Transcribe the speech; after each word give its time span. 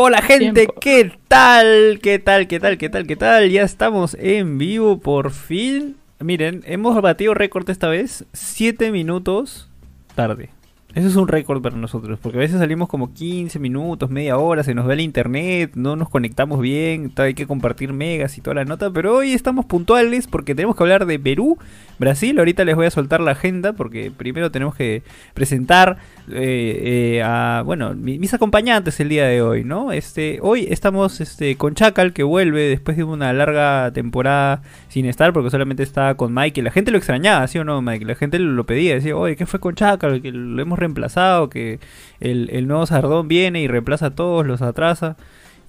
Hola 0.00 0.22
gente, 0.22 0.68
¿qué 0.80 1.10
tal? 1.26 1.98
¿Qué 2.00 2.20
tal? 2.20 2.46
¿Qué 2.46 2.60
tal? 2.60 2.78
¿Qué 2.78 2.88
tal? 2.88 3.04
¿Qué 3.08 3.16
tal? 3.16 3.50
Ya 3.50 3.62
estamos 3.62 4.16
en 4.20 4.56
vivo 4.56 5.00
por 5.00 5.32
fin. 5.32 5.96
Miren, 6.20 6.62
hemos 6.66 7.02
batido 7.02 7.34
récord 7.34 7.68
esta 7.68 7.88
vez, 7.88 8.24
7 8.32 8.92
minutos 8.92 9.68
tarde. 10.14 10.50
Eso 10.94 11.06
es 11.06 11.16
un 11.16 11.28
récord 11.28 11.60
para 11.60 11.76
nosotros, 11.76 12.18
porque 12.20 12.38
a 12.38 12.40
veces 12.40 12.58
salimos 12.58 12.88
como 12.88 13.12
15 13.12 13.58
minutos, 13.58 14.08
media 14.08 14.38
hora, 14.38 14.64
se 14.64 14.74
nos 14.74 14.86
ve 14.86 14.94
el 14.94 15.00
internet, 15.00 15.72
no 15.74 15.96
nos 15.96 16.08
conectamos 16.08 16.62
bien, 16.62 17.12
hay 17.16 17.34
que 17.34 17.46
compartir 17.46 17.92
megas 17.92 18.38
y 18.38 18.40
toda 18.40 18.54
la 18.54 18.64
nota, 18.64 18.90
pero 18.90 19.16
hoy 19.16 19.34
estamos 19.34 19.66
puntuales 19.66 20.26
porque 20.26 20.54
tenemos 20.54 20.76
que 20.76 20.82
hablar 20.82 21.04
de 21.04 21.18
Perú, 21.18 21.58
Brasil, 21.98 22.38
ahorita 22.38 22.64
les 22.64 22.74
voy 22.74 22.86
a 22.86 22.90
soltar 22.90 23.20
la 23.20 23.32
agenda 23.32 23.74
porque 23.74 24.10
primero 24.10 24.50
tenemos 24.50 24.74
que 24.76 25.02
presentar 25.34 25.98
eh, 26.30 27.16
eh, 27.18 27.22
a, 27.22 27.62
bueno, 27.66 27.94
mis 27.94 28.32
acompañantes 28.32 28.98
el 29.00 29.10
día 29.10 29.26
de 29.26 29.42
hoy, 29.42 29.64
¿no? 29.64 29.92
Este, 29.92 30.38
hoy 30.40 30.68
estamos 30.70 31.20
este, 31.20 31.56
con 31.56 31.74
Chacal 31.74 32.14
que 32.14 32.22
vuelve 32.22 32.62
después 32.62 32.96
de 32.96 33.04
una 33.04 33.32
larga 33.34 33.92
temporada 33.92 34.62
sin 34.88 35.04
estar 35.06 35.32
porque 35.32 35.50
solamente 35.50 35.82
estaba 35.82 36.14
con 36.14 36.32
Mike 36.32 36.60
y 36.60 36.62
la 36.62 36.70
gente 36.70 36.92
lo 36.92 36.98
extrañaba, 36.98 37.46
¿sí 37.46 37.58
o 37.58 37.64
no, 37.64 37.82
Mike? 37.82 38.06
La 38.06 38.14
gente 38.14 38.38
lo 38.38 38.64
pedía, 38.64 38.94
decía, 38.94 39.16
oye, 39.16 39.36
¿qué 39.36 39.44
fue 39.44 39.60
con 39.60 39.74
Chacal? 39.74 40.22
Que 40.22 40.32
lo 40.32 40.62
hemos 40.62 40.77
reemplazado, 40.78 41.50
que 41.50 41.78
el, 42.20 42.66
nuevo 42.66 42.86
Sardón 42.86 43.28
viene 43.28 43.60
y 43.60 43.68
reemplaza 43.68 44.06
a 44.06 44.14
todos, 44.14 44.46
los 44.46 44.62
atrasa. 44.62 45.16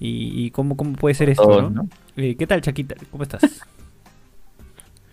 ¿Y, 0.02 0.50
cómo, 0.52 0.78
cómo 0.78 0.94
puede 0.94 1.14
ser 1.14 1.28
esto, 1.28 1.70
¿no? 1.70 1.86
Eh, 2.16 2.34
¿Qué 2.36 2.46
tal, 2.46 2.62
Chaquita? 2.62 2.94
¿Cómo 3.10 3.22
estás? 3.22 3.42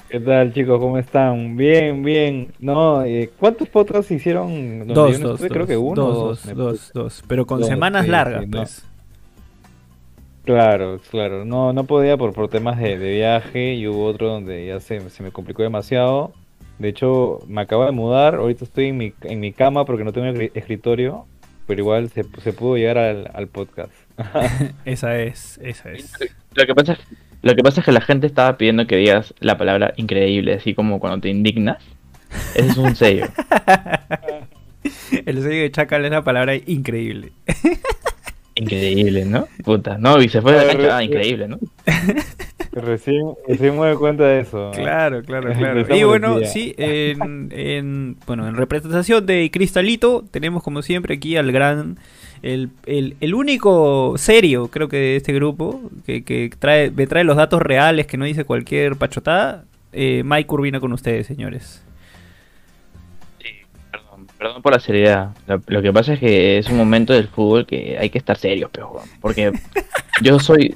¿Qué 0.09 0.21
tal, 0.21 0.53
chicos? 0.53 0.79
¿Cómo 0.79 0.97
están? 0.97 1.57
Bien, 1.57 2.01
bien. 2.01 2.53
No, 2.59 3.03
eh, 3.03 3.29
¿cuántos 3.37 3.67
podcasts 3.67 4.09
hicieron? 4.09 4.87
Dos, 4.87 5.19
dos, 5.19 5.41
Creo 5.41 5.67
que 5.67 5.75
uno. 5.75 6.01
Dos, 6.01 6.45
dos, 6.45 6.55
dos, 6.55 6.91
dos, 6.93 7.23
Pero 7.27 7.45
con 7.45 7.63
semanas 7.65 8.07
largas, 8.07 8.45
pues. 8.49 8.85
Claro, 10.45 11.01
claro. 11.11 11.43
No, 11.43 11.73
no 11.73 11.83
podía 11.83 12.15
por, 12.15 12.31
por 12.31 12.47
temas 12.47 12.79
de, 12.79 12.95
viaje 12.95 13.73
y 13.73 13.85
hubo 13.85 14.05
otro 14.05 14.29
donde 14.29 14.65
ya 14.67 14.79
se, 14.79 15.09
se 15.09 15.21
me 15.21 15.31
complicó 15.31 15.61
demasiado. 15.61 16.31
De 16.79 16.89
hecho, 16.89 17.39
me 17.47 17.61
acabo 17.61 17.85
de 17.85 17.91
mudar, 17.91 18.35
ahorita 18.35 18.65
estoy 18.65 18.87
en 18.87 18.97
mi, 18.97 19.13
en 19.23 19.39
mi 19.39 19.51
cama 19.51 19.85
porque 19.85 20.03
no 20.03 20.13
tengo 20.13 20.27
escritorio, 20.53 21.25
pero 21.65 21.81
igual 21.81 22.09
se, 22.09 22.23
se 22.41 22.53
pudo 22.53 22.77
llegar 22.77 22.97
al, 22.97 23.29
al 23.33 23.47
podcast. 23.47 23.91
esa 24.85 25.19
es, 25.19 25.59
esa 25.63 25.91
es. 25.91 26.11
Lo 26.53 26.65
que, 26.65 26.75
pasa 26.75 26.93
es, 26.93 26.99
lo 27.41 27.55
que 27.55 27.63
pasa 27.63 27.81
es 27.81 27.85
que 27.85 27.91
la 27.91 28.01
gente 28.01 28.27
estaba 28.27 28.57
pidiendo 28.57 28.87
que 28.87 28.95
digas 28.95 29.33
la 29.39 29.57
palabra 29.57 29.93
increíble, 29.97 30.53
así 30.53 30.73
como 30.73 30.99
cuando 30.99 31.21
te 31.21 31.29
indignas. 31.29 31.77
Ese 32.55 32.67
es 32.67 32.77
un 32.77 32.95
sello. 32.95 33.27
El 35.25 35.41
sello 35.41 35.61
de 35.61 35.71
Chacal 35.71 36.05
es 36.05 36.11
la 36.11 36.23
palabra 36.23 36.55
increíble. 36.55 37.31
Increíble, 38.57 39.25
¿no? 39.25 39.47
Puta, 39.63 39.97
no, 39.97 40.21
y 40.21 40.29
se 40.29 40.41
fue 40.41 40.53
de 40.53 40.65
la 40.65 40.73
cancha, 40.73 40.97
ah, 40.97 41.03
increíble, 41.03 41.47
¿no? 41.47 41.59
Recién, 42.71 43.23
recién 43.47 43.73
me 43.79 43.87
doy 43.87 43.95
cuenta 43.95 44.23
de 44.25 44.41
eso. 44.41 44.71
Claro, 44.73 45.23
claro, 45.23 45.51
claro. 45.57 45.95
Y 45.95 46.03
bueno, 46.03 46.39
sí, 46.43 46.75
en, 46.77 47.49
en, 47.51 48.17
bueno, 48.27 48.47
en 48.47 48.55
representación 48.55 49.25
de 49.25 49.49
Cristalito, 49.51 50.23
tenemos 50.29 50.61
como 50.61 50.83
siempre 50.83 51.15
aquí 51.15 51.37
al 51.37 51.51
gran, 51.51 51.97
el, 52.43 52.69
el, 52.85 53.33
único 53.33 54.13
serio, 54.17 54.67
creo 54.67 54.89
que 54.89 54.97
de 54.97 55.15
este 55.15 55.33
grupo, 55.33 55.81
que, 56.05 56.23
que 56.23 56.51
trae, 56.57 56.91
me 56.91 57.07
trae 57.07 57.23
los 57.23 57.37
datos 57.37 57.61
reales, 57.61 58.05
que 58.05 58.17
no 58.17 58.25
dice 58.25 58.43
cualquier 58.43 58.95
pachotada. 58.95 59.65
Eh, 59.93 60.21
Mike 60.23 60.53
Urbina 60.53 60.79
con 60.79 60.93
ustedes, 60.93 61.25
señores. 61.25 61.83
Perdón, 64.37 64.61
por 64.61 64.73
la 64.73 64.79
seriedad. 64.79 65.31
Lo, 65.67 65.81
que 65.81 65.91
pasa 65.91 66.13
es 66.13 66.19
que 66.19 66.57
es 66.57 66.69
un 66.69 66.77
momento 66.77 67.13
del 67.13 67.27
fútbol 67.27 67.65
que 67.65 67.97
hay 67.99 68.09
que 68.09 68.17
estar 68.17 68.37
serios, 68.37 68.69
pero 68.71 69.01
porque 69.19 69.51
yo 70.21 70.39
soy 70.39 70.75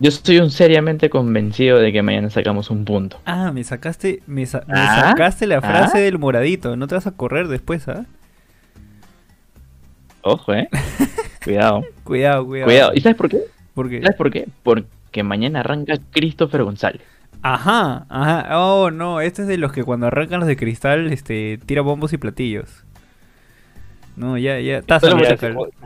yo 0.00 0.08
estoy 0.08 0.38
un 0.38 0.50
seriamente 0.50 1.08
convencido 1.08 1.78
de 1.78 1.92
que 1.92 2.02
mañana 2.02 2.28
sacamos 2.30 2.70
un 2.70 2.84
punto. 2.84 3.18
Ah, 3.26 3.52
me 3.52 3.62
sacaste, 3.62 4.22
me, 4.26 4.42
¿Ah? 4.42 5.10
sacaste 5.10 5.46
la 5.46 5.60
frase 5.60 5.98
¿Ah? 5.98 6.00
del 6.00 6.18
moradito. 6.18 6.76
No 6.76 6.88
te 6.88 6.94
vas 6.96 7.06
a 7.06 7.12
correr 7.12 7.46
después, 7.48 7.86
¿ah? 7.88 8.06
Ojo, 10.22 10.54
eh. 10.54 10.68
cuidado. 11.44 11.84
cuidado, 12.02 12.46
cuidado. 12.46 12.66
Cuidado. 12.66 12.92
¿Y 12.94 13.00
sabes 13.02 13.16
por 13.16 13.28
qué? 13.28 13.40
¿Por 13.74 13.88
qué? 13.88 14.00
¿Sabes 14.00 14.16
por 14.16 14.30
qué? 14.30 14.48
Porque 14.62 15.22
mañana 15.22 15.60
arranca 15.60 15.98
Christopher 16.10 16.64
González. 16.64 17.02
Ajá, 17.42 18.06
ajá. 18.08 18.58
Oh, 18.58 18.90
no, 18.90 19.20
este 19.20 19.42
es 19.42 19.48
de 19.48 19.58
los 19.58 19.70
que 19.70 19.84
cuando 19.84 20.06
arrancan 20.06 20.40
los 20.40 20.48
de 20.48 20.56
cristal, 20.56 21.12
este, 21.12 21.60
tira 21.66 21.82
bombos 21.82 22.12
y 22.14 22.18
platillos. 22.18 22.84
No, 24.16 24.38
ya, 24.38 24.60
ya. 24.60 24.80
Taza 24.82 25.08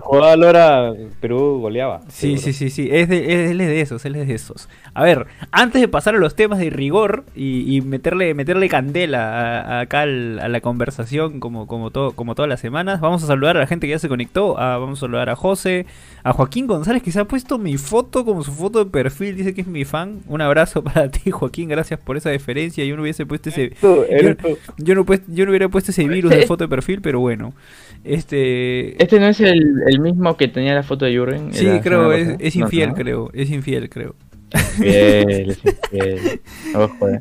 Jugaba 0.01 0.37
Lora, 0.37 0.93
Perú 1.21 1.61
goleaba. 1.61 2.03
Sí, 2.09 2.37
sí, 2.37 2.53
sí, 2.53 2.69
sí. 2.69 2.89
Es 2.91 3.09
de, 3.09 3.51
él 3.51 3.61
es 3.61 3.69
de 3.69 3.81
esos, 3.81 4.05
él 4.05 4.17
es 4.17 4.29
de 4.29 4.35
esos. 4.35 4.69
A 4.93 5.03
ver, 5.03 5.27
antes 5.51 5.81
de 5.81 5.89
pasar 5.89 6.15
a 6.15 6.19
los 6.19 6.35
temas 6.35 6.59
de 6.59 6.69
rigor 6.69 7.25
y, 7.35 7.81
meterle, 7.83 8.35
meterle 8.35 8.69
candela 8.69 9.81
acá 9.81 10.03
a 10.03 10.07
la 10.07 10.61
conversación 10.61 11.41
como, 11.41 11.67
como, 11.67 11.91
todo, 11.91 12.13
como 12.13 12.35
todas 12.35 12.49
las 12.49 12.61
semanas, 12.61 13.01
vamos 13.01 13.23
a 13.23 13.27
saludar 13.27 13.57
a 13.57 13.61
la 13.61 13.67
gente 13.67 13.87
que 13.87 13.93
ya 13.93 13.99
se 13.99 14.09
conectó. 14.09 14.55
vamos 14.55 14.99
a 14.99 15.01
saludar 15.01 15.31
a 15.31 15.37
José, 15.37 15.87
a 16.23 16.33
Joaquín 16.33 16.67
González, 16.67 17.03
que 17.03 17.13
se 17.13 17.21
ha 17.21 17.25
puesto 17.25 17.59
mi 17.59 17.79
foto 17.79 18.27
como 18.27 18.45
su 18.45 18.53
foto 18.53 18.85
de 18.85 18.91
perfil. 18.91 19.37
Dice 19.37 19.55
que 19.55 19.63
es 19.63 19.67
mi 19.67 19.87
fan. 19.87 20.21
Un 20.27 20.43
abrazo 20.43 20.85
para 20.85 21.11
ti, 21.11 21.31
Joaquín. 21.31 21.71
Gracias 21.71 21.99
por 21.99 22.19
esa 22.19 22.29
deferencia. 22.29 22.85
Yo 22.85 22.95
no 22.97 23.03
hubiese 23.03 23.25
puesto 23.25 23.49
ese. 23.49 23.73
yo, 23.81 24.95
no, 24.95 25.05
yo 25.29 25.45
no 25.45 25.51
hubiera 25.51 25.69
puesto 25.69 25.93
ese 25.93 26.07
virus 26.07 26.31
de 26.31 26.47
foto 26.47 26.65
de 26.65 26.69
perfil, 26.69 27.01
pero 27.01 27.21
bueno. 27.21 27.55
Este. 28.05 29.03
Este 29.03 29.21
no 29.21 29.27
es 29.27 29.41
el, 29.41 30.01
mismo 30.01 30.37
que 30.37 30.49
tenía 30.49 30.75
la 30.75 30.83
foto 30.83 31.05
de 31.05 31.13
Jürgen. 31.13 31.53
Sí, 31.53 31.67
creo, 31.83 32.13
es, 32.13 32.57
infiel, 32.57 32.95
creo. 32.95 33.31
Es 33.33 33.51
infiel, 33.51 33.89
creo. 33.89 34.15
Infiel, 34.79 35.59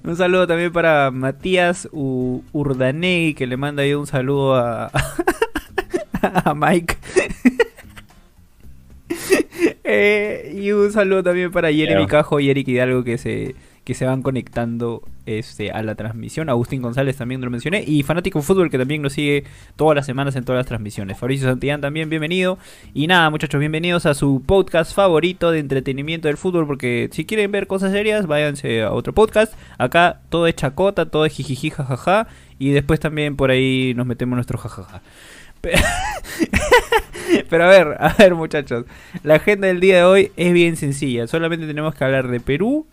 Un 0.04 0.16
saludo 0.16 0.48
también 0.48 0.72
para 0.72 1.12
Matías 1.12 1.90
Urdanegui, 1.92 3.34
que 3.34 3.48
le 3.48 3.58
manda 3.58 3.84
ahí 3.84 3.94
un 3.94 4.08
saludo 4.08 4.56
a, 4.56 4.92
a 6.22 6.54
Mike. 6.54 6.96
Eh, 9.90 10.54
y 10.54 10.72
un 10.74 10.92
saludo 10.92 11.24
también 11.24 11.50
para 11.50 11.72
Jeremy 11.72 12.08
Cajo 12.08 12.42
y 12.42 12.50
Eric 12.50 12.68
Hidalgo 12.68 13.06
que 13.06 13.18
se 13.18 13.56
que 13.88 13.94
se 13.94 14.06
van 14.06 14.22
conectando 14.22 15.02
este, 15.26 15.72
a 15.72 15.82
la 15.82 15.96
transmisión. 15.96 16.50
Agustín 16.50 16.82
González 16.82 17.16
también 17.16 17.40
lo 17.40 17.50
mencioné. 17.50 17.86
Y 17.88 18.04
Fanático 18.04 18.42
Fútbol 18.42 18.70
que 18.70 18.78
también 18.78 19.02
nos 19.02 19.14
sigue 19.14 19.46
todas 19.78 19.96
las 19.96 20.06
semanas 20.06 20.36
en 20.36 20.44
todas 20.44 20.60
las 20.60 20.66
transmisiones. 20.66 21.18
Fabricio 21.18 21.48
Santillán 21.48 21.80
también, 21.80 22.10
bienvenido. 22.10 22.58
Y 22.94 23.08
nada, 23.08 23.30
muchachos, 23.30 23.62
bienvenidos 23.62 24.06
a 24.06 24.14
su 24.14 24.44
podcast 24.46 24.94
favorito 24.94 25.52
de 25.52 25.60
entretenimiento 25.60 26.28
del 26.28 26.36
fútbol. 26.36 26.68
Porque 26.68 27.08
si 27.14 27.26
quieren 27.26 27.50
ver 27.50 27.68
cosas 27.68 27.94
serias, 27.94 28.28
váyanse 28.28 28.84
a 28.84 28.92
otro 28.92 29.14
podcast. 29.14 29.54
Acá 29.78 30.20
todo 30.28 30.48
es 30.48 30.56
chacota, 30.56 31.06
todo 31.06 31.24
es 31.24 31.32
jijiji, 31.32 31.70
jajaja. 31.70 32.28
Y 32.60 32.72
después 32.72 33.00
también 33.00 33.38
por 33.38 33.52
ahí 33.52 33.94
nos 33.96 34.06
metemos 34.06 34.36
nuestro 34.36 34.58
jajaja. 34.58 35.02
Pero 35.62 35.78
a 37.64 37.70
ver, 37.70 37.96
a 38.02 38.14
ver 38.20 38.36
muchachos, 38.36 38.84
la 39.24 39.36
agenda 39.36 39.68
del 39.68 39.80
día 39.80 39.96
de 39.96 40.04
hoy 40.04 40.32
es 40.36 40.52
bien 40.52 40.76
sencilla. 40.76 41.26
Solamente 41.26 41.68
tenemos 41.68 41.96
que 41.96 42.04
hablar 42.04 42.28
de 42.28 42.42
Perú, 42.42 42.86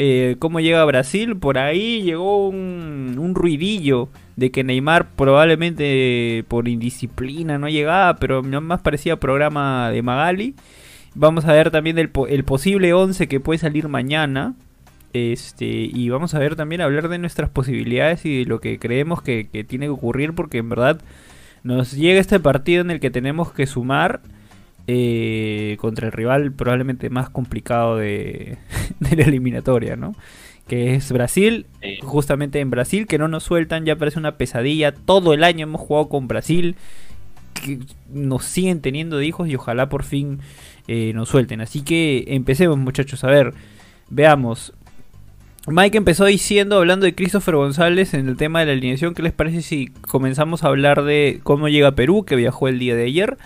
eh, 0.00 0.36
cómo 0.38 0.60
llega 0.60 0.80
a 0.80 0.84
Brasil, 0.84 1.36
por 1.36 1.58
ahí 1.58 2.02
llegó 2.02 2.48
un, 2.48 3.32
ruidillo 3.34 4.08
de 4.36 4.52
que 4.52 4.62
Neymar 4.62 5.10
probablemente 5.10 6.44
por 6.46 6.68
indisciplina 6.68 7.58
no 7.58 7.68
llegaba, 7.68 8.14
pero 8.16 8.42
más 8.42 8.80
parecía 8.80 9.18
programa 9.18 9.90
de 9.90 10.02
Magali. 10.02 10.54
Vamos 11.16 11.46
a 11.46 11.52
ver 11.52 11.72
también 11.72 11.98
el, 11.98 12.10
posible 12.44 12.92
11 12.92 13.26
que 13.26 13.40
puede 13.40 13.58
salir 13.58 13.88
mañana. 13.88 14.54
Este, 15.12 15.66
y 15.66 16.10
vamos 16.10 16.34
a 16.34 16.38
ver 16.38 16.54
también 16.54 16.80
hablar 16.80 17.08
de 17.08 17.18
nuestras 17.18 17.50
posibilidades 17.50 18.24
y 18.24 18.38
de 18.38 18.44
lo 18.44 18.60
que 18.60 18.78
creemos 18.78 19.20
que 19.20 19.44
tiene 19.66 19.86
que 19.86 19.90
ocurrir, 19.90 20.32
porque 20.32 20.58
en 20.58 20.68
verdad 20.68 21.00
nos 21.64 21.92
llega 21.92 22.20
este 22.20 22.38
partido 22.38 22.82
en 22.82 22.92
el 22.92 23.00
que 23.00 23.10
tenemos 23.10 23.52
que 23.52 23.66
sumar 23.66 24.20
eh, 24.90 25.76
contra 25.78 26.06
el 26.06 26.12
rival 26.12 26.50
probablemente 26.50 27.10
más 27.10 27.28
complicado 27.28 27.98
de, 27.98 28.56
la 29.00 29.22
eliminatoria, 29.22 29.96
¿no? 29.96 30.14
Que 30.66 30.94
es 30.94 31.12
Brasil, 31.12 31.66
justamente 32.02 32.60
en 32.60 32.70
Brasil, 32.70 33.06
que 33.06 33.18
no 33.18 33.28
nos 33.28 33.44
sueltan, 33.44 33.84
ya 33.84 33.96
parece 33.96 34.18
una 34.18 34.36
pesadilla. 34.36 34.92
Todo 34.92 35.34
el 35.34 35.44
año 35.44 35.64
hemos 35.64 35.82
jugado 35.82 36.08
con 36.08 36.26
Brasil, 36.26 36.76
que 37.52 37.80
nos 38.10 38.44
siguen 38.44 38.80
teniendo 38.80 39.18
de 39.18 39.26
hijos 39.26 39.48
y 39.48 39.56
ojalá 39.56 39.90
por 39.90 40.04
fin 40.04 40.40
eh, 40.86 41.12
nos 41.14 41.28
suelten. 41.28 41.60
Así 41.60 41.82
que 41.82 42.24
empecemos, 42.28 42.78
muchachos, 42.78 43.24
a 43.24 43.28
ver, 43.28 43.52
veamos. 44.08 44.72
Mike 45.66 45.98
empezó 45.98 46.24
diciendo, 46.24 46.76
hablando 46.76 47.04
de 47.04 47.14
Christopher 47.14 47.56
González 47.56 48.14
en 48.14 48.26
el 48.26 48.38
tema 48.38 48.60
de 48.60 48.66
la 48.66 48.72
alineación, 48.72 49.12
¿qué 49.12 49.22
les 49.22 49.34
parece 49.34 49.60
si 49.60 49.88
comenzamos 49.88 50.64
a 50.64 50.68
hablar 50.68 51.02
de 51.04 51.40
cómo 51.42 51.68
llega 51.68 51.88
a 51.88 51.94
Perú, 51.94 52.24
que 52.24 52.36
viajó 52.36 52.68
el 52.68 52.78
día 52.78 52.94
de 52.94 53.04
ayer? 53.04 53.36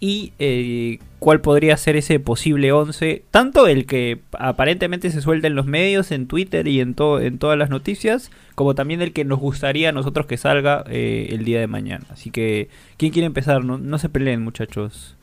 Y 0.00 0.32
eh, 0.38 0.98
cuál 1.18 1.40
podría 1.40 1.76
ser 1.76 1.96
ese 1.96 2.20
posible 2.20 2.72
11, 2.72 3.22
tanto 3.30 3.66
el 3.66 3.86
que 3.86 4.20
aparentemente 4.38 5.10
se 5.10 5.20
suelta 5.20 5.46
en 5.46 5.54
los 5.54 5.66
medios, 5.66 6.10
en 6.10 6.26
Twitter 6.26 6.68
y 6.68 6.80
en, 6.80 6.94
en 6.98 7.38
todas 7.38 7.58
las 7.58 7.70
noticias, 7.70 8.30
como 8.54 8.74
también 8.74 9.00
el 9.00 9.12
que 9.12 9.24
nos 9.24 9.38
gustaría 9.38 9.88
a 9.88 9.92
nosotros 9.92 10.26
que 10.26 10.36
salga 10.36 10.84
eh, 10.88 11.28
el 11.30 11.44
día 11.44 11.60
de 11.60 11.66
mañana. 11.66 12.04
Así 12.10 12.30
que, 12.30 12.68
¿quién 12.96 13.12
quiere 13.12 13.26
empezar? 13.26 13.64
No, 13.64 13.98
se 13.98 14.08
peleen 14.08 14.42
muchachos. 14.42 15.16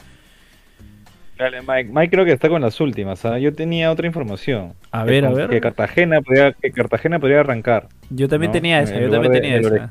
Dale, 1.37 1.61
Mike. 1.61 1.89
Mike 1.91 2.09
creo 2.11 2.25
que 2.25 2.33
está 2.33 2.49
con 2.49 2.61
las 2.61 2.79
últimas. 2.79 3.25
¿ah? 3.25 3.39
Yo 3.39 3.53
tenía 3.53 3.91
otra 3.91 4.05
información. 4.05 4.73
A 4.91 5.03
ver, 5.03 5.25
a 5.25 5.31
ver. 5.31 5.49
Que 5.49 5.59
Cartagena 5.59 6.21
podría, 6.21 6.53
que 6.53 6.71
Cartagena 6.71 7.19
podría 7.19 7.39
arrancar. 7.39 7.87
Yo 8.09 8.27
también 8.27 8.51
¿no? 8.51 8.53
tenía 8.53 8.77
En 8.79 8.83
esa, 8.83 8.99
yo 8.99 9.09
también 9.09 9.33
tenía 9.33 9.59
de 9.59 9.61
esa. 9.61 9.89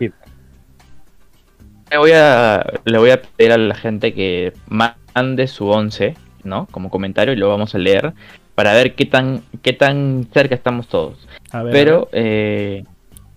Le 1.91 1.99
voy 1.99 2.13
a, 2.13 2.65
le 2.85 2.99
voy 2.99 3.11
a 3.11 3.21
pedir 3.21 3.53
a 3.53 3.59
la 3.59 3.75
gente 3.75 4.15
que 4.15 4.53
mande 4.69 5.47
su 5.49 5.69
11, 5.69 6.15
¿no? 6.45 6.67
Como 6.71 6.91
comentario 6.91 7.33
y 7.35 7.37
lo 7.37 7.49
vamos 7.49 7.75
a 7.75 7.79
leer 7.79 8.13
para 8.55 8.75
ver 8.75 8.95
qué 8.95 9.07
tan, 9.07 9.43
qué 9.63 9.73
tan 9.73 10.29
cerca 10.33 10.55
estamos 10.55 10.89
todos. 10.89 11.27
A 11.51 11.63
ver, 11.63 11.73
Pero 11.73 12.09
eh, 12.13 12.85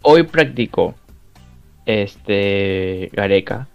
hoy 0.01 0.23
practicó 0.23 0.95
este 1.85 3.09
Gareca 3.13 3.67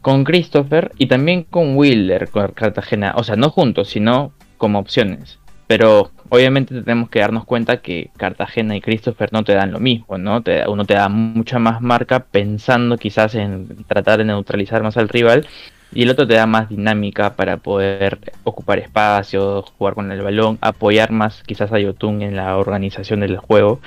con 0.00 0.24
Christopher 0.24 0.92
y 0.96 1.06
también 1.06 1.42
con 1.42 1.76
Wheeler 1.76 2.30
con 2.30 2.48
Cartagena. 2.52 3.14
O 3.16 3.24
sea, 3.24 3.36
no 3.36 3.50
juntos, 3.50 3.88
sino 3.88 4.32
como 4.56 4.78
opciones. 4.78 5.38
Pero 5.68 6.10
obviamente 6.30 6.80
tenemos 6.80 7.10
que 7.10 7.20
darnos 7.20 7.44
cuenta 7.44 7.76
que 7.76 8.10
Cartagena 8.16 8.74
y 8.74 8.80
Christopher 8.80 9.32
no 9.32 9.44
te 9.44 9.52
dan 9.52 9.70
lo 9.70 9.78
mismo, 9.78 10.18
¿no? 10.18 10.42
Uno 10.66 10.84
te 10.86 10.94
da 10.94 11.08
mucha 11.08 11.58
más 11.58 11.80
marca 11.80 12.20
pensando 12.20 12.96
quizás 12.96 13.34
en 13.34 13.84
tratar 13.86 14.18
de 14.18 14.24
neutralizar 14.24 14.82
más 14.82 14.96
al 14.96 15.10
rival 15.10 15.46
y 15.92 16.02
el 16.02 16.10
otro 16.10 16.26
te 16.26 16.34
da 16.34 16.46
más 16.46 16.70
dinámica 16.70 17.34
para 17.34 17.58
poder 17.58 18.18
ocupar 18.44 18.78
espacios, 18.78 19.66
jugar 19.76 19.94
con 19.94 20.10
el 20.10 20.22
balón, 20.22 20.58
apoyar 20.62 21.12
más 21.12 21.42
quizás 21.44 21.70
a 21.70 21.78
Yotun 21.78 22.22
en 22.22 22.34
la 22.34 22.56
organización 22.56 23.20
del 23.20 23.36
juego. 23.36 23.80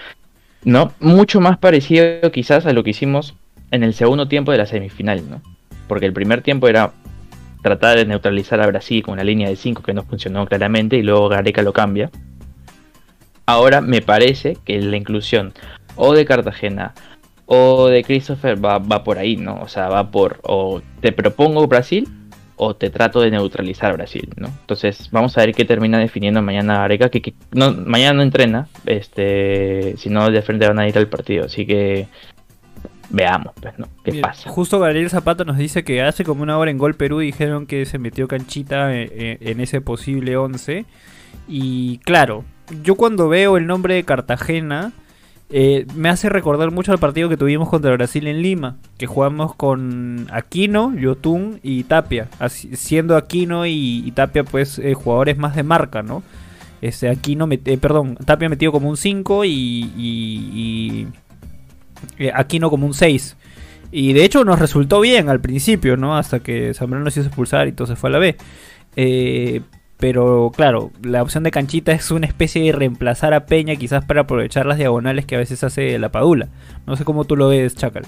¿No? 0.63 0.93
Mucho 0.99 1.41
más 1.41 1.57
parecido 1.57 2.31
quizás 2.31 2.67
a 2.67 2.73
lo 2.73 2.83
que 2.83 2.91
hicimos 2.91 3.33
en 3.71 3.81
el 3.81 3.95
segundo 3.95 4.27
tiempo 4.27 4.51
de 4.51 4.59
la 4.59 4.67
semifinal, 4.67 5.27
¿no? 5.27 5.41
Porque 5.87 6.05
el 6.05 6.13
primer 6.13 6.43
tiempo 6.43 6.67
era 6.67 6.91
tratar 7.61 7.97
de 7.97 8.05
neutralizar 8.05 8.61
a 8.61 8.67
Brasil 8.67 9.03
con 9.03 9.13
una 9.13 9.23
línea 9.23 9.49
de 9.49 9.55
5 9.55 9.83
que 9.83 9.93
no 9.93 10.03
funcionó 10.03 10.45
claramente 10.45 10.97
y 10.97 11.03
luego 11.03 11.29
Gareca 11.29 11.61
lo 11.61 11.73
cambia. 11.73 12.09
Ahora 13.45 13.81
me 13.81 14.01
parece 14.01 14.57
que 14.65 14.79
la 14.79 14.97
inclusión 14.97 15.53
o 15.95 16.13
de 16.13 16.25
Cartagena 16.25 16.93
o 17.45 17.87
de 17.87 18.03
Christopher 18.03 18.63
va, 18.63 18.79
va 18.79 19.03
por 19.03 19.17
ahí, 19.17 19.35
¿no? 19.35 19.59
O 19.61 19.67
sea, 19.67 19.89
va 19.89 20.09
por 20.09 20.39
o 20.43 20.81
te 21.01 21.11
propongo 21.11 21.67
Brasil 21.67 22.07
o 22.63 22.75
te 22.75 22.91
trato 22.91 23.21
de 23.21 23.31
neutralizar 23.31 23.93
Brasil, 23.93 24.29
¿no? 24.37 24.47
Entonces 24.47 25.09
vamos 25.11 25.35
a 25.35 25.41
ver 25.41 25.53
qué 25.53 25.65
termina 25.65 25.97
definiendo 25.97 26.43
mañana 26.43 26.77
Gareca, 26.77 27.09
que, 27.09 27.33
no, 27.51 27.73
mañana 27.73 28.13
no 28.13 28.21
entrena, 28.21 28.67
este, 28.85 29.95
si 29.97 30.09
no 30.09 30.29
de 30.29 30.41
frente 30.43 30.67
van 30.67 30.77
a 30.77 30.87
ir 30.87 30.95
al 30.95 31.07
partido, 31.07 31.45
así 31.45 31.65
que 31.65 32.07
veamos, 33.11 33.53
pues, 33.61 33.77
¿no? 33.77 33.87
¿Qué 34.03 34.11
Mira, 34.13 34.29
pasa? 34.29 34.49
Justo 34.49 34.79
Gabriel 34.79 35.09
Zapata 35.09 35.43
nos 35.43 35.57
dice 35.57 35.83
que 35.83 36.01
hace 36.01 36.23
como 36.23 36.43
una 36.43 36.57
hora 36.57 36.71
en 36.71 36.77
Gol 36.77 36.95
Perú 36.95 37.19
dijeron 37.19 37.65
que 37.65 37.85
se 37.85 37.99
metió 37.99 38.27
canchita 38.27 38.95
en, 38.95 39.09
en- 39.13 39.37
en 39.41 39.59
ese 39.59 39.81
posible 39.81 40.37
11. 40.37 40.85
Y 41.47 41.97
claro, 41.99 42.43
yo 42.83 42.95
cuando 42.95 43.29
veo 43.29 43.57
el 43.57 43.67
nombre 43.67 43.95
de 43.95 44.03
Cartagena, 44.03 44.93
eh, 45.49 45.85
me 45.95 46.07
hace 46.09 46.29
recordar 46.29 46.71
mucho 46.71 46.91
al 46.93 46.97
partido 46.99 47.27
que 47.27 47.35
tuvimos 47.37 47.67
contra 47.69 47.91
Brasil 47.91 48.25
en 48.27 48.41
Lima, 48.41 48.77
que 48.97 49.07
jugamos 49.07 49.53
con 49.55 50.27
Aquino, 50.31 50.95
Yotun 50.95 51.59
y 51.63 51.83
Tapia, 51.83 52.29
así- 52.39 52.75
siendo 52.75 53.17
Aquino 53.17 53.65
y, 53.65 54.03
y 54.05 54.11
Tapia 54.11 54.43
pues 54.45 54.79
eh, 54.79 54.93
jugadores 54.93 55.37
más 55.37 55.55
de 55.55 55.63
marca, 55.63 56.03
¿no? 56.03 56.23
Este, 56.81 57.09
Aquino, 57.09 57.47
met- 57.47 57.67
eh, 57.67 57.77
perdón, 57.77 58.15
Tapia 58.25 58.47
metido 58.49 58.71
como 58.71 58.89
un 58.89 58.97
5 58.97 59.43
y, 59.45 59.49
y- 59.51 60.51
y, 60.53 61.07
eh, 62.17 62.31
Aquino 62.33 62.69
como 62.69 62.85
un 62.85 62.93
6. 62.93 63.37
Y 63.91 64.13
de 64.13 64.23
hecho 64.23 64.45
nos 64.45 64.59
resultó 64.59 65.01
bien 65.01 65.29
al 65.29 65.41
principio, 65.41 65.97
¿no? 65.97 66.17
Hasta 66.17 66.39
que 66.39 66.73
Zambrano 66.73 67.05
nos 67.05 67.17
hizo 67.17 67.27
expulsar 67.27 67.67
y 67.67 67.73
se 67.77 67.95
fue 67.95 68.09
a 68.09 68.13
la 68.13 68.19
B. 68.19 68.37
Eh, 68.95 69.61
pero 69.97 70.51
claro, 70.55 70.91
la 71.03 71.21
opción 71.21 71.43
de 71.43 71.51
canchita 71.51 71.91
es 71.91 72.09
una 72.09 72.25
especie 72.25 72.63
de 72.63 72.71
reemplazar 72.71 73.33
a 73.33 73.45
Peña 73.45 73.75
quizás 73.75 74.03
para 74.05 74.21
aprovechar 74.21 74.65
las 74.65 74.77
diagonales 74.77 75.25
que 75.25 75.35
a 75.35 75.39
veces 75.39 75.63
hace 75.63 75.99
la 75.99 76.09
Padula. 76.09 76.47
No 76.87 76.95
sé 76.95 77.05
cómo 77.05 77.25
tú 77.25 77.35
lo 77.35 77.49
ves, 77.49 77.75
Chacal. 77.75 78.05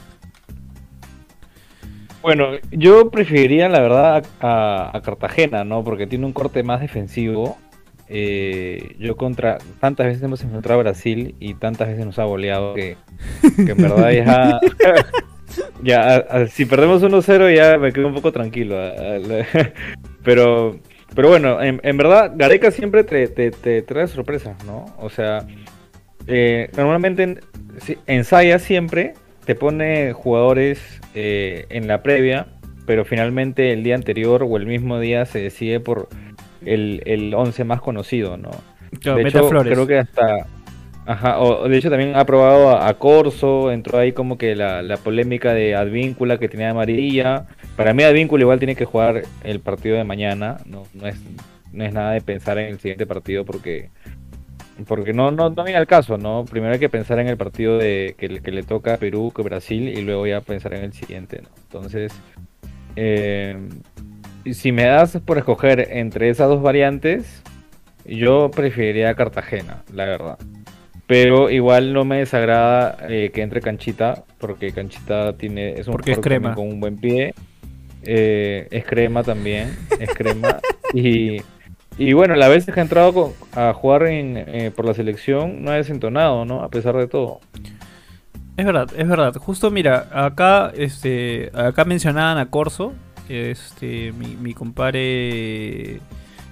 Bueno, 2.23 2.51
yo 2.71 3.11
preferiría, 3.11 3.67
la 3.67 3.81
verdad, 3.81 4.25
a, 4.39 4.89
a 4.97 5.01
Cartagena, 5.01 5.65
¿no? 5.65 5.83
Porque 5.83 6.07
tiene 6.07 6.25
un 6.25 6.31
corte 6.31 6.63
más 6.63 6.79
defensivo. 6.79 7.57
Eh, 8.09 8.95
yo 8.99 9.15
contra 9.15 9.57
tantas 9.79 10.07
veces 10.07 10.21
hemos 10.23 10.41
enfrentado 10.43 10.75
a 10.75 10.83
Brasil 10.83 11.35
y 11.39 11.53
tantas 11.55 11.87
veces 11.87 12.05
nos 12.05 12.19
ha 12.19 12.25
goleado 12.25 12.73
que, 12.73 12.97
que 13.55 13.71
en 13.71 13.77
verdad 13.77 14.11
ya, 14.11 14.59
ya 15.83 16.15
a- 16.15 16.17
a- 16.41 16.47
si 16.47 16.65
perdemos 16.65 17.01
1-0 17.01 17.55
ya 17.55 17.77
me 17.77 17.91
quedo 17.91 18.07
un 18.07 18.13
poco 18.13 18.31
tranquilo. 18.31 18.77
a- 18.79 18.93
Pero, 20.23 20.79
pero 21.15 21.27
bueno, 21.27 21.61
en, 21.61 21.81
en 21.83 21.97
verdad 21.97 22.31
Gareca 22.35 22.71
siempre 22.71 23.03
te, 23.03 23.27
te- 23.27 23.51
te 23.51 23.81
trae 23.81 24.07
sorpresas, 24.07 24.63
¿no? 24.65 24.85
O 24.97 25.09
sea, 25.09 25.45
eh, 26.27 26.69
normalmente 26.77 27.39
ensaya 28.07 28.57
siempre, 28.59 29.13
te 29.45 29.53
pone 29.55 30.13
jugadores 30.13 30.79
eh, 31.13 31.65
en 31.69 31.87
la 31.89 32.01
previa, 32.03 32.47
pero 32.85 33.03
finalmente 33.03 33.73
el 33.73 33.83
día 33.83 33.95
anterior 33.95 34.43
o 34.47 34.55
el 34.55 34.65
mismo 34.65 34.97
día 34.99 35.25
se 35.25 35.39
decide 35.39 35.81
por 35.81 36.07
el, 36.65 37.01
el 37.05 37.33
11 37.33 37.63
más 37.63 37.81
conocido, 37.81 38.37
¿no? 38.37 38.51
Claro, 39.01 39.17
de 39.17 39.23
hecho, 39.23 39.39
creo 39.69 39.87
que 39.87 39.97
hasta... 39.99 40.45
Ajá, 41.05 41.39
o, 41.41 41.67
de 41.67 41.77
hecho 41.77 41.89
también 41.89 42.15
ha 42.15 42.23
probado 42.25 42.69
a, 42.69 42.87
a 42.87 42.93
Corso, 42.93 43.71
entró 43.71 43.97
ahí 43.97 44.13
como 44.13 44.37
que 44.37 44.55
la, 44.55 44.81
la 44.81 44.95
polémica 44.97 45.53
de 45.53 45.75
Advíncula 45.75 46.37
que 46.37 46.47
tenía 46.47 46.69
amarilla. 46.69 47.45
Para 47.75 47.93
mí 47.93 48.03
Advíncula 48.03 48.43
igual 48.43 48.59
tiene 48.59 48.75
que 48.75 48.85
jugar 48.85 49.23
el 49.43 49.59
partido 49.59 49.97
de 49.97 50.05
mañana, 50.05 50.57
no, 50.65 50.83
no, 50.93 51.07
es, 51.07 51.17
no 51.73 51.83
es 51.83 51.93
nada 51.93 52.11
de 52.13 52.21
pensar 52.21 52.57
en 52.57 52.67
el 52.69 52.79
siguiente 52.79 53.05
partido 53.05 53.43
porque 53.43 53.89
porque 54.87 55.13
no, 55.13 55.29
no, 55.31 55.49
no 55.49 55.63
viene 55.63 55.77
al 55.77 55.87
caso, 55.87 56.17
¿no? 56.17 56.45
Primero 56.49 56.73
hay 56.73 56.79
que 56.79 56.89
pensar 56.89 57.19
en 57.19 57.27
el 57.27 57.37
partido 57.37 57.77
de 57.77 58.15
que, 58.17 58.27
le- 58.29 58.41
que 58.41 58.51
le 58.51 58.63
toca 58.63 58.95
a 58.95 58.97
Perú, 58.97 59.31
que 59.35 59.43
Brasil, 59.43 59.87
y 59.89 60.01
luego 60.01 60.25
ya 60.25 60.41
pensar 60.41 60.73
en 60.73 60.83
el 60.85 60.93
siguiente, 60.93 61.41
¿no? 61.43 61.49
Entonces, 61.65 62.11
eh, 62.95 63.57
si 64.51 64.71
me 64.71 64.83
das 64.85 65.17
por 65.25 65.37
escoger 65.37 65.87
entre 65.91 66.29
esas 66.29 66.47
dos 66.49 66.61
variantes, 66.61 67.41
yo 68.05 68.51
preferiría 68.51 69.13
Cartagena, 69.15 69.83
la 69.93 70.05
verdad. 70.05 70.37
Pero 71.07 71.49
igual 71.49 71.93
no 71.93 72.05
me 72.05 72.17
desagrada 72.17 72.97
eh, 73.09 73.31
que 73.33 73.41
entre 73.41 73.61
Canchita, 73.61 74.23
porque 74.39 74.71
Canchita 74.71 75.33
tiene 75.37 75.73
es 75.79 75.87
un 75.87 75.93
Porque 75.93 76.13
es 76.13 76.19
crema. 76.19 76.55
con 76.55 76.67
un 76.67 76.79
buen 76.79 76.97
pie. 76.97 77.33
Eh, 78.03 78.67
es 78.71 78.85
crema 78.85 79.23
también, 79.23 79.75
es 79.99 80.09
crema. 80.13 80.59
y, 80.93 81.41
y 81.97 82.13
bueno, 82.13 82.35
las 82.35 82.49
veces 82.49 82.73
que 82.73 82.79
ha 82.79 82.83
entrado 82.83 83.13
con- 83.13 83.31
a 83.53 83.73
jugar 83.73 84.03
en, 84.07 84.37
eh, 84.37 84.71
por 84.75 84.85
la 84.85 84.93
selección 84.93 85.63
no 85.63 85.71
ha 85.71 85.75
desentonado, 85.75 86.43
¿no? 86.45 86.63
A 86.63 86.69
pesar 86.69 86.95
de 86.97 87.07
todo. 87.07 87.39
Es 88.57 88.65
verdad, 88.65 88.87
es 88.97 89.07
verdad. 89.07 89.33
Justo 89.35 89.71
mira, 89.71 90.07
acá, 90.11 90.71
este, 90.75 91.49
acá 91.53 91.85
mencionaban 91.85 92.37
a 92.37 92.49
Corso, 92.49 92.93
este, 93.29 94.11
mi, 94.13 94.35
mi 94.35 94.53
compadre 94.53 95.99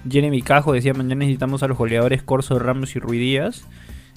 Jeremy 0.08 0.42
Cajo 0.42 0.72
decía 0.72 0.94
mañana 0.94 1.20
necesitamos 1.20 1.62
a 1.62 1.68
los 1.68 1.78
goleadores 1.78 2.22
Corso, 2.22 2.58
Ramos 2.58 2.96
y 2.96 2.98
Ruidías. 2.98 3.66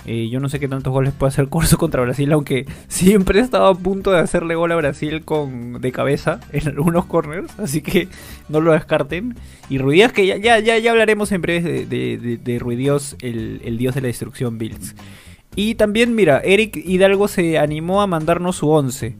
Eh, 0.08 0.30
yo 0.30 0.40
no 0.40 0.50
sé 0.50 0.60
qué 0.60 0.68
tantos 0.68 0.94
goles 0.94 1.14
puede 1.14 1.30
hacer 1.30 1.50
Corso 1.50 1.78
contra 1.80 2.02
Brasil, 2.02 2.32
aunque 2.32 2.66
siempre 2.88 3.40
he 3.40 3.42
estado 3.42 3.66
a 3.68 3.76
punto 3.76 4.12
de 4.12 4.20
hacerle 4.20 4.54
gol 4.56 4.72
a 4.72 4.76
Brasil 4.76 5.24
con 5.26 5.82
de 5.82 5.92
cabeza 5.92 6.40
en 6.52 6.68
algunos 6.68 7.06
corners, 7.06 7.52
así 7.60 7.82
que 7.82 8.08
no 8.48 8.62
lo 8.62 8.74
descarten. 8.74 9.36
Y 9.70 9.80
Ruidías, 9.80 10.14
que 10.14 10.28
ya, 10.28 10.38
ya, 10.38 10.60
ya, 10.60 10.78
ya 10.78 10.92
hablaremos 10.92 11.32
en 11.32 11.42
breve 11.42 11.86
de, 11.86 12.38
de, 12.38 12.60
Ruidías, 12.60 13.16
el, 13.22 13.62
el 13.64 13.78
dios 13.78 13.96
de 13.96 14.02
la 14.02 14.08
destrucción 14.08 14.58
Bills. 14.60 14.96
Y 15.56 15.76
también, 15.76 16.14
mira, 16.14 16.40
Eric 16.44 16.76
Hidalgo 16.76 17.28
se 17.28 17.58
animó 17.58 18.02
a 18.02 18.08
mandarnos 18.08 18.58
su 18.58 18.70
11. 18.70 19.16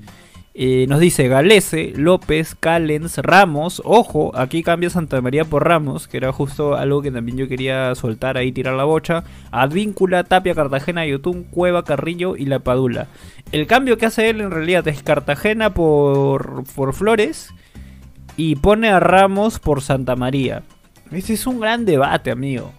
Eh, 0.58 0.86
nos 0.88 1.02
dice 1.02 1.28
Galese, 1.28 1.92
López, 1.98 2.56
Callens, 2.58 3.18
Ramos. 3.18 3.82
Ojo, 3.84 4.32
aquí 4.38 4.64
cambia 4.64 4.90
Santa 4.90 5.20
María 5.20 5.44
por 5.44 5.68
Ramos, 5.68 6.08
que 6.08 6.16
era 6.16 6.32
justo 6.32 6.78
algo 6.78 7.02
que 7.02 7.12
también 7.12 7.38
yo 7.38 7.50
quería 7.50 7.94
soltar 7.94 8.38
ahí, 8.38 8.54
tirar 8.54 8.76
la 8.76 8.86
bocha. 8.86 9.26
Advíncula, 9.52 10.24
Tapia, 10.24 10.56
Cartagena, 10.56 11.06
Yotun, 11.06 11.44
Cueva, 11.44 11.84
Carrillo 11.84 12.38
y 12.38 12.46
La 12.46 12.60
Padula. 12.60 13.10
El 13.52 13.68
cambio 13.68 13.98
que 13.98 14.06
hace 14.06 14.30
él 14.30 14.40
en 14.40 14.50
realidad 14.50 14.88
es 14.88 15.04
Cartagena 15.04 15.74
por, 15.74 16.64
por 16.74 16.94
Flores 16.94 17.54
y 18.38 18.56
pone 18.56 18.88
a 18.88 19.02
Ramos 19.02 19.60
por 19.60 19.82
Santa 19.82 20.16
María. 20.16 20.64
Ese 21.12 21.34
es 21.34 21.46
un 21.48 21.60
gran 21.60 21.84
debate, 21.84 22.32
amigo. 22.32 22.72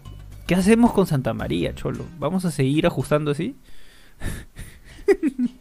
¿Qué 0.47 0.55
hacemos 0.55 0.95
con 0.95 1.07
Santa 1.07 1.35
María, 1.35 1.75
Cholo? 1.75 2.07
¿Vamos 2.19 2.47
a 2.47 2.51
seguir 2.51 2.87
ajustando 2.87 3.33
así? 3.33 3.55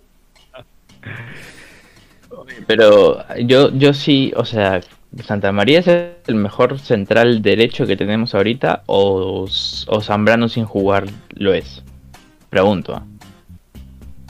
Pero 2.67 3.24
yo, 3.39 3.72
yo 3.72 3.93
sí, 3.93 4.34
o 4.36 4.43
sea, 4.45 4.81
Santa 5.24 5.51
María 5.51 5.79
es 5.79 5.88
el 5.88 6.36
mejor 6.36 6.79
central 6.79 7.41
derecho 7.41 7.86
que 7.86 7.95
tenemos 7.95 8.34
ahorita 8.34 8.84
o, 8.88 9.48
o 9.88 10.01
Zambrano 10.01 10.50
sin 10.50 10.65
jugar 10.65 11.05
lo 11.36 11.53
es. 11.53 11.84
Pregunto. 12.50 13.01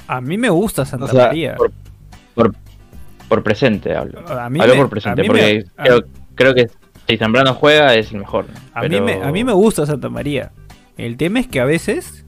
A 0.07 0.21
mí 0.21 0.37
me 0.37 0.49
gusta 0.49 0.85
Santa 0.85 1.05
O 1.05 1.07
sea, 1.07 1.27
María. 1.27 1.55
Por, 1.55 1.71
por, 2.35 2.55
por 3.27 3.43
presente 3.43 3.95
hablo. 3.95 4.19
A 4.27 4.49
mí 4.49 4.59
hablo 4.59 4.73
me- 4.75 4.81
por 4.81 4.89
presente, 4.89 5.23
porque 5.23 5.65
me- 5.77 5.81
a- 5.81 5.83
creo, 5.85 6.03
creo 6.35 6.53
que 6.53 6.67
Si 7.07 7.17
Zambrano 7.17 7.53
juega, 7.53 7.95
es 7.95 8.11
el 8.11 8.19
mejor. 8.19 8.45
A, 8.73 8.83
mí 8.83 8.99
me, 9.01 9.13
a 9.23 9.31
mí 9.31 9.43
me 9.43 9.53
gusta 9.53 9.85
Santa 9.85 10.09
María. 10.09 10.51
El 10.97 11.17
tema 11.17 11.39
es 11.39 11.47
que 11.47 11.59
a 11.59 11.65
veces 11.65 12.24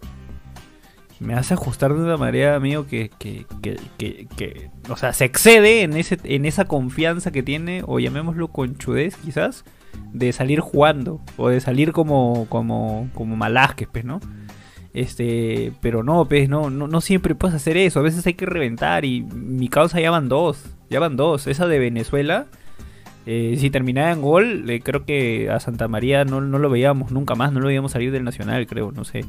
me 1.19 1.33
hace 1.33 1.53
ajustar 1.55 1.93
de 1.93 2.01
una 2.03 2.17
manera, 2.17 2.55
amigo, 2.55 2.85
que, 2.87 3.09
que, 3.17 3.45
que, 3.61 3.77
que, 3.97 4.27
que- 4.37 4.69
o 4.89 4.95
sea, 4.97 5.13
se 5.13 5.25
excede 5.25 5.81
en, 5.83 5.93
ese, 5.93 6.17
en 6.23 6.45
esa 6.45 6.65
confianza 6.65 7.31
que 7.31 7.43
tiene, 7.43 7.81
o 7.85 7.99
llamémoslo 7.99 8.49
conchudez 8.49 9.15
quizás, 9.17 9.63
de 10.13 10.31
salir 10.31 10.59
jugando, 10.59 11.19
o 11.37 11.49
de 11.49 11.59
salir 11.59 11.91
como, 11.91 12.45
como, 12.49 13.09
como 13.13 13.35
Malásquez, 13.35 13.87
pues, 13.91 14.05
¿no? 14.05 14.19
Este, 14.93 15.73
pero 15.81 16.03
no, 16.03 16.25
pues, 16.25 16.49
no, 16.49 16.69
no, 16.69 16.87
no 16.87 17.01
siempre 17.01 17.35
puedes 17.35 17.55
hacer 17.55 17.77
eso, 17.77 17.99
a 17.99 18.03
veces 18.03 18.25
hay 18.25 18.33
que 18.33 18.45
reventar, 18.45 19.05
y 19.05 19.21
mi 19.21 19.69
causa 19.69 19.99
ya 19.99 20.11
van 20.11 20.27
dos, 20.29 20.63
ya 20.89 20.99
van 20.99 21.15
dos, 21.17 21.47
esa 21.47 21.67
de 21.67 21.79
Venezuela. 21.79 22.45
eh, 23.25 23.57
si 23.59 23.69
terminaba 23.69 24.11
en 24.11 24.21
gol, 24.21 24.69
eh, 24.69 24.79
creo 24.81 25.03
que 25.05 25.49
a 25.51 25.59
Santa 25.59 25.87
María 25.87 26.23
no, 26.25 26.41
no 26.41 26.59
lo 26.59 26.69
veíamos 26.69 27.11
nunca 27.11 27.35
más, 27.35 27.51
no 27.51 27.59
lo 27.59 27.67
veíamos 27.67 27.91
salir 27.91 28.11
del 28.11 28.23
Nacional, 28.23 28.65
creo, 28.67 28.91
no 28.91 29.03
sé. 29.03 29.25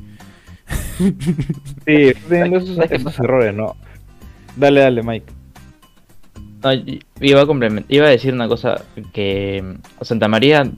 Sí, 0.99 1.95
estoy 2.09 2.15
teniendo 2.29 2.59
esos, 2.59 2.79
esos 2.91 3.19
errores, 3.21 3.55
¿no? 3.55 3.77
Dale, 4.57 4.81
dale, 4.81 5.03
Mike. 5.03 5.33
No, 6.63 6.71
iba, 7.21 7.41
a 7.43 7.47
complement- 7.47 7.85
iba 7.89 8.07
a 8.07 8.11
decir 8.11 8.35
una 8.35 8.49
cosa, 8.49 8.83
que 9.13 9.63
mm, 9.63 10.05
Santa 10.05 10.27
María 10.29 10.69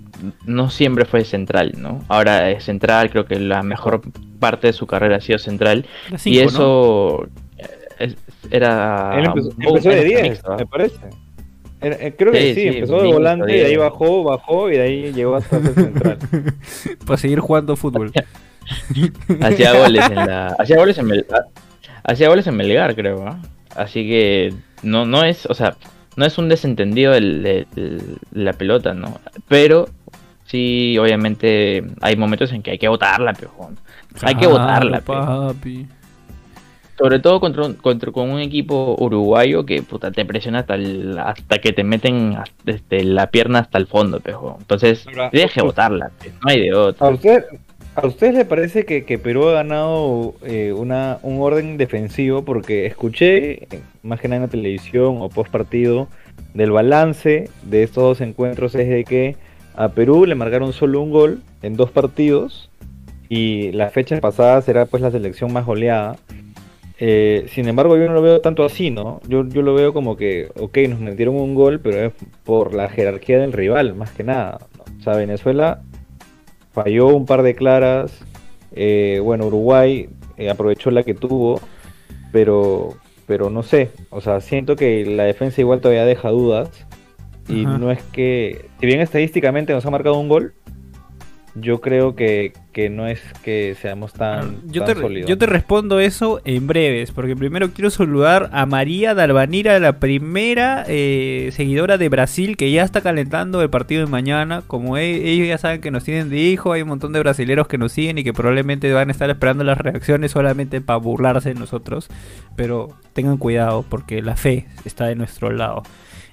no 0.44 0.68
siempre 0.68 1.06
fue 1.06 1.24
central, 1.24 1.72
¿no? 1.78 2.04
Ahora 2.08 2.50
es 2.50 2.64
central, 2.64 3.08
creo 3.10 3.24
que 3.24 3.36
la 3.40 3.62
mejor 3.62 4.02
parte 4.38 4.66
de 4.66 4.72
su 4.74 4.86
carrera 4.86 5.16
ha 5.16 5.20
sido 5.20 5.38
central. 5.38 5.86
Y 6.24 6.40
eso 6.40 7.26
eh, 7.56 7.66
es- 7.98 8.16
era... 8.50 9.18
Él 9.18 9.24
empezó, 9.24 9.48
de 9.88 9.94
era 9.94 10.02
10, 10.02 10.22
mixto, 10.22 10.52
¿ah? 10.52 10.56
me 10.58 10.66
parece. 10.66 10.96
Era- 11.80 11.96
eh, 11.96 12.14
creo 12.16 12.30
que 12.32 12.40
Sí, 12.40 12.54
sí, 12.54 12.60
sí, 12.60 12.68
empezó 12.76 13.00
de 13.00 13.08
volante 13.12 13.50
y 13.50 13.54
de 13.56 13.62
ahí 13.64 13.68
10. 13.70 13.78
bajó, 13.80 14.22
bajó 14.22 14.68
y 14.70 14.72
de 14.76 14.82
ahí 14.82 15.12
llegó 15.14 15.36
hasta 15.36 15.60
ser 15.62 15.72
central. 15.74 16.18
Para 17.06 17.16
seguir 17.16 17.40
jugando 17.40 17.74
fútbol. 17.74 18.12
Hacía 19.42 19.72
goles 19.74 20.04
en 20.08 20.14
la... 20.14 20.46
Hacía 20.58 20.76
goles 20.76 20.98
en 20.98 21.06
Mel- 21.06 21.26
Hacía 22.04 22.28
goles 22.28 22.46
en 22.46 22.56
Melgar, 22.56 22.94
creo, 22.94 23.26
¿ah? 23.26 23.38
Así 23.76 24.06
que 24.08 24.52
no, 24.82 25.04
no 25.06 25.22
es, 25.24 25.46
o 25.46 25.54
sea, 25.54 25.76
no 26.16 26.24
es 26.24 26.38
un 26.38 26.48
desentendido 26.48 27.14
el- 27.14 27.44
el- 27.46 27.66
el- 27.76 28.18
la 28.32 28.52
pelota, 28.54 28.94
¿no? 28.94 29.20
Pero 29.48 29.88
sí, 30.46 30.96
obviamente 30.98 31.84
hay 32.00 32.16
momentos 32.16 32.52
en 32.52 32.62
que 32.62 32.72
hay 32.72 32.78
que 32.78 32.88
botarla, 32.88 33.32
pejón. 33.34 33.78
Hay 34.22 34.34
que 34.34 34.46
botarla, 34.46 35.00
Claro, 35.00 35.48
pe. 35.52 35.54
papi. 35.54 35.86
Sobre 36.98 37.18
todo 37.18 37.40
contra, 37.40 37.64
un- 37.64 37.74
contra 37.74 38.12
con 38.12 38.28
un 38.28 38.40
equipo 38.40 38.94
uruguayo 38.98 39.64
que 39.64 39.82
puta, 39.82 40.10
te 40.10 40.24
presiona 40.26 40.58
hasta 40.60 40.74
el- 40.74 41.18
hasta 41.18 41.58
que 41.58 41.72
te 41.72 41.82
meten 41.84 42.34
hasta- 42.36 42.72
este, 42.72 43.04
la 43.04 43.28
pierna 43.28 43.60
hasta 43.60 43.78
el 43.78 43.86
fondo, 43.86 44.20
pejo. 44.20 44.56
Entonces, 44.60 45.06
Ahora, 45.06 45.30
deje 45.32 45.62
botarla, 45.62 46.10
pe, 46.20 46.30
no 46.42 46.50
hay 46.50 46.60
de 46.60 46.70
¿A 46.70 46.78
otra. 46.78 47.08
usted, 47.08 47.44
¿A 48.02 48.06
ustedes 48.06 48.32
les 48.32 48.46
parece 48.46 48.86
que, 48.86 49.18
Perú 49.18 49.48
ha 49.48 49.52
ganado 49.52 50.34
eh, 50.42 50.72
una, 50.72 51.18
un 51.22 51.38
orden 51.42 51.76
defensivo? 51.76 52.46
Porque 52.46 52.86
escuché, 52.86 53.68
más 54.02 54.20
que 54.20 54.28
nada 54.28 54.36
en 54.36 54.42
la 54.44 54.48
televisión 54.48 55.18
o 55.20 55.28
post 55.28 55.50
partido, 55.50 56.08
del 56.54 56.70
balance 56.70 57.50
de 57.62 57.82
estos 57.82 58.02
dos 58.02 58.20
encuentros 58.22 58.74
es 58.74 58.88
de 58.88 59.04
que 59.04 59.36
a 59.74 59.90
Perú 59.90 60.24
le 60.24 60.34
marcaron 60.34 60.72
solo 60.72 61.02
un 61.02 61.10
gol 61.10 61.42
en 61.60 61.76
dos 61.76 61.90
partidos 61.90 62.70
y 63.28 63.70
las 63.72 63.92
fechas 63.92 64.18
pasadas 64.20 64.66
era 64.70 64.86
pues 64.86 65.02
la 65.02 65.10
selección 65.10 65.52
más 65.52 65.66
goleada. 65.66 66.16
Eh, 66.98 67.48
sin 67.48 67.68
embargo, 67.68 67.98
yo 67.98 68.06
no 68.06 68.14
lo 68.14 68.22
veo 68.22 68.40
tanto 68.40 68.64
así, 68.64 68.90
¿no? 68.90 69.20
Yo, 69.28 69.46
yo 69.46 69.60
lo 69.60 69.74
veo 69.74 69.92
como 69.92 70.16
que, 70.16 70.48
ok, 70.58 70.78
nos 70.88 71.00
metieron 71.00 71.34
un 71.34 71.54
gol, 71.54 71.80
pero 71.80 72.06
es 72.06 72.12
por 72.44 72.72
la 72.72 72.88
jerarquía 72.88 73.38
del 73.38 73.52
rival, 73.52 73.94
más 73.94 74.10
que 74.12 74.24
nada. 74.24 74.58
O 74.98 75.02
sea, 75.02 75.16
Venezuela 75.16 75.82
falló 76.72 77.08
un 77.08 77.26
par 77.26 77.42
de 77.42 77.54
claras. 77.54 78.12
eh, 78.72 79.20
bueno, 79.22 79.46
Uruguay 79.46 80.08
eh, 80.36 80.50
aprovechó 80.50 80.90
la 80.90 81.02
que 81.02 81.14
tuvo, 81.14 81.60
pero, 82.32 82.94
pero 83.26 83.50
no 83.50 83.62
sé. 83.62 83.90
O 84.10 84.20
sea, 84.20 84.40
siento 84.40 84.76
que 84.76 85.04
la 85.04 85.24
defensa 85.24 85.60
igual 85.60 85.80
todavía 85.80 86.04
deja 86.04 86.30
dudas. 86.30 86.70
Y 87.48 87.64
Ajá. 87.64 87.78
no 87.78 87.90
es 87.90 88.00
que, 88.12 88.66
si 88.78 88.86
bien 88.86 89.00
estadísticamente 89.00 89.72
nos 89.72 89.84
ha 89.84 89.90
marcado 89.90 90.18
un 90.18 90.28
gol, 90.28 90.54
yo 91.54 91.80
creo 91.80 92.14
que, 92.14 92.52
que 92.72 92.90
no 92.90 93.06
es 93.06 93.20
que 93.42 93.76
seamos 93.80 94.12
tan, 94.12 94.56
yo, 94.70 94.84
tan 94.84 94.94
te, 94.94 95.00
sólidos. 95.00 95.28
yo 95.28 95.36
te 95.36 95.46
respondo 95.46 95.98
eso 96.00 96.40
en 96.44 96.66
breves, 96.66 97.10
porque 97.10 97.34
primero 97.34 97.70
quiero 97.72 97.90
saludar 97.90 98.48
a 98.52 98.66
María 98.66 99.14
Dalvanira, 99.14 99.78
la 99.78 99.98
primera 99.98 100.84
eh, 100.86 101.50
seguidora 101.52 101.98
de 101.98 102.08
Brasil 102.08 102.56
que 102.56 102.70
ya 102.70 102.84
está 102.84 103.00
calentando 103.00 103.62
el 103.62 103.70
partido 103.70 104.04
de 104.04 104.10
mañana. 104.10 104.62
Como 104.66 104.96
e- 104.96 105.28
ellos 105.30 105.48
ya 105.48 105.58
saben 105.58 105.80
que 105.80 105.90
nos 105.90 106.04
tienen 106.04 106.30
de 106.30 106.38
hijo, 106.38 106.72
hay 106.72 106.82
un 106.82 106.88
montón 106.88 107.12
de 107.12 107.20
brasileros 107.20 107.66
que 107.66 107.78
nos 107.78 107.92
siguen 107.92 108.18
y 108.18 108.24
que 108.24 108.32
probablemente 108.32 108.92
van 108.92 109.08
a 109.08 109.12
estar 109.12 109.28
esperando 109.30 109.64
las 109.64 109.78
reacciones 109.78 110.30
solamente 110.32 110.80
para 110.80 110.98
burlarse 110.98 111.52
de 111.52 111.58
nosotros. 111.58 112.08
Pero 112.56 112.88
tengan 113.12 113.38
cuidado, 113.38 113.84
porque 113.88 114.22
la 114.22 114.36
fe 114.36 114.66
está 114.84 115.06
de 115.06 115.16
nuestro 115.16 115.50
lado. 115.50 115.82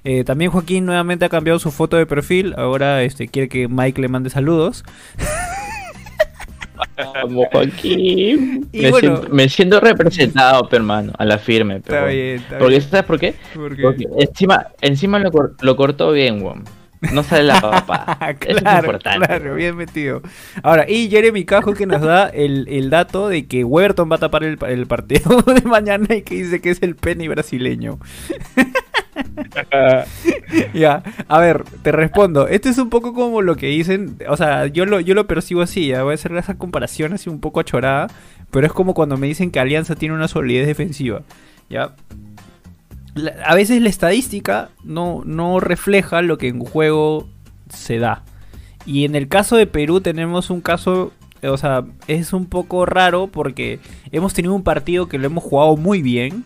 Eh, 0.09 0.23
también 0.23 0.51
Joaquín 0.51 0.85
nuevamente 0.85 1.25
ha 1.25 1.29
cambiado 1.29 1.59
su 1.59 1.69
foto 1.69 1.97
de 1.97 2.05
perfil. 2.05 2.53
Ahora 2.57 3.03
este, 3.03 3.27
quiere 3.27 3.49
que 3.49 3.67
Mike 3.67 3.99
le 3.99 4.07
mande 4.07 4.29
saludos. 4.29 4.85
Vamos, 7.13 7.45
Joaquín. 7.51 8.69
Me, 8.71 8.89
bueno- 8.89 9.17
siento, 9.17 9.35
me 9.35 9.49
siento 9.49 9.79
representado, 9.81 10.69
hermano, 10.71 11.11
a 11.17 11.25
la 11.25 11.37
firme. 11.37 11.81
pe, 11.81 11.91
Está 11.91 11.93
weón. 12.03 12.11
bien, 12.15 12.35
está 12.37 12.57
Porque, 12.57 12.69
bien. 12.77 12.81
¿sabes 12.89 13.05
por 13.05 13.19
qué? 13.19 13.35
Porque- 13.53 13.81
Porque 13.81 14.05
encima, 14.19 14.67
encima 14.79 15.19
lo, 15.19 15.29
cor- 15.31 15.55
lo 15.61 15.75
cortó 15.75 16.13
bien, 16.13 16.41
weón. 16.41 16.63
No 17.13 17.21
sale 17.21 17.43
la 17.43 17.59
papa. 17.61 18.17
Eso 18.41 18.57
es 18.57 18.61
claro, 18.61 18.85
importante. 18.87 19.27
claro, 19.27 19.55
bien 19.55 19.75
metido. 19.75 20.21
Ahora, 20.63 20.89
y 20.89 21.09
Jeremy 21.09 21.43
Cajo 21.45 21.73
que 21.73 21.85
nos 21.85 22.01
da 22.01 22.27
el, 22.29 22.65
el 22.69 22.89
dato 22.89 23.27
de 23.27 23.45
que 23.45 23.63
Weberton 23.63 24.09
va 24.11 24.15
a 24.15 24.19
tapar 24.19 24.43
el, 24.43 24.57
el 24.67 24.87
partido 24.87 25.41
de 25.45 25.61
mañana 25.61 26.15
y 26.15 26.21
que 26.23 26.35
dice 26.35 26.59
que 26.61 26.71
es 26.71 26.81
el 26.81 26.95
Penny 26.95 27.27
brasileño. 27.27 27.99
ya, 30.73 31.03
a 31.27 31.39
ver, 31.39 31.63
te 31.81 31.91
respondo. 31.91 32.47
Esto 32.47 32.69
es 32.69 32.77
un 32.77 32.89
poco 32.89 33.13
como 33.13 33.41
lo 33.41 33.55
que 33.55 33.67
dicen, 33.67 34.17
o 34.27 34.37
sea, 34.37 34.67
yo 34.67 34.85
lo, 34.85 34.99
yo 34.99 35.15
lo 35.15 35.27
percibo 35.27 35.61
así, 35.61 35.87
ya 35.87 36.03
voy 36.03 36.11
a 36.11 36.15
hacer 36.15 36.35
esa 36.35 36.57
comparación 36.57 37.13
así 37.13 37.29
un 37.29 37.39
poco 37.39 37.59
achorada, 37.59 38.07
pero 38.51 38.65
es 38.65 38.73
como 38.73 38.93
cuando 38.93 39.17
me 39.17 39.27
dicen 39.27 39.51
que 39.51 39.59
Alianza 39.59 39.95
tiene 39.95 40.15
una 40.15 40.27
solidez 40.27 40.67
defensiva, 40.67 41.21
¿ya? 41.69 41.95
A 43.45 43.55
veces 43.55 43.81
la 43.81 43.89
estadística 43.89 44.69
no, 44.83 45.23
no 45.25 45.59
refleja 45.59 46.21
lo 46.21 46.37
que 46.37 46.49
en 46.49 46.59
juego 46.59 47.27
se 47.69 47.97
da. 47.97 48.23
Y 48.85 49.05
en 49.05 49.15
el 49.15 49.27
caso 49.27 49.57
de 49.57 49.67
Perú 49.67 50.01
tenemos 50.01 50.49
un 50.49 50.61
caso, 50.61 51.11
o 51.43 51.57
sea, 51.57 51.83
es 52.07 52.31
un 52.31 52.45
poco 52.45 52.85
raro 52.85 53.27
porque 53.27 53.79
hemos 54.11 54.33
tenido 54.33 54.53
un 54.53 54.63
partido 54.63 55.09
que 55.09 55.17
lo 55.17 55.25
hemos 55.25 55.43
jugado 55.43 55.75
muy 55.75 56.01
bien, 56.01 56.45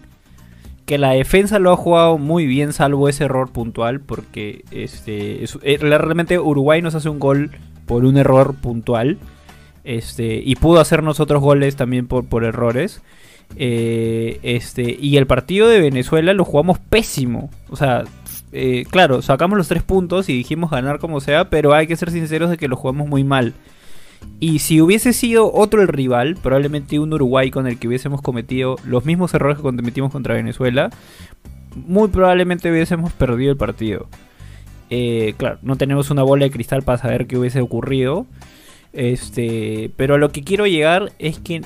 que 0.92 0.98
la 0.98 1.12
defensa 1.12 1.58
lo 1.58 1.72
ha 1.72 1.78
jugado 1.78 2.18
muy 2.18 2.46
bien 2.46 2.74
salvo 2.74 3.08
ese 3.08 3.24
error 3.24 3.50
puntual 3.50 4.02
porque 4.02 4.66
este 4.72 5.42
es- 5.42 5.58
eh, 5.64 5.78
realmente 5.80 6.38
Uruguay 6.38 6.82
nos 6.82 6.96
hace 6.96 7.08
un 7.08 7.18
gol 7.18 7.52
por 7.86 8.04
un 8.04 8.18
error 8.18 8.56
puntual 8.56 9.18
este 9.86 10.42
y 10.46 10.56
pudo 10.56 10.82
hacernos 10.82 11.22
otros 11.22 11.42
goles 11.42 11.78
también 11.78 12.08
por, 12.08 12.26
por 12.26 12.44
errores 12.44 13.02
Eh, 13.56 14.40
este 14.44 14.98
y 15.00 15.16
el 15.18 15.28
partido 15.28 15.68
de 15.70 15.80
Venezuela 15.80 16.34
lo 16.34 16.44
jugamos 16.46 16.78
pésimo 16.80 17.50
o 17.70 17.76
sea 17.78 18.04
eh, 18.54 18.84
claro 18.90 19.22
sacamos 19.22 19.58
los 19.58 19.68
tres 19.70 19.84
puntos 19.84 20.28
y 20.30 20.34
dijimos 20.34 20.72
ganar 20.72 21.00
como 21.00 21.20
sea 21.22 21.50
pero 21.50 21.74
hay 21.74 21.88
que 21.88 21.96
ser 21.96 22.12
sinceros 22.12 22.50
de 22.50 22.58
que 22.58 22.68
lo 22.68 22.76
jugamos 22.76 23.08
muy 23.08 23.24
mal 23.24 23.54
y 24.40 24.60
si 24.60 24.82
hubiese 24.82 25.14
sido 25.14 25.54
otro 25.54 25.82
el 25.82 25.88
rival, 25.88 26.36
probablemente 26.42 27.00
un 27.00 27.14
Uruguay 27.14 27.52
con 27.52 27.68
el 27.68 27.78
que 27.78 27.88
hubiésemos 27.88 28.22
cometido 28.22 28.76
los 28.86 29.06
mismos 29.06 29.34
errores 29.34 29.58
que 29.58 29.64
cometimos 29.64 30.12
contra 30.12 30.34
Venezuela, 30.34 30.90
muy 31.76 32.10
probablemente 32.10 32.72
hubiésemos 32.72 33.14
perdido 33.14 33.52
el 33.52 33.58
partido. 33.58 34.08
Eh, 34.90 35.36
claro, 35.38 35.60
no 35.62 35.78
tenemos 35.78 36.10
una 36.10 36.24
bola 36.24 36.46
de 36.46 36.52
cristal 36.52 36.84
para 36.84 36.98
saber 36.98 37.28
qué 37.28 37.38
hubiese 37.38 37.62
ocurrido. 37.62 38.26
Este, 38.94 39.92
pero 39.96 40.16
a 40.16 40.18
lo 40.18 40.32
que 40.32 40.44
quiero 40.44 40.68
llegar 40.68 41.14
es 41.18 41.40
que 41.40 41.62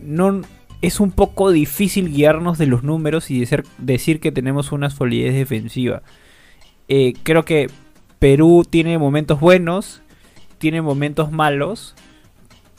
no 0.00 0.40
es 0.82 1.00
un 1.00 1.10
poco 1.10 1.50
difícil 1.50 2.10
guiarnos 2.12 2.58
de 2.58 2.66
los 2.66 2.82
números 2.82 3.30
y 3.30 3.44
decir, 3.78 4.20
que 4.20 4.32
tenemos 4.32 4.72
una 4.72 4.90
solidez 4.90 5.34
defensiva. 5.34 6.02
Eh, 6.88 7.14
creo 7.22 7.44
que 7.44 7.70
Perú 8.18 8.64
tiene 8.68 8.98
momentos 8.98 9.40
buenos, 9.40 10.02
tiene 10.64 10.80
momentos 10.80 11.30
malos. 11.30 11.94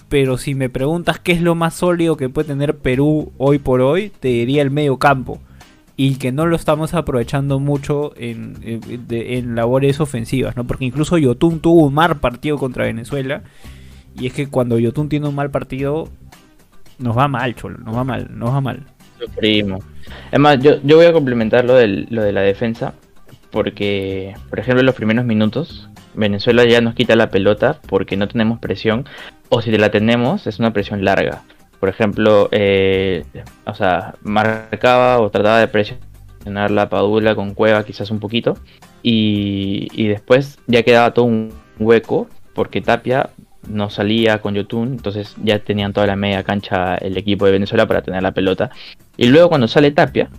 Pero 0.09 0.39
si 0.39 0.55
me 0.55 0.69
preguntas 0.69 1.19
qué 1.19 1.33
es 1.33 1.41
lo 1.43 1.53
más 1.53 1.75
sólido 1.75 2.17
que 2.17 2.29
puede 2.29 2.47
tener 2.47 2.77
Perú 2.77 3.31
hoy 3.37 3.59
por 3.59 3.81
hoy, 3.81 4.11
te 4.19 4.29
diría 4.29 4.63
el 4.63 4.71
medio 4.71 4.97
campo. 4.97 5.39
Y 5.95 6.15
que 6.15 6.31
no 6.31 6.47
lo 6.47 6.55
estamos 6.55 6.95
aprovechando 6.95 7.59
mucho 7.59 8.11
en, 8.17 9.55
labores 9.55 9.99
ofensivas, 9.99 10.55
¿no? 10.55 10.65
Porque 10.65 10.85
incluso 10.85 11.19
Yotun 11.19 11.59
tuvo 11.59 11.85
un 11.85 11.93
mal 11.93 12.17
partido 12.17 12.57
contra 12.57 12.85
Venezuela. 12.85 13.43
Y 14.19 14.25
es 14.25 14.33
que 14.33 14.47
cuando 14.47 14.79
Yotun 14.79 15.07
tiene 15.07 15.27
un 15.27 15.35
mal 15.35 15.51
partido, 15.51 16.09
nos 16.97 17.15
va 17.15 17.27
mal, 17.27 17.53
cholo, 17.53 17.77
nos 17.77 17.95
va 17.95 18.03
mal, 18.03 18.29
nos 18.31 18.49
va 18.49 18.61
mal. 18.61 18.79
Sufrimos. 19.19 19.83
Además, 20.29 20.57
yo, 20.59 20.81
yo 20.83 20.95
voy 20.97 21.05
a 21.05 21.13
complementar 21.13 21.67
del- 21.67 22.07
lo 22.09 22.23
de 22.23 22.31
la 22.31 22.41
defensa. 22.41 22.95
Porque, 23.51 24.33
por 24.49 24.59
ejemplo, 24.59 24.79
en 24.79 24.87
los 24.87 24.95
primeros 24.95 25.23
minutos, 25.23 25.87
Venezuela 26.15 26.65
ya 26.65 26.81
nos 26.81 26.95
quita 26.95 27.15
la 27.15 27.29
pelota 27.29 27.79
porque 27.88 28.17
no 28.17 28.27
tenemos 28.27 28.60
presión, 28.60 29.05
o 29.50 29.62
si 29.62 29.72
la 29.72 29.91
tenemos 29.91 30.48
es 30.48 30.60
una 30.60 30.74
presión 30.74 31.03
larga. 31.05 31.43
Por 31.79 31.89
ejemplo, 31.89 32.50
eh, 32.51 33.25
o 33.65 33.75
sea, 33.75 34.15
marcaba 34.24 35.19
o 35.19 35.29
trataba 35.29 35.60
de 35.60 35.67
presionar 35.67 36.72
la 36.72 36.89
Padula 36.89 37.36
con 37.36 37.53
Cueva 37.53 37.84
quizás 37.84 38.12
un 38.12 38.19
poquito, 38.19 38.57
y, 39.03 39.88
y 39.93 40.07
después 40.07 40.57
ya 40.67 40.84
quedaba 40.84 41.13
todo 41.13 41.25
un 41.25 41.53
hueco 41.77 42.27
porque 42.53 42.81
Tapia 42.81 43.29
no 43.67 43.89
salía 43.89 44.39
con 44.41 44.55
Yotun, 44.55 44.93
entonces 44.93 45.36
ya 45.43 45.60
tenían 45.60 45.93
toda 45.93 46.07
la 46.07 46.15
media 46.15 46.43
cancha 46.43 46.95
el 46.95 47.17
equipo 47.17 47.45
de 47.45 47.51
Venezuela 47.51 47.88
para 47.88 48.01
tener 48.01 48.24
la 48.24 48.31
pelota. 48.31 48.72
Y 49.17 49.27
luego 49.27 49.50
cuando 49.50 49.67
sale 49.67 49.91
Tapia, 49.91 50.29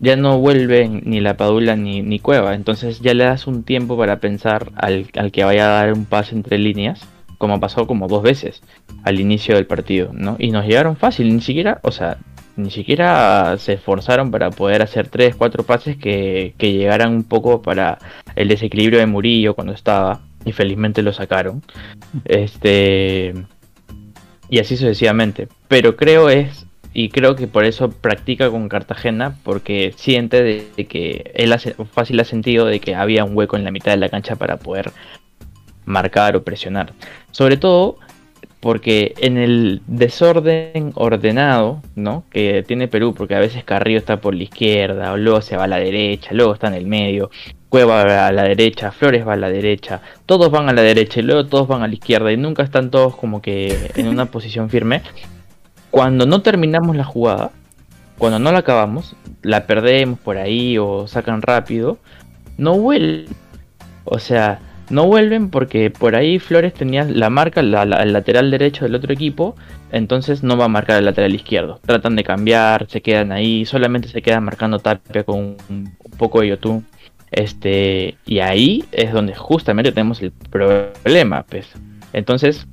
ya 0.00 0.16
no 0.16 0.38
vuelve 0.38 0.88
ni 0.88 1.20
la 1.20 1.36
Padula 1.36 1.76
ni, 1.76 2.02
ni 2.02 2.18
Cueva, 2.18 2.54
entonces 2.54 3.00
ya 3.00 3.14
le 3.14 3.24
das 3.24 3.46
un 3.46 3.62
tiempo 3.62 3.96
para 3.96 4.20
pensar 4.20 4.72
al, 4.76 5.06
al, 5.16 5.32
que 5.32 5.44
vaya 5.44 5.66
a 5.66 5.84
dar 5.84 5.92
un 5.92 6.04
pase 6.04 6.34
entre 6.34 6.58
líneas, 6.58 7.06
como 7.38 7.60
pasó 7.60 7.86
como 7.86 8.08
dos 8.08 8.22
veces 8.22 8.62
al 9.04 9.20
inicio 9.20 9.54
del 9.54 9.66
partido, 9.66 10.10
¿no? 10.12 10.36
Y 10.38 10.50
nos 10.50 10.66
llegaron 10.66 10.96
fácil, 10.96 11.34
ni 11.34 11.42
siquiera, 11.42 11.80
o 11.82 11.90
sea, 11.90 12.18
ni 12.56 12.70
siquiera 12.70 13.56
se 13.58 13.74
esforzaron 13.74 14.30
para 14.30 14.50
poder 14.50 14.82
hacer 14.82 15.08
tres, 15.08 15.36
cuatro 15.36 15.62
pases 15.64 15.96
que, 15.96 16.54
que 16.56 16.72
llegaran 16.72 17.12
un 17.14 17.24
poco 17.24 17.62
para 17.62 17.98
el 18.34 18.48
desequilibrio 18.48 18.98
de 18.98 19.06
Murillo 19.06 19.54
cuando 19.54 19.74
estaba 19.74 20.20
y 20.44 20.52
felizmente 20.52 21.02
lo 21.02 21.12
sacaron. 21.12 21.62
Este 22.24 23.34
y 24.48 24.58
así 24.60 24.76
sucesivamente. 24.76 25.48
Pero 25.68 25.96
creo 25.96 26.30
es 26.30 26.65
y 26.98 27.10
creo 27.10 27.36
que 27.36 27.46
por 27.46 27.66
eso 27.66 27.90
practica 27.90 28.50
con 28.50 28.70
Cartagena 28.70 29.36
porque 29.42 29.92
siente 29.96 30.42
de, 30.42 30.86
que 30.86 31.30
él 31.34 31.52
hace, 31.52 31.74
fácil 31.92 32.18
ha 32.20 32.24
sentido 32.24 32.64
de 32.64 32.80
que 32.80 32.94
había 32.94 33.22
un 33.22 33.36
hueco 33.36 33.58
en 33.58 33.64
la 33.64 33.70
mitad 33.70 33.90
de 33.90 33.98
la 33.98 34.08
cancha 34.08 34.36
para 34.36 34.56
poder 34.56 34.92
marcar 35.84 36.36
o 36.36 36.42
presionar. 36.42 36.94
Sobre 37.32 37.58
todo 37.58 37.98
porque 38.60 39.12
en 39.18 39.36
el 39.36 39.82
desorden 39.86 40.92
ordenado, 40.94 41.82
¿no? 41.96 42.24
Que 42.30 42.64
tiene 42.66 42.88
Perú, 42.88 43.12
porque 43.14 43.34
a 43.34 43.40
veces 43.40 43.62
Carrillo 43.62 43.98
está 43.98 44.22
por 44.22 44.34
la 44.34 44.44
izquierda, 44.44 45.12
o 45.12 45.18
luego 45.18 45.42
se 45.42 45.58
va 45.58 45.64
a 45.64 45.68
la 45.68 45.76
derecha, 45.76 46.30
luego 46.32 46.54
está 46.54 46.68
en 46.68 46.74
el 46.74 46.86
medio, 46.86 47.30
Cueva 47.68 48.04
va 48.04 48.28
a 48.28 48.32
la 48.32 48.44
derecha, 48.44 48.90
Flores 48.90 49.28
va 49.28 49.34
a 49.34 49.36
la 49.36 49.50
derecha, 49.50 50.00
todos 50.24 50.50
van 50.50 50.70
a 50.70 50.72
la 50.72 50.80
derecha 50.80 51.20
y 51.20 51.24
luego 51.24 51.44
todos 51.44 51.68
van 51.68 51.82
a 51.82 51.88
la 51.88 51.94
izquierda 51.94 52.32
y 52.32 52.38
nunca 52.38 52.62
están 52.62 52.90
todos 52.90 53.16
como 53.16 53.42
que 53.42 53.90
en 53.96 54.08
una 54.08 54.24
posición 54.24 54.70
firme. 54.70 55.02
Cuando 55.90 56.26
no 56.26 56.42
terminamos 56.42 56.96
la 56.96 57.04
jugada, 57.04 57.50
cuando 58.18 58.38
no 58.38 58.52
la 58.52 58.58
acabamos, 58.58 59.16
la 59.42 59.66
perdemos 59.66 60.18
por 60.18 60.38
ahí 60.38 60.78
o 60.78 61.06
sacan 61.06 61.42
rápido, 61.42 61.98
no 62.58 62.78
vuelven. 62.78 63.26
O 64.04 64.18
sea, 64.18 64.60
no 64.88 65.06
vuelven 65.06 65.50
porque 65.50 65.90
por 65.90 66.16
ahí 66.16 66.38
Flores 66.38 66.72
tenía 66.72 67.04
la 67.04 67.30
marca, 67.30 67.62
la, 67.62 67.84
la, 67.84 68.02
el 68.02 68.12
lateral 68.12 68.50
derecho 68.50 68.84
del 68.84 68.94
otro 68.94 69.12
equipo, 69.12 69.56
entonces 69.92 70.42
no 70.42 70.56
va 70.56 70.66
a 70.66 70.68
marcar 70.68 70.98
el 70.98 71.04
lateral 71.04 71.34
izquierdo. 71.34 71.80
Tratan 71.84 72.16
de 72.16 72.24
cambiar, 72.24 72.86
se 72.88 73.02
quedan 73.02 73.32
ahí, 73.32 73.64
solamente 73.64 74.08
se 74.08 74.22
quedan 74.22 74.44
marcando 74.44 74.78
Tapia 74.78 75.24
con 75.24 75.38
un, 75.38 75.56
un 75.68 75.92
poco 76.16 76.40
de 76.40 76.48
Yotun. 76.48 76.86
Este, 77.32 78.16
y 78.24 78.38
ahí 78.38 78.84
es 78.92 79.12
donde 79.12 79.34
justamente 79.34 79.92
tenemos 79.92 80.22
el 80.22 80.30
problema, 80.30 81.42
pues. 81.42 81.66
Entonces, 82.12 82.66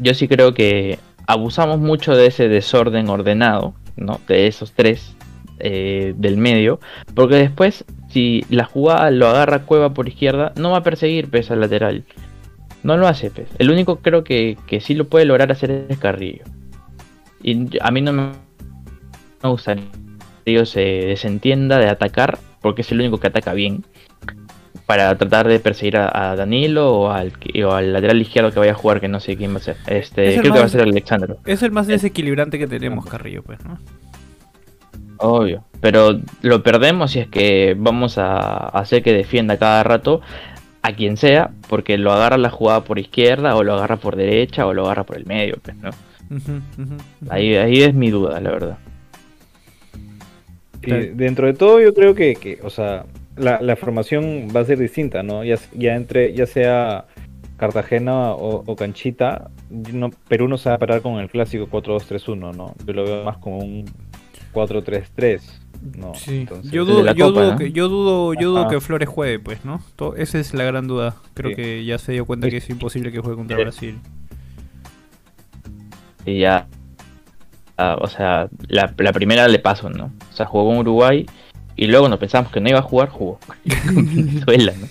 yo 0.00 0.12
sí 0.14 0.28
creo 0.28 0.54
que 0.54 0.98
abusamos 1.26 1.78
mucho 1.78 2.14
de 2.14 2.26
ese 2.26 2.48
desorden 2.48 3.08
ordenado, 3.08 3.74
¿no? 3.96 4.20
De 4.28 4.46
esos 4.46 4.72
tres 4.72 5.14
eh, 5.58 6.14
del 6.16 6.36
medio, 6.36 6.80
porque 7.14 7.36
después, 7.36 7.84
si 8.08 8.44
la 8.50 8.64
jugada 8.64 9.10
lo 9.10 9.28
agarra 9.28 9.64
Cueva 9.64 9.94
por 9.94 10.08
izquierda, 10.08 10.52
no 10.56 10.70
va 10.70 10.78
a 10.78 10.82
perseguir 10.82 11.30
pese 11.30 11.52
al 11.52 11.60
lateral. 11.60 12.04
No 12.82 12.96
lo 12.96 13.06
hace, 13.06 13.30
pues. 13.30 13.48
El 13.58 13.70
único 13.70 13.96
creo 13.96 14.24
que, 14.24 14.58
que 14.66 14.80
sí 14.80 14.94
lo 14.94 15.08
puede 15.08 15.24
lograr 15.24 15.52
hacer 15.52 15.86
es 15.88 15.98
Carrillo. 15.98 16.44
Y 17.42 17.78
a 17.80 17.90
mí 17.90 18.00
no 18.00 18.12
me 18.12 18.32
gusta 19.42 19.76
que 20.44 20.66
se 20.66 20.80
desentienda 20.80 21.78
de 21.78 21.88
atacar, 21.88 22.38
porque 22.60 22.82
es 22.82 22.90
el 22.92 23.00
único 23.00 23.18
que 23.18 23.28
ataca 23.28 23.52
bien 23.52 23.84
para 24.92 25.16
tratar 25.16 25.48
de 25.48 25.58
perseguir 25.58 25.96
a, 25.96 26.32
a 26.32 26.36
Danilo 26.36 26.92
o 26.92 27.10
al, 27.10 27.32
o 27.64 27.72
al, 27.72 27.94
lateral 27.94 28.20
izquierdo 28.20 28.52
que 28.52 28.58
vaya 28.58 28.72
a 28.72 28.74
jugar, 28.74 29.00
que 29.00 29.08
no 29.08 29.20
sé 29.20 29.38
quién 29.38 29.54
va 29.54 29.56
a 29.56 29.60
ser. 29.60 29.76
Este, 29.86 30.36
creo 30.36 30.50
más, 30.50 30.52
que 30.52 30.58
va 30.58 30.64
a 30.66 30.68
ser 30.68 30.82
Alexandro. 30.82 31.38
Es 31.46 31.62
el 31.62 31.70
más 31.70 31.86
desequilibrante 31.86 32.58
que 32.58 32.66
tenemos, 32.66 33.06
Carrillo, 33.06 33.42
pues, 33.42 33.58
¿no? 33.64 33.78
Obvio. 35.16 35.64
Pero 35.80 36.20
lo 36.42 36.62
perdemos 36.62 37.12
si 37.12 37.20
es 37.20 37.28
que 37.28 37.74
vamos 37.74 38.18
a 38.18 38.68
hacer 38.68 39.02
que 39.02 39.14
defienda 39.14 39.56
cada 39.56 39.82
rato 39.82 40.20
a 40.82 40.92
quien 40.92 41.16
sea, 41.16 41.52
porque 41.70 41.96
lo 41.96 42.12
agarra 42.12 42.36
la 42.36 42.50
jugada 42.50 42.84
por 42.84 42.98
izquierda, 42.98 43.56
o 43.56 43.62
lo 43.62 43.72
agarra 43.72 43.96
por 43.96 44.16
derecha, 44.16 44.66
o 44.66 44.74
lo 44.74 44.84
agarra 44.84 45.04
por 45.04 45.16
el 45.16 45.24
medio, 45.24 45.56
pues, 45.62 45.74
¿no? 45.78 45.88
Uh 45.88 46.34
-huh, 46.34 46.60
uh 46.76 46.82
-huh. 46.82 47.30
Ahí, 47.30 47.54
ahí 47.56 47.82
es 47.82 47.94
mi 47.94 48.10
duda, 48.10 48.38
la 48.42 48.50
verdad. 48.50 48.78
Y 50.82 50.90
dentro 51.14 51.46
de 51.46 51.54
todo, 51.54 51.80
yo 51.80 51.94
creo 51.94 52.14
que, 52.14 52.34
que 52.34 52.58
o 52.62 52.68
sea, 52.68 53.06
la, 53.36 53.60
la, 53.60 53.76
formación 53.76 54.48
va 54.54 54.60
a 54.60 54.64
ser 54.64 54.78
distinta, 54.78 55.22
¿no? 55.22 55.44
Ya, 55.44 55.56
ya 55.72 55.94
entre, 55.94 56.34
ya 56.34 56.46
sea 56.46 57.06
Cartagena 57.56 58.32
o, 58.32 58.64
o 58.66 58.76
Canchita, 58.76 59.50
no, 59.70 60.10
Perú 60.28 60.48
no 60.48 60.58
se 60.58 60.68
va 60.68 60.76
a 60.76 60.78
parar 60.78 61.00
con 61.00 61.20
el 61.20 61.30
clásico 61.30 61.68
4-2-3-1, 61.68 62.54
¿no? 62.54 62.74
Yo 62.84 62.92
lo 62.92 63.04
veo 63.04 63.24
más 63.24 63.38
como 63.38 63.58
un 63.58 63.84
4-3-3. 64.52 65.40
No, 65.96 66.14
sí. 66.14 66.40
Entonces, 66.40 66.70
yo 66.70 66.84
dudo, 66.84 67.12
yo, 67.12 67.26
Copa, 67.28 67.40
dudo 67.40 67.52
¿no? 67.52 67.58
que, 67.58 67.72
yo 67.72 67.88
dudo, 67.88 68.34
yo 68.34 68.50
dudo 68.50 68.68
que 68.68 68.80
Flores 68.80 69.08
juegue, 69.08 69.40
pues, 69.40 69.64
¿no? 69.64 69.80
Todo, 69.96 70.14
esa 70.16 70.38
es 70.38 70.54
la 70.54 70.64
gran 70.64 70.86
duda. 70.86 71.16
Creo 71.34 71.50
sí. 71.50 71.56
que 71.56 71.84
ya 71.84 71.98
se 71.98 72.12
dio 72.12 72.24
cuenta 72.24 72.48
que 72.48 72.58
es 72.58 72.70
imposible 72.70 73.10
que 73.10 73.18
juegue 73.18 73.36
contra 73.36 73.56
Brasil. 73.56 73.98
Y 76.24 76.38
ya, 76.38 76.68
uh, 77.78 78.00
o 78.00 78.06
sea, 78.06 78.48
la, 78.68 78.94
la, 78.96 79.12
primera 79.12 79.48
le 79.48 79.58
paso, 79.58 79.90
¿no? 79.90 80.12
O 80.30 80.32
sea, 80.32 80.46
jugó 80.46 80.66
con 80.66 80.78
Uruguay 80.78 81.26
y 81.76 81.86
luego 81.86 82.08
nos 82.08 82.18
pensamos 82.18 82.52
que 82.52 82.60
no 82.60 82.68
iba 82.68 82.78
a 82.78 82.82
jugar, 82.82 83.08
jugó. 83.08 83.38
con 83.94 84.06
Venezuela, 84.06 84.72
¿no? 84.78 84.88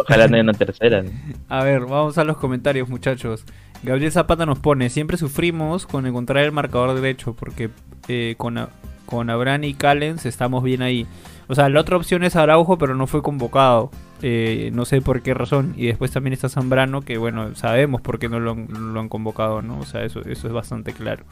Ojalá 0.00 0.26
no 0.26 0.34
haya 0.34 0.42
una 0.42 0.54
tercera. 0.54 1.02
¿no? 1.02 1.10
A 1.48 1.62
ver, 1.64 1.80
vamos 1.80 2.18
a 2.18 2.24
los 2.24 2.36
comentarios, 2.36 2.88
muchachos. 2.88 3.44
Gabriel 3.82 4.12
Zapata 4.12 4.46
nos 4.46 4.58
pone, 4.58 4.90
siempre 4.90 5.16
sufrimos 5.16 5.86
con 5.86 6.06
encontrar 6.06 6.44
el 6.44 6.52
marcador 6.52 6.94
derecho, 6.94 7.34
porque 7.34 7.70
eh, 8.08 8.34
con, 8.38 8.68
con 9.06 9.28
Abraham 9.28 9.64
y 9.64 9.74
Callens 9.74 10.24
estamos 10.24 10.62
bien 10.62 10.82
ahí. 10.82 11.06
O 11.48 11.54
sea, 11.54 11.68
la 11.68 11.80
otra 11.80 11.96
opción 11.96 12.24
es 12.24 12.36
Araujo, 12.36 12.78
pero 12.78 12.94
no 12.94 13.06
fue 13.06 13.22
convocado. 13.22 13.90
Eh, 14.22 14.70
no 14.72 14.84
sé 14.84 15.02
por 15.02 15.20
qué 15.22 15.34
razón. 15.34 15.74
Y 15.76 15.86
después 15.86 16.12
también 16.12 16.32
está 16.32 16.48
Zambrano, 16.48 17.02
que 17.02 17.18
bueno, 17.18 17.54
sabemos 17.56 18.00
por 18.00 18.18
qué 18.18 18.28
no 18.28 18.40
lo 18.40 18.52
han, 18.52 18.94
lo 18.94 19.00
han 19.00 19.08
convocado, 19.08 19.60
¿no? 19.62 19.78
O 19.80 19.84
sea, 19.84 20.04
eso, 20.04 20.20
eso 20.20 20.46
es 20.46 20.52
bastante 20.52 20.92
claro. 20.92 21.24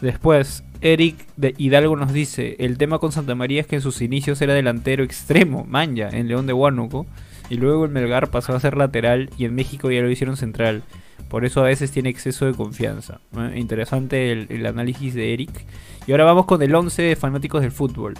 Después, 0.00 0.64
Eric 0.80 1.16
de 1.36 1.54
Hidalgo 1.58 1.96
nos 1.96 2.12
dice, 2.12 2.56
el 2.58 2.78
tema 2.78 2.98
con 2.98 3.12
Santa 3.12 3.34
María 3.34 3.60
es 3.60 3.66
que 3.66 3.76
en 3.76 3.82
sus 3.82 4.00
inicios 4.00 4.40
era 4.40 4.54
delantero 4.54 5.04
extremo, 5.04 5.64
manja, 5.68 6.08
en 6.08 6.28
León 6.28 6.46
de 6.46 6.52
Huánuco. 6.52 7.06
Y 7.50 7.56
luego 7.56 7.84
el 7.84 7.90
Melgar 7.90 8.28
pasó 8.28 8.54
a 8.54 8.60
ser 8.60 8.76
lateral 8.76 9.28
y 9.36 9.44
en 9.44 9.54
México 9.54 9.90
ya 9.90 10.00
lo 10.00 10.10
hicieron 10.10 10.36
central. 10.36 10.82
Por 11.28 11.44
eso 11.44 11.60
a 11.60 11.64
veces 11.64 11.90
tiene 11.90 12.08
exceso 12.08 12.46
de 12.46 12.54
confianza. 12.54 13.20
¿no? 13.32 13.54
Interesante 13.54 14.32
el, 14.32 14.46
el, 14.50 14.66
análisis 14.66 15.14
de 15.14 15.34
Eric. 15.34 15.64
Y 16.06 16.12
ahora 16.12 16.24
vamos 16.24 16.46
con 16.46 16.62
el 16.62 16.74
11 16.74 17.02
de 17.02 17.16
fanáticos 17.16 17.60
del 17.60 17.72
fútbol. 17.72 18.14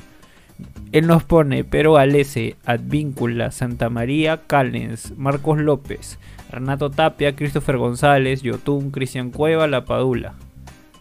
Él 0.93 1.07
nos 1.07 1.23
pone 1.25 1.65
Pero 1.65 1.97
Alese, 1.97 2.57
Advíncula, 2.65 3.53
Santa 3.53 3.89
María, 3.89 4.43
Callens, 4.47 5.17
Marcos 5.17 5.59
López, 5.59 6.19
Renato 6.51 6.91
Tapia, 6.91 7.35
Christopher 7.37 7.79
González, 7.79 8.43
Yotun, 8.43 8.91
Cristian 8.91 9.31
Cueva, 9.31 9.67
La 9.69 9.85
Padula. 9.85 10.35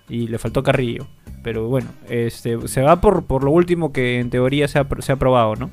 Y 0.09 0.27
le 0.27 0.37
faltó 0.37 0.63
Carrillo. 0.63 1.07
Pero 1.43 1.67
bueno, 1.67 1.89
este 2.09 2.67
se 2.67 2.81
va 2.81 2.99
por, 2.99 3.25
por 3.25 3.43
lo 3.43 3.51
último 3.51 3.93
que 3.93 4.19
en 4.19 4.29
teoría 4.29 4.67
se 4.67 4.79
ha, 4.79 4.87
se 4.99 5.11
ha 5.11 5.15
probado, 5.15 5.55
¿no? 5.55 5.69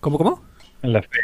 ¿Cómo, 0.00 0.18
cómo? 0.18 0.42
En 0.82 0.92
la 0.92 1.02
fe. 1.02 1.18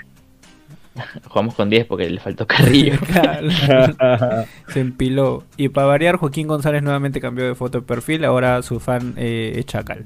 Jugamos 1.28 1.54
con 1.54 1.70
10 1.70 1.86
porque 1.86 2.08
le 2.08 2.20
faltó 2.20 2.46
Carrillo. 2.46 2.94
Se 4.68 4.80
empiló. 4.80 5.44
Y 5.56 5.68
para 5.68 5.86
variar, 5.86 6.16
Joaquín 6.16 6.46
González 6.46 6.82
nuevamente 6.82 7.20
cambió 7.20 7.46
de 7.46 7.54
foto 7.54 7.80
de 7.80 7.86
perfil. 7.86 8.24
Ahora 8.24 8.62
su 8.62 8.80
fan 8.80 9.14
eh, 9.16 9.54
es 9.56 9.66
Chacal. 9.66 10.04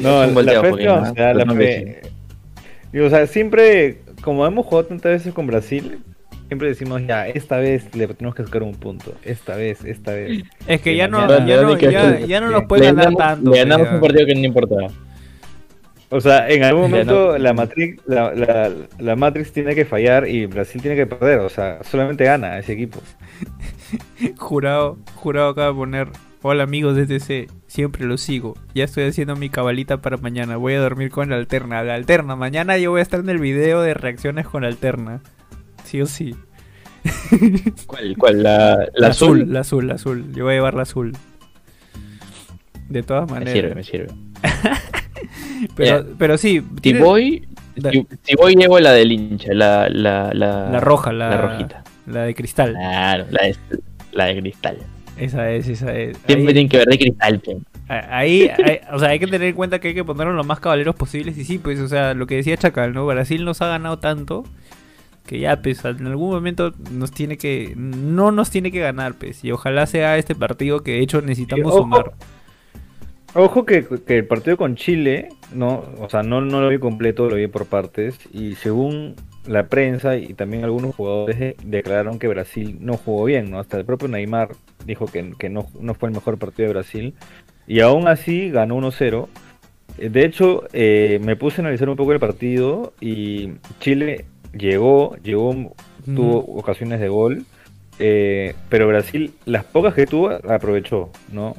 No, 0.00 0.26
la 0.26 0.60
fe, 0.60 0.88
o 0.88 1.14
sea, 1.14 1.34
la 1.34 1.54
fe. 1.54 2.02
Y, 2.92 2.98
o 2.98 3.08
sea, 3.08 3.26
siempre, 3.26 4.00
como 4.22 4.46
hemos 4.46 4.66
jugado 4.66 4.88
tantas 4.88 5.12
veces 5.12 5.32
con 5.32 5.46
Brasil, 5.46 6.00
siempre 6.46 6.68
decimos 6.68 7.02
ya, 7.06 7.28
esta 7.28 7.56
vez 7.58 7.94
le 7.94 8.06
tenemos 8.08 8.34
que 8.34 8.44
sacar 8.44 8.62
un 8.62 8.74
punto. 8.74 9.14
Esta 9.22 9.56
vez, 9.56 9.84
esta 9.84 10.12
vez. 10.12 10.44
Es 10.66 10.80
que 10.80 10.96
ya 10.96 11.08
no, 11.08 11.28
ya, 11.28 11.62
no, 11.62 11.78
ya, 11.78 12.20
ya 12.20 12.40
no 12.40 12.50
nos 12.50 12.64
puede 12.64 12.86
ganar 12.86 13.14
tanto. 13.14 13.50
Le 13.50 13.58
ganamos 13.58 13.88
un 13.90 14.00
partido 14.00 14.26
que 14.26 14.34
no 14.34 14.44
importaba. 14.44 14.88
O 16.08 16.20
sea, 16.20 16.48
en 16.48 16.62
algún 16.62 16.82
momento 16.82 17.32
no. 17.32 17.38
la, 17.38 17.52
Matrix, 17.52 18.00
la, 18.06 18.32
la, 18.32 18.72
la, 18.98 19.16
Matrix 19.16 19.52
tiene 19.52 19.74
que 19.74 19.84
fallar 19.84 20.28
y 20.28 20.46
Brasil 20.46 20.80
tiene 20.80 20.96
que 20.96 21.06
perder. 21.06 21.40
O 21.40 21.48
sea, 21.48 21.82
solamente 21.82 22.24
gana 22.24 22.58
ese 22.58 22.74
equipo. 22.74 23.00
jurado, 24.38 24.98
jurado 25.16 25.48
acaba 25.48 25.68
de 25.68 25.74
poner 25.74 26.08
Hola 26.48 26.62
amigos 26.62 26.94
de 26.94 27.06
TC, 27.06 27.50
siempre 27.66 28.04
los 28.04 28.20
sigo. 28.20 28.54
Ya 28.72 28.84
estoy 28.84 29.02
haciendo 29.02 29.34
mi 29.34 29.48
cabalita 29.48 29.96
para 30.00 30.16
mañana. 30.16 30.56
Voy 30.56 30.74
a 30.74 30.80
dormir 30.80 31.10
con 31.10 31.28
la 31.28 31.34
alterna. 31.34 31.82
La 31.82 31.94
alterna. 31.94 32.36
Mañana 32.36 32.78
yo 32.78 32.92
voy 32.92 33.00
a 33.00 33.02
estar 33.02 33.18
en 33.18 33.28
el 33.30 33.40
video 33.40 33.80
de 33.80 33.94
reacciones 33.94 34.46
con 34.46 34.62
la 34.62 34.68
alterna. 34.68 35.22
Sí 35.86 36.00
o 36.02 36.06
sí. 36.06 36.34
¿Cuál? 37.86 38.16
¿Cuál? 38.18 38.42
¿La, 38.42 38.88
la 38.96 39.08
azul? 39.08 39.52
La 39.52 39.60
azul, 39.60 39.86
la 39.86 39.94
azul. 39.94 40.32
Yo 40.34 40.44
voy 40.44 40.54
a 40.54 40.56
llevar 40.56 40.74
la 40.74 40.82
azul. 40.82 41.12
De 42.88 43.02
todas 43.02 43.26
Me 43.30 43.34
maneras. 43.40 43.52
sirve, 43.54 43.74
me 43.74 43.84
sirve. 43.84 44.08
Pero, 45.74 45.98
Eh, 46.00 46.04
pero 46.18 46.36
sí, 46.36 46.62
Si 46.82 46.92
voy, 46.92 47.48
si, 48.24 48.34
voy 48.36 48.54
llevo 48.54 48.78
la 48.78 48.92
del 48.92 49.10
hincha, 49.10 49.54
la, 49.54 49.88
la, 49.88 50.30
la, 50.34 50.68
la 50.70 50.80
roja, 50.80 51.12
la, 51.12 51.30
la 51.30 51.36
rojita. 51.40 51.82
La 52.06 52.22
de 52.24 52.34
cristal. 52.34 52.72
Claro, 52.74 53.24
la 53.30 53.42
de, 53.44 53.56
la 54.12 54.24
de 54.26 54.40
cristal. 54.40 54.76
Esa 55.16 55.50
es, 55.50 55.66
esa 55.68 55.94
es. 55.96 56.16
Siempre 56.26 56.34
Ahí, 56.36 56.44
tienen 56.46 56.68
que 56.68 56.76
ver 56.78 56.86
de 56.88 56.98
cristal, 56.98 57.40
ahí- 57.88 58.50
ahí- 58.64 58.80
o 58.92 58.98
sea, 58.98 59.08
hay 59.08 59.18
que 59.18 59.26
tener 59.26 59.48
en 59.48 59.54
cuenta 59.54 59.78
que 59.78 59.88
hay 59.88 59.94
que 59.94 60.04
ponerlo 60.04 60.34
lo 60.34 60.44
más 60.44 60.60
caballeros 60.60 60.94
posibles. 60.94 61.38
Y 61.38 61.44
sí, 61.44 61.58
pues, 61.58 61.80
o 61.80 61.88
sea, 61.88 62.12
lo 62.12 62.26
que 62.26 62.36
decía 62.36 62.56
Chacal, 62.58 62.92
¿no? 62.92 63.06
Brasil 63.06 63.44
nos 63.44 63.62
ha 63.62 63.68
ganado 63.68 63.98
tanto 63.98 64.44
que 65.26 65.38
ya, 65.40 65.60
pues, 65.60 65.84
en 65.84 66.06
algún 66.06 66.30
momento 66.30 66.72
nos 66.92 67.10
tiene 67.12 67.36
que. 67.38 67.74
No 67.76 68.32
nos 68.32 68.50
tiene 68.50 68.70
que 68.72 68.80
ganar, 68.80 69.14
pues. 69.14 69.44
Y 69.44 69.52
ojalá 69.52 69.86
sea 69.86 70.16
este 70.18 70.34
partido 70.34 70.80
que 70.82 70.92
de 70.92 71.00
hecho 71.00 71.20
necesitamos 71.22 71.66
ojo. 71.72 71.82
sumar. 71.82 72.12
Ojo 73.34 73.66
que, 73.66 73.84
que 74.06 74.16
el 74.18 74.26
partido 74.26 74.56
con 74.56 74.76
Chile, 74.76 75.28
no, 75.52 75.84
o 76.00 76.08
sea, 76.08 76.22
no, 76.22 76.40
no 76.40 76.60
lo 76.62 76.70
vi 76.70 76.78
completo, 76.78 77.28
lo 77.28 77.36
vi 77.36 77.48
por 77.48 77.66
partes. 77.66 78.18
Y 78.32 78.54
según 78.54 79.14
la 79.46 79.68
prensa 79.68 80.16
y 80.16 80.32
también 80.32 80.64
algunos 80.64 80.94
jugadores 80.94 81.38
de- 81.38 81.56
declararon 81.62 82.18
que 82.18 82.28
Brasil 82.28 82.78
no 82.80 82.96
jugó 82.96 83.24
bien, 83.24 83.50
¿no? 83.50 83.58
Hasta 83.58 83.76
el 83.76 83.84
propio 83.84 84.08
Neymar 84.08 84.50
dijo 84.86 85.06
que, 85.06 85.32
que 85.38 85.50
no, 85.50 85.66
no 85.80 85.92
fue 85.94 86.08
el 86.08 86.14
mejor 86.14 86.38
partido 86.38 86.68
de 86.68 86.72
Brasil. 86.74 87.14
Y 87.66 87.80
aún 87.80 88.08
así 88.08 88.50
ganó 88.50 88.76
1-0. 88.76 89.28
Eh, 89.98 90.08
De 90.08 90.24
hecho, 90.24 90.64
eh, 90.72 91.20
me 91.22 91.36
puse 91.36 91.60
a 91.60 91.64
analizar 91.64 91.90
un 91.90 91.96
poco 91.96 92.12
el 92.14 92.20
partido 92.20 92.94
y 93.02 93.50
Chile 93.80 94.24
llegó, 94.56 95.16
llegó, 95.22 95.74
tuvo 96.04 96.38
ocasiones 96.38 97.00
de 97.00 97.08
gol, 97.08 97.44
eh, 97.98 98.54
pero 98.68 98.88
Brasil, 98.88 99.32
las 99.44 99.64
pocas 99.64 99.94
que 99.94 100.06
tuvo, 100.06 100.30
aprovechó, 100.30 101.10
¿no? 101.32 101.54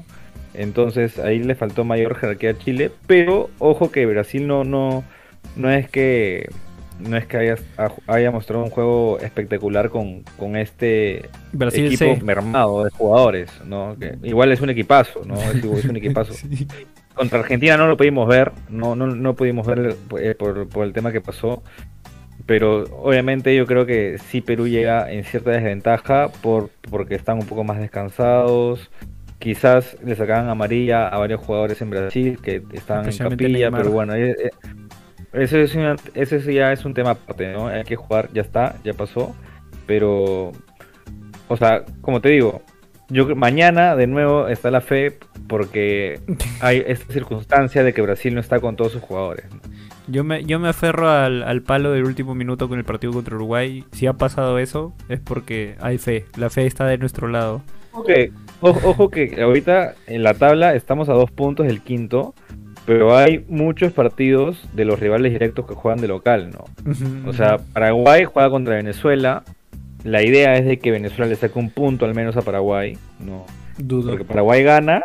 Entonces 0.54 1.20
ahí 1.20 1.40
le 1.40 1.56
faltó 1.56 1.84
mayor 1.84 2.16
jerarquía 2.16 2.52
a 2.52 2.58
Chile, 2.58 2.92
pero 3.06 3.50
ojo 3.60 3.92
que 3.92 4.06
Brasil 4.06 4.48
no, 4.48 4.64
no, 4.64 5.04
no 5.56 5.72
es 5.72 5.90
que 5.90 6.50
no 7.00 7.16
es 7.16 7.26
que 7.28 7.38
haya, 7.38 7.56
haya 8.08 8.32
mostrado 8.32 8.64
un 8.64 8.70
juego 8.70 9.20
espectacular 9.20 9.90
con, 9.90 10.24
con 10.38 10.56
este 10.56 11.30
Brasil 11.52 11.86
equipo 11.86 12.26
mermado 12.26 12.84
de 12.86 12.90
jugadores, 12.92 13.52
¿no? 13.66 13.96
Que 14.00 14.18
igual 14.24 14.52
es 14.52 14.62
un 14.62 14.72
equipazo, 14.72 15.22
¿no? 15.26 15.36
Es, 15.36 15.64
es 15.64 15.86
un 15.86 15.96
equipazo. 15.98 16.34
Sí. 16.34 16.68
Contra 17.14 17.40
Argentina 17.40 17.78
no 17.78 17.88
lo 17.88 17.98
pudimos 17.98 18.28
ver, 18.28 18.52
no, 18.70 18.96
no, 18.96 19.08
no 19.08 19.36
pudimos 19.36 19.66
ver 19.66 19.96
eh, 20.20 20.36
por, 20.36 20.68
por 20.70 20.86
el 20.86 20.94
tema 20.94 21.12
que 21.12 21.22
pasó. 21.22 21.64
Pero 22.46 22.84
obviamente 23.02 23.56
yo 23.56 23.66
creo 23.66 23.86
que 23.86 24.18
sí 24.30 24.42
Perú 24.42 24.68
llega 24.68 25.12
en 25.12 25.24
cierta 25.26 25.52
desventaja 25.52 26.30
por, 26.42 26.70
porque 26.90 27.16
están 27.16 27.40
un 27.40 27.46
poco 27.46 27.64
más 27.64 27.80
descansados. 27.80 28.90
Quizás 29.40 29.98
le 30.04 30.16
sacaban 30.16 30.50
amarilla 30.50 31.08
a 31.10 31.18
varios 31.18 31.42
jugadores 31.42 31.82
en 31.82 31.90
Brasil 31.90 32.40
que 32.42 32.62
estaban 32.74 33.04
en 33.06 33.12
capilla, 33.54 33.70
pero 33.72 33.92
bueno, 33.94 34.16
eh, 34.16 34.36
eh, 34.46 34.50
eso, 35.34 35.58
es 35.58 35.76
una- 35.76 35.96
eso 36.16 36.38
ya 36.38 36.72
es 36.72 36.86
un 36.86 36.94
tema 36.94 37.12
aparte, 37.12 37.52
¿no? 37.52 37.68
Hay 37.68 37.84
que 37.84 37.96
jugar, 37.96 38.30
ya 38.34 38.42
está, 38.42 38.76
ya 38.84 38.94
pasó. 38.94 39.36
Pero, 39.86 40.52
o 41.48 41.58
sea, 41.58 41.84
como 42.02 42.20
te 42.22 42.30
digo, 42.30 42.62
yo 43.10 43.36
mañana 43.36 43.96
de 43.96 44.08
nuevo 44.08 44.48
está 44.48 44.72
la 44.72 44.82
fe 44.82 45.18
porque 45.48 46.20
hay 46.60 46.84
esta 46.88 47.12
circunstancia 47.14 47.84
de 47.84 47.94
que 47.94 48.02
Brasil 48.02 48.34
no 48.34 48.42
está 48.42 48.60
con 48.60 48.76
todos 48.76 48.92
sus 48.94 49.02
jugadores. 49.02 49.46
¿no? 49.52 49.60
Yo 50.08 50.24
me, 50.24 50.44
yo 50.46 50.60
me 50.60 50.70
aferro 50.70 51.10
al, 51.10 51.44
al 51.44 51.62
palo 51.62 51.92
del 51.92 52.06
último 52.06 52.34
minuto 52.34 52.70
con 52.70 52.80
el 52.80 52.86
partido 52.86 53.14
contra 53.14 53.36
Uruguay. 53.36 53.84
Si 53.92 54.08
ha 54.08 54.14
pasado 54.14 54.58
eso, 54.60 54.94
es 55.10 55.20
porque 55.20 55.76
hay 55.82 55.98
fe. 55.98 56.26
La 56.38 56.50
fe 56.50 56.66
está 56.66 56.86
de 56.86 56.98
nuestro 56.98 57.28
lado. 57.28 57.62
Ok, 57.92 58.10
ojo, 58.62 58.90
ojo 58.90 59.10
que 59.10 59.42
ahorita 59.42 59.96
en 60.06 60.24
la 60.24 60.34
tabla 60.34 60.76
estamos 60.76 61.10
a 61.10 61.14
dos 61.14 61.32
puntos 61.32 61.66
del 61.68 61.82
quinto, 61.82 62.36
pero 62.86 63.18
hay 63.18 63.44
muchos 63.50 63.92
partidos 63.92 64.70
de 64.74 64.86
los 64.86 65.00
rivales 65.00 65.34
directos 65.34 65.66
que 65.68 65.74
juegan 65.74 66.00
de 66.00 66.08
local, 66.08 66.52
¿no? 66.52 66.66
O 67.28 67.34
sea, 67.34 67.58
Paraguay 67.58 68.24
juega 68.24 68.50
contra 68.50 68.76
Venezuela. 68.76 69.44
La 70.04 70.24
idea 70.24 70.56
es 70.56 70.66
de 70.66 70.78
que 70.78 70.92
Venezuela 70.92 71.28
le 71.28 71.36
saque 71.36 71.58
un 71.60 71.70
punto 71.70 72.06
al 72.06 72.16
menos 72.16 72.38
a 72.38 72.44
Paraguay, 72.44 72.98
¿no? 73.20 73.46
dudo. 73.78 74.12
Porque 74.12 74.26
Paraguay 74.26 74.64
gana 74.64 75.04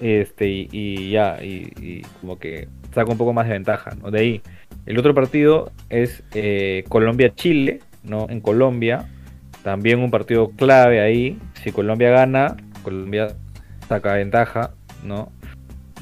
este 0.00 0.48
y, 0.48 0.68
y 0.72 1.10
ya, 1.10 1.38
y, 1.42 1.72
y 1.80 2.02
como 2.20 2.38
que 2.38 2.68
saca 2.94 3.10
un 3.10 3.18
poco 3.18 3.32
más 3.32 3.46
de 3.46 3.52
ventaja, 3.54 3.90
¿no? 4.00 4.10
De 4.10 4.20
ahí. 4.20 4.42
El 4.86 4.98
otro 4.98 5.14
partido 5.14 5.72
es 5.90 6.22
eh, 6.34 6.84
Colombia-Chile, 6.88 7.80
¿no? 8.02 8.26
En 8.28 8.40
Colombia. 8.40 9.06
También 9.62 10.00
un 10.00 10.10
partido 10.10 10.50
clave 10.50 11.00
ahí. 11.00 11.38
Si 11.62 11.72
Colombia 11.72 12.10
gana, 12.10 12.56
Colombia 12.82 13.28
saca 13.88 14.14
ventaja, 14.14 14.72
¿no? 15.02 15.30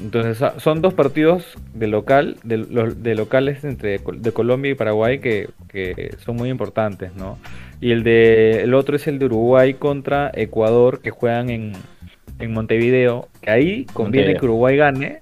Entonces 0.01 0.41
ah, 0.41 0.55
son 0.57 0.81
dos 0.81 0.93
partidos 0.95 1.57
de 1.73 1.87
local, 1.87 2.37
de, 2.43 2.57
los- 2.57 3.03
de 3.03 3.15
locales 3.15 3.63
entre 3.63 3.99
de 3.99 4.31
Colombia 4.31 4.71
y 4.71 4.75
Paraguay 4.75 5.19
que, 5.19 5.49
que 5.69 6.15
son 6.25 6.35
muy 6.35 6.49
importantes, 6.49 7.15
¿no? 7.15 7.37
Y 7.79 7.91
el 7.91 8.03
de 8.03 8.63
el 8.63 8.73
otro 8.73 8.95
es 8.95 9.07
el 9.07 9.19
de 9.19 9.25
Uruguay 9.25 9.75
contra 9.75 10.31
Ecuador 10.33 10.99
que 11.01 11.11
juegan 11.11 11.49
en, 11.49 11.73
en 12.39 12.53
Montevideo, 12.53 13.29
que 13.41 13.51
ahí 13.51 13.85
conviene 13.93 14.33
Montevideo. 14.33 14.39
que 14.39 14.45
Uruguay 14.45 14.77
gane, 14.77 15.19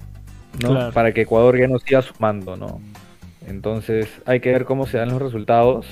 ¿no? 0.61 0.69
Claro. 0.69 0.91
Para 0.93 1.13
que 1.13 1.21
Ecuador 1.21 1.57
ya 1.59 1.67
no 1.67 1.79
siga 1.79 2.01
sumando, 2.01 2.57
¿no? 2.57 2.81
Entonces 3.47 4.07
hay 4.25 4.39
que 4.39 4.51
ver 4.51 4.65
cómo 4.65 4.85
se 4.87 4.97
dan 4.97 5.09
los 5.09 5.21
resultados. 5.21 5.85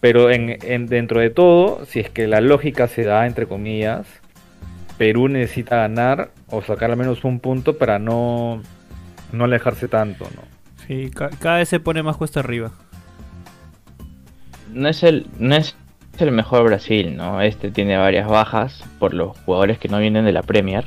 Pero 0.00 0.30
en, 0.30 0.58
en- 0.62 0.86
dentro 0.86 1.20
de 1.20 1.30
todo, 1.30 1.84
si 1.86 1.98
es 1.98 2.08
que 2.08 2.28
la 2.28 2.40
lógica 2.40 2.86
se 2.86 3.02
da, 3.02 3.26
entre 3.26 3.46
comillas, 3.46 4.06
Perú 4.96 5.26
necesita 5.28 5.76
ganar 5.76 6.30
o 6.50 6.62
sacar 6.62 6.92
al 6.92 6.96
menos 6.96 7.24
un 7.24 7.40
punto 7.40 7.78
para 7.78 7.98
no, 7.98 8.62
no 9.32 9.44
alejarse 9.44 9.88
tanto, 9.88 10.28
¿no? 10.36 10.42
Sí, 10.86 11.10
ca- 11.10 11.30
cada 11.40 11.56
vez 11.58 11.68
se 11.68 11.80
pone 11.80 12.04
más 12.04 12.16
cuesta 12.16 12.38
arriba. 12.40 12.70
No 14.72 14.88
es 14.88 15.02
el, 15.02 15.26
no 15.38 15.56
es 15.56 15.74
el 16.18 16.30
mejor 16.32 16.64
Brasil, 16.64 17.16
¿no? 17.16 17.40
Este 17.40 17.70
tiene 17.70 17.96
varias 17.96 18.28
bajas 18.28 18.84
por 18.98 19.14
los 19.14 19.36
jugadores 19.38 19.78
que 19.78 19.88
no 19.88 19.98
vienen 19.98 20.24
de 20.24 20.32
la 20.32 20.42
Premier. 20.42 20.84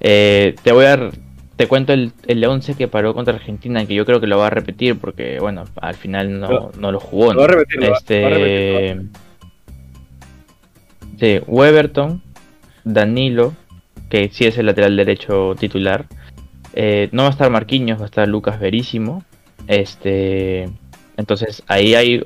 Eh, 0.00 0.56
te 0.62 0.72
voy 0.72 0.86
a 0.86 1.10
te 1.56 1.66
cuento 1.68 1.92
el, 1.92 2.12
el 2.26 2.44
11 2.44 2.74
que 2.74 2.88
paró 2.88 3.14
contra 3.14 3.34
Argentina, 3.34 3.84
que 3.86 3.94
yo 3.94 4.04
creo 4.06 4.20
que 4.20 4.26
lo 4.26 4.38
va 4.38 4.46
a 4.48 4.50
repetir 4.50 4.98
porque, 4.98 5.38
bueno, 5.40 5.64
al 5.80 5.94
final 5.94 6.40
no, 6.40 6.48
Lo- 6.50 6.72
no 6.78 6.92
lo 6.92 7.00
jugó. 7.00 7.32
lo 7.34 7.40
va 7.40 7.44
a 7.46 7.48
repetir, 7.48 7.84
este, 7.84 8.20
lo 8.22 8.28
va 8.30 8.34
a 8.34 8.38
repetir, 8.38 9.08
Sí, 11.20 11.40
Weberton, 11.46 12.22
Danilo, 12.84 13.54
que 14.08 14.28
sí 14.30 14.44
es 14.44 14.58
el 14.58 14.66
lateral 14.66 14.96
derecho 14.96 15.54
titular. 15.58 16.06
Eh, 16.74 17.08
no 17.12 17.22
va 17.22 17.28
a 17.28 17.32
estar 17.32 17.50
Marquinhos, 17.50 17.98
va 18.00 18.04
a 18.04 18.06
estar 18.06 18.26
Lucas 18.26 18.58
Verísimo. 18.58 19.22
Este, 19.68 20.68
entonces 21.16 21.62
ahí 21.68 21.94
hay 21.94 22.24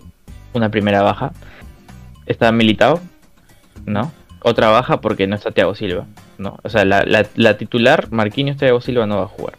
una 0.55 0.71
primera 0.71 1.03
baja. 1.03 1.33
Está 2.25 2.51
Militao, 2.53 3.01
¿no? 3.85 4.12
Otra 4.43 4.69
baja 4.71 5.01
porque 5.01 5.27
no 5.27 5.35
está 5.37 5.51
Thiago 5.51 5.75
Silva, 5.75 6.07
¿no? 6.38 6.59
O 6.62 6.68
sea, 6.68 6.85
la, 6.85 7.05
la- 7.05 7.27
la 7.35 7.57
titular, 7.59 8.11
Marquinhos, 8.11 8.57
Thiago 8.57 8.81
Silva 8.81 9.07
no 9.07 9.16
va 9.18 9.25
a 9.25 9.29
jugar. 9.29 9.59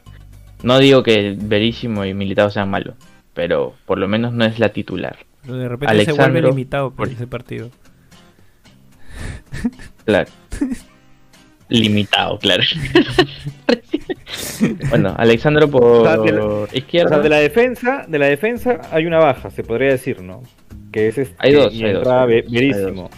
No 0.64 0.80
digo 0.80 1.04
que 1.04 1.36
Verísimo 1.40 2.04
y 2.06 2.14
Militao 2.14 2.50
sean 2.50 2.70
malos, 2.70 2.96
pero 3.34 3.74
por 3.86 3.98
lo 4.00 4.08
menos 4.08 4.34
no 4.34 4.46
es 4.46 4.58
la 4.60 4.70
titular. 4.70 5.18
Pero 5.44 5.58
de 5.58 5.70
repente 5.70 6.06
se 6.06 6.12
vuelve 6.14 6.42
limitado 6.42 6.92
por 6.92 7.08
ese 7.08 7.28
partido. 7.28 7.70
Claro. 10.06 10.30
Limitado, 11.70 12.40
claro. 12.40 12.64
bueno, 14.90 15.14
Alexandro 15.18 15.70
por 15.70 15.84
O 15.84 16.04
sea, 16.04 16.18
de 16.18 16.32
la- 16.32 16.46
O 16.46 16.68
izquierda. 16.72 17.10
sea, 17.10 17.20
de 17.20 17.30
la 17.30 17.38
defensa, 17.38 18.06
de 18.08 18.20
la 18.20 18.28
defensa 18.28 18.82
hay 18.92 19.06
una 19.06 19.20
baja, 19.20 19.50
se 19.52 19.64
podría 19.64 19.90
decir, 19.92 20.22
¿no? 20.22 20.44
Que 20.92 21.10
es 21.10 21.18
este, 21.18 21.36
Hay 21.40 21.54
dos, 21.54 21.74
y 21.74 21.84
hay 21.84 21.94
dos, 21.94 22.08
hay 22.08 22.42
dos, 22.42 22.52
Verísimo. 22.52 23.10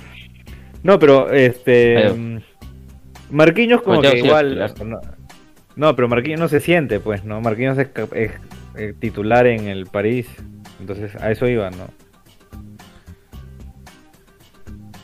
No, 0.81 0.97
pero 0.97 1.29
este 1.31 1.97
Hay 1.97 2.03
dos. 2.33 2.43
Marquinhos 3.31 3.81
como 3.81 3.97
Bueno, 3.97 4.11
que 4.11 4.19
igual 4.19 4.73
no, 4.85 5.01
no, 5.75 5.95
pero 5.95 6.07
Marquinhos 6.07 6.39
no 6.39 6.47
se 6.47 6.59
siente, 6.59 6.99
pues, 6.99 7.23
¿no? 7.23 7.41
Marquinhos 7.41 7.77
es, 7.77 7.89
es, 8.13 8.31
eh, 8.75 8.93
titular 8.99 9.47
en 9.47 9.67
el 9.67 9.85
París. 9.85 10.27
Entonces, 10.79 11.15
a 11.15 11.31
eso 11.31 11.47
iba, 11.47 11.69
¿no? 11.69 11.87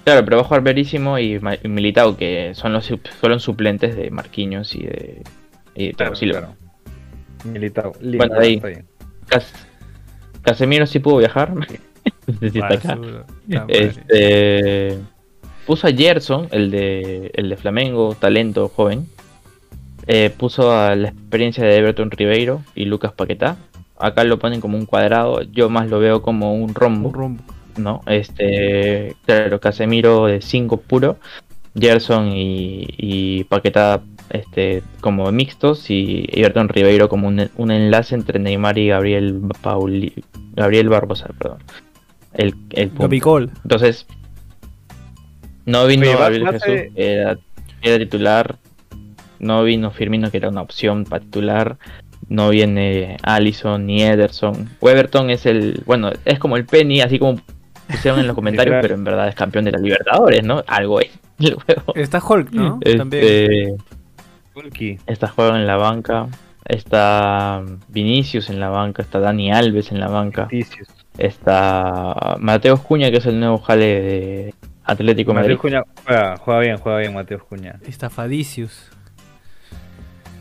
Claro, 0.03 0.23
pero 0.23 0.37
va 0.37 0.43
a 0.43 0.45
jugar 0.45 0.61
Verísimo 0.61 1.17
y, 1.17 1.39
Militao, 1.63 2.15
que 2.15 2.53
son 2.53 2.73
los 2.73 2.91
fueron 3.19 3.39
suplentes 3.39 3.95
de 3.95 4.11
Marquinhos 4.11 4.75
y 4.75 4.83
de, 4.83 5.23
y 5.73 5.87
de 5.87 5.93
Thiago 5.93 6.15
Silva. 6.15 6.53
Militao. 7.43 7.93
Bueno, 8.01 8.39
ahí. 8.39 8.55
está 8.55 8.67
bien. 8.67 8.85
Cas- 9.27 9.53
Casemiro 10.41 10.85
sí 10.85 10.99
pudo 10.99 11.17
viajar. 11.17 11.53
Si 12.39 12.59
está 12.59 12.73
acá. 12.73 12.97
Este 13.67 14.99
puso 15.65 15.87
a 15.87 15.91
Gerson, 15.91 16.47
el 16.51 16.71
de 16.71 17.31
el 17.35 17.49
de 17.49 17.57
Flamengo, 17.57 18.15
talento 18.15 18.69
joven. 18.69 19.07
eh, 20.07 20.29
puso 20.35 20.71
a 20.71 20.95
la 20.95 21.09
experiencia 21.09 21.63
de 21.65 21.77
Everton 21.77 22.11
Ribeiro 22.11 22.61
y 22.75 22.85
Lucas 22.85 23.13
Paquetá. 23.13 23.57
Acá 23.97 24.23
lo 24.23 24.39
ponen 24.39 24.61
como 24.61 24.77
un 24.77 24.85
cuadrado, 24.85 25.41
yo 25.43 25.69
más 25.69 25.89
lo 25.89 25.99
veo 25.99 26.21
como 26.21 26.53
un 26.55 26.75
rombo, 26.75 27.09
Un 27.09 27.13
rombo. 27.13 27.43
¿no? 27.77 28.01
Este, 28.07 29.15
claro, 29.25 29.59
Casemiro 29.59 30.25
de 30.27 30.41
5 30.41 30.77
puro, 30.81 31.17
Gerson 31.79 32.29
y, 32.33 32.85
y 32.97 33.43
Paquetá 33.45 34.01
este, 34.29 34.83
como 35.01 35.31
mixtos 35.31 35.89
y 35.89 36.25
Everton 36.31 36.69
Ribeiro 36.69 37.09
como 37.09 37.27
un, 37.27 37.49
un 37.57 37.71
enlace 37.71 38.15
entre 38.15 38.39
Neymar 38.39 38.77
y 38.77 38.87
Gabriel 38.89 39.41
Pauli, 39.61 40.13
Gabriel 40.55 40.89
Barbosa, 40.89 41.29
perdón. 41.37 41.59
El, 42.33 42.55
el. 42.71 42.91
Entonces, 43.63 44.07
no 45.65 45.87
vino 45.87 46.03
Oye, 46.03 46.15
Gabriel 46.15 46.47
Jesús, 46.51 46.91
era, 46.95 47.37
era 47.81 47.99
titular. 47.99 48.57
No 49.39 49.63
vino 49.63 49.91
Firmino, 49.91 50.31
que 50.31 50.37
era 50.37 50.49
una 50.49 50.61
opción 50.61 51.05
para 51.05 51.23
titular. 51.23 51.77
No 52.27 52.49
viene 52.49 53.17
Allison 53.23 53.85
ni 53.85 54.01
Ederson. 54.01 54.69
Weberton 54.81 55.29
es 55.29 55.45
el. 55.45 55.83
Bueno, 55.85 56.11
es 56.23 56.39
como 56.39 56.57
el 56.57 56.65
Penny, 56.65 57.01
así 57.01 57.19
como 57.19 57.39
pusieron 57.87 58.19
en 58.19 58.27
los 58.27 58.35
comentarios, 58.35 58.77
pero 58.81 58.95
en 58.95 59.03
verdad 59.03 59.27
es 59.27 59.35
campeón 59.35 59.65
de 59.65 59.71
la 59.71 59.79
Libertadores, 59.79 60.43
¿no? 60.43 60.63
Algo 60.67 61.01
es. 61.01 61.11
Está 61.95 62.21
Hulk, 62.25 62.51
¿no? 62.51 62.79
También. 62.79 63.23
Este, 63.23 63.75
Kulki. 64.53 64.97
está 65.05 65.27
Juego 65.27 65.55
en 65.55 65.67
la 65.67 65.75
banca. 65.75 66.27
Está 66.63 67.61
Vinicius 67.89 68.49
en 68.49 68.59
la 68.59 68.69
banca. 68.69 69.01
Está 69.01 69.19
Dani 69.19 69.51
Alves 69.51 69.91
en 69.91 69.99
la 69.99 70.07
banca. 70.07 70.47
Ticius. 70.47 70.87
Está 71.17 72.37
Mateos 72.39 72.79
Cuña, 72.81 73.11
que 73.11 73.17
es 73.17 73.25
el 73.25 73.39
nuevo 73.39 73.59
jale 73.59 74.01
de 74.01 74.53
Atlético 74.85 75.31
de 75.31 75.35
Madrid. 75.35 75.55
Mateus 75.55 75.61
Cuña 75.61 75.83
juega, 76.05 76.37
juega 76.37 76.59
bien, 76.59 76.77
juega 76.77 76.97
bien 76.99 77.13
Mateus 77.13 77.43
Cuña. 77.43 77.79
Está 77.87 78.09
Fadicius. 78.09 78.89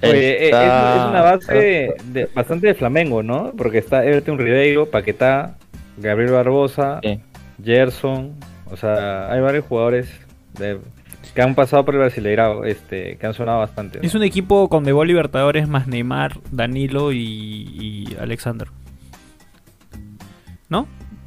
Oye, 0.02 0.12
eh, 0.12 0.36
es, 0.40 0.44
Está- 0.46 0.96
es 0.96 1.10
una 1.10 1.22
base 1.22 1.94
de, 2.04 2.28
bastante 2.34 2.66
de 2.66 2.74
Flamengo, 2.74 3.22
¿no? 3.22 3.52
Porque 3.56 3.78
está 3.78 4.04
Everton 4.04 4.38
Ribeiro, 4.38 4.86
Paquetá, 4.90 5.56
Gabriel 5.96 6.32
Barbosa, 6.32 7.00
Sí. 7.02 7.20
Gerson. 7.64 8.34
O 8.70 8.76
sea, 8.76 9.30
hay 9.32 9.40
varios 9.40 9.64
jugadores 9.64 10.10
de- 10.58 10.78
que 11.34 11.42
han 11.42 11.54
pasado 11.54 11.84
por 11.84 11.94
el 11.94 12.00
Brasileirao, 12.00 12.64
este, 12.64 13.16
que 13.16 13.26
han 13.26 13.34
sonado 13.34 13.60
bastante. 13.60 13.98
¿no? 13.98 14.04
Es 14.04 14.14
un 14.14 14.22
equipo 14.22 14.68
con 14.68 14.84
Debol 14.84 15.08
Libertadores 15.08 15.66
más 15.68 15.86
Neymar, 15.88 16.38
Danilo 16.52 17.10
y, 17.12 17.18
y 17.18 18.16
Alexander. 18.20 18.68
¿No? 20.68 20.86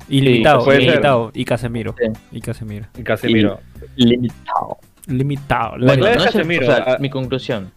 Ilimitado, 0.10 0.62
ser. 0.62 0.82
ilimitado. 0.82 1.32
Y 1.34 1.46
Casemiro. 1.46 1.96
Sí. 1.98 2.12
Y 2.32 2.42
Casemiro. 2.42 2.88
Y 2.98 3.04
Casemiro. 3.04 3.60
Limitado. 3.96 4.78
Limitado. 5.08 5.72
Bueno, 5.80 6.06
no 6.06 6.08
es 6.08 6.24
Casemiro, 6.24 6.64
o 6.64 6.66
sea, 6.66 6.84
ah. 6.88 6.98
mi 7.00 7.10
conclusión. 7.10 7.72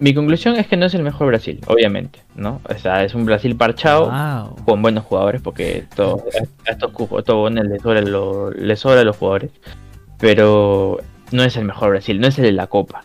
Mi 0.00 0.14
conclusión 0.14 0.54
es 0.54 0.68
que 0.68 0.76
no 0.76 0.86
es 0.86 0.94
el 0.94 1.02
mejor 1.02 1.26
Brasil, 1.26 1.60
obviamente, 1.66 2.20
¿no? 2.36 2.60
O 2.68 2.78
sea, 2.78 3.02
es 3.02 3.16
un 3.16 3.24
Brasil 3.24 3.56
parchado 3.56 4.06
Wow. 4.06 4.64
con 4.64 4.80
buenos 4.80 5.04
jugadores 5.04 5.42
porque 5.42 5.86
todo, 5.96 6.24
a 6.66 6.70
estos 6.70 6.92
cujos, 6.92 7.24
todo 7.24 7.50
les 7.50 7.82
sobra, 7.82 8.00
lo, 8.02 8.52
les 8.52 8.78
sobra 8.78 9.00
a 9.00 9.04
los 9.04 9.16
jugadores. 9.16 9.50
Pero 10.18 10.98
no 11.32 11.42
es 11.42 11.56
el 11.56 11.64
mejor 11.64 11.90
Brasil, 11.90 12.20
no 12.20 12.28
es 12.28 12.38
el 12.38 12.44
de 12.44 12.52
la 12.52 12.68
Copa, 12.68 13.02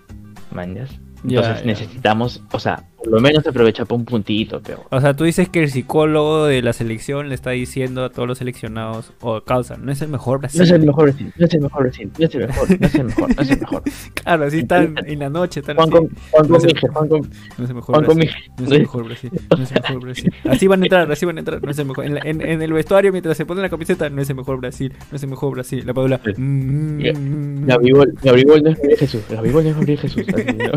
¿mañas? 0.52 0.92
Ya, 1.24 1.40
Entonces 1.40 1.66
necesitamos, 1.66 2.44
o 2.52 2.60
sea, 2.60 2.84
por 3.04 3.14
lo 3.14 3.20
menos 3.22 3.46
aprovecha 3.46 3.86
para 3.86 3.98
un 4.00 4.06
puntito, 4.06 4.62
pero 4.64 4.86
O 4.90 5.02
sea, 5.02 5.16
tú 5.16 5.24
dices 5.26 5.50
que 5.50 5.62
el 5.64 5.70
psicólogo 5.70 6.46
de 6.46 6.62
la 6.62 6.74
selección 6.74 7.30
le 7.30 7.36
está 7.36 7.52
diciendo 7.52 8.04
a 8.06 8.10
todos 8.10 8.28
los 8.28 8.38
seleccionados, 8.38 9.12
o 9.22 9.42
causa, 9.42 9.78
no 9.78 9.92
es 9.92 10.02
el 10.02 10.10
mejor 10.10 10.40
Brasil. 10.40 10.60
no 10.60 10.64
es 10.66 10.72
el 10.72 10.82
mejor 10.86 11.04
Brasil, 11.06 11.34
no 11.38 11.46
es 11.46 11.54
el 11.54 11.62
mejor 11.62 11.82
Brasil, 11.84 12.12
no 12.18 12.26
es 12.26 12.36
el 12.36 12.48
mejor, 12.48 12.70
no 12.80 12.86
es 12.88 12.96
el 12.96 13.04
mejor, 13.06 13.36
no 13.36 13.42
es 13.42 13.50
el 13.52 13.60
mejor. 13.60 13.84
Claro, 14.14 14.46
así 14.46 14.60
están 14.60 14.96
en 15.06 15.20
la 15.20 15.30
noche, 15.30 15.60
están 15.60 15.76
Juan 15.76 15.90
con, 15.90 16.10
Juan 16.32 16.48
No 16.48 16.48
con 16.48 16.56
es 16.58 16.64
el- 16.74 16.80
Juan 16.90 17.08
con, 17.10 17.20
No 17.58 17.64
es 17.64 17.70
el 17.70 17.76
mejor 17.76 17.96
Juan 17.96 18.06
con 18.06 18.16
Brasil. 18.18 18.34
Mije. 18.36 18.52
No 18.58 18.66
es 18.66 18.72
el 18.72 18.80
mejor 18.82 19.04
Brasil. 19.06 19.32
No 19.58 19.64
es 19.64 19.72
el 19.72 19.82
mejor 19.82 20.00
Brasil. 20.02 20.34
Así 20.50 20.68
van 20.68 20.82
a 20.82 20.86
entrar, 20.86 21.12
así 21.12 21.26
van 21.26 21.38
a 21.38 21.40
entrar. 21.40 21.64
No 21.64 21.72
es 21.72 21.80
el 21.80 21.86
mejor. 21.86 22.06
En, 22.06 22.14
la- 22.16 22.22
en- 22.24 22.42
en 22.42 22.62
el 22.62 22.74
vestuario, 22.74 23.12
mientras 23.12 23.36
se 23.38 23.46
ponen 23.46 23.62
la 23.64 23.70
camiseta, 23.70 24.10
no 24.10 24.22
es 24.22 24.30
el 24.30 24.36
mejor 24.36 24.58
Brasil. 24.60 24.94
No 25.12 25.16
es 25.18 25.24
el 25.24 25.30
mejor 25.30 25.52
Brasil. 25.54 25.84
La 25.86 25.94
Paula. 25.94 26.20
Mm, 26.38 27.66
Gabigol, 27.66 28.14
Gabigol 28.22 28.64
no 28.64 28.70
es 28.70 28.78
Gabriel 28.78 28.98
Jesús, 29.00 29.22
Gabigol 29.30 29.64
no 29.64 29.70
es 29.70 29.76
Gabriel 29.76 30.00
Jesús. 30.00 30.26
así, 30.34 30.46
¿no? 30.58 30.72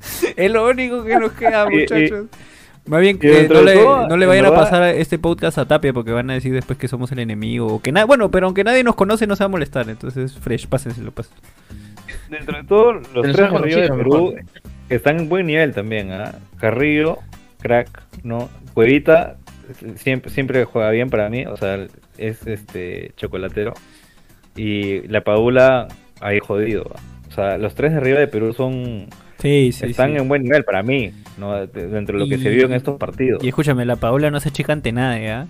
Es 0.36 0.50
lo 0.50 0.68
único 0.68 1.04
que 1.04 1.16
nos 1.18 1.32
queda, 1.32 1.66
muchachos. 1.70 2.26
Más 2.86 3.00
bien 3.02 3.18
que 3.18 3.28
dentro 3.28 3.60
no 3.60 3.64
de 3.66 3.74
le, 3.74 3.82
todo, 3.82 4.08
no 4.08 4.16
le 4.16 4.26
vayan 4.26 4.46
a 4.46 4.50
pasar 4.54 4.82
este 4.94 5.18
podcast 5.18 5.58
a 5.58 5.68
Tapia 5.68 5.92
porque 5.92 6.10
van 6.10 6.30
a 6.30 6.34
decir 6.34 6.54
después 6.54 6.78
que 6.78 6.88
somos 6.88 7.12
el 7.12 7.18
enemigo. 7.18 7.66
O 7.66 7.82
que 7.82 7.92
nada, 7.92 8.06
bueno, 8.06 8.30
pero 8.30 8.46
aunque 8.46 8.64
nadie 8.64 8.82
nos 8.82 8.94
conoce, 8.94 9.26
no 9.26 9.36
se 9.36 9.44
va 9.44 9.46
a 9.46 9.50
molestar. 9.50 9.90
Entonces, 9.90 10.34
fresh, 10.38 10.66
pásenselo, 10.68 11.10
pues. 11.12 11.30
Dentro 12.30 12.56
de 12.56 12.64
todo, 12.64 12.94
los 12.94 13.04
Pero 13.12 13.32
tres 13.34 13.36
son 13.36 13.52
de 13.52 13.58
Río 13.68 13.80
de 13.82 13.88
conocidos, 13.88 13.98
Perú 13.98 14.32
mejor. 14.34 14.44
están 14.88 15.18
en 15.18 15.28
buen 15.28 15.46
nivel 15.46 15.74
también. 15.74 16.12
¿ah? 16.12 16.34
Carrillo, 16.58 17.18
crack, 17.60 18.02
¿no? 18.22 18.48
Cuevita 18.72 19.36
siempre, 19.96 20.30
siempre 20.30 20.64
juega 20.64 20.90
bien 20.90 21.10
para 21.10 21.28
mí, 21.28 21.44
o 21.46 21.56
sea, 21.56 21.86
es 22.16 22.46
este 22.46 23.12
chocolatero. 23.16 23.74
Y 24.56 25.06
la 25.08 25.22
Paula 25.22 25.88
ahí 26.20 26.38
jodido. 26.40 26.90
¿ah? 26.94 27.00
O 27.28 27.32
sea, 27.32 27.58
los 27.58 27.74
tres 27.74 27.92
de 27.92 28.00
Río 28.00 28.18
de 28.18 28.28
Perú 28.28 28.52
son 28.52 29.06
Sí, 29.38 29.70
sí, 29.72 29.86
están 29.86 30.12
sí. 30.12 30.16
en 30.18 30.28
buen 30.28 30.42
nivel 30.42 30.64
para 30.64 30.82
mí, 30.82 31.12
¿no? 31.38 31.54
De- 31.66 31.86
Dentro 31.88 32.18
de 32.18 32.24
lo 32.24 32.28
que 32.28 32.38
se 32.42 32.50
vio 32.50 32.66
en 32.66 32.72
estos 32.72 32.98
partidos. 32.98 33.42
Y 33.44 33.48
escúchame, 33.48 33.84
la 33.84 33.96
Paola 33.96 34.30
no 34.30 34.40
se 34.40 34.50
chica 34.50 34.72
ante 34.72 34.90
nada, 34.92 35.18
¿ya? 35.18 35.42
Es 35.42 35.48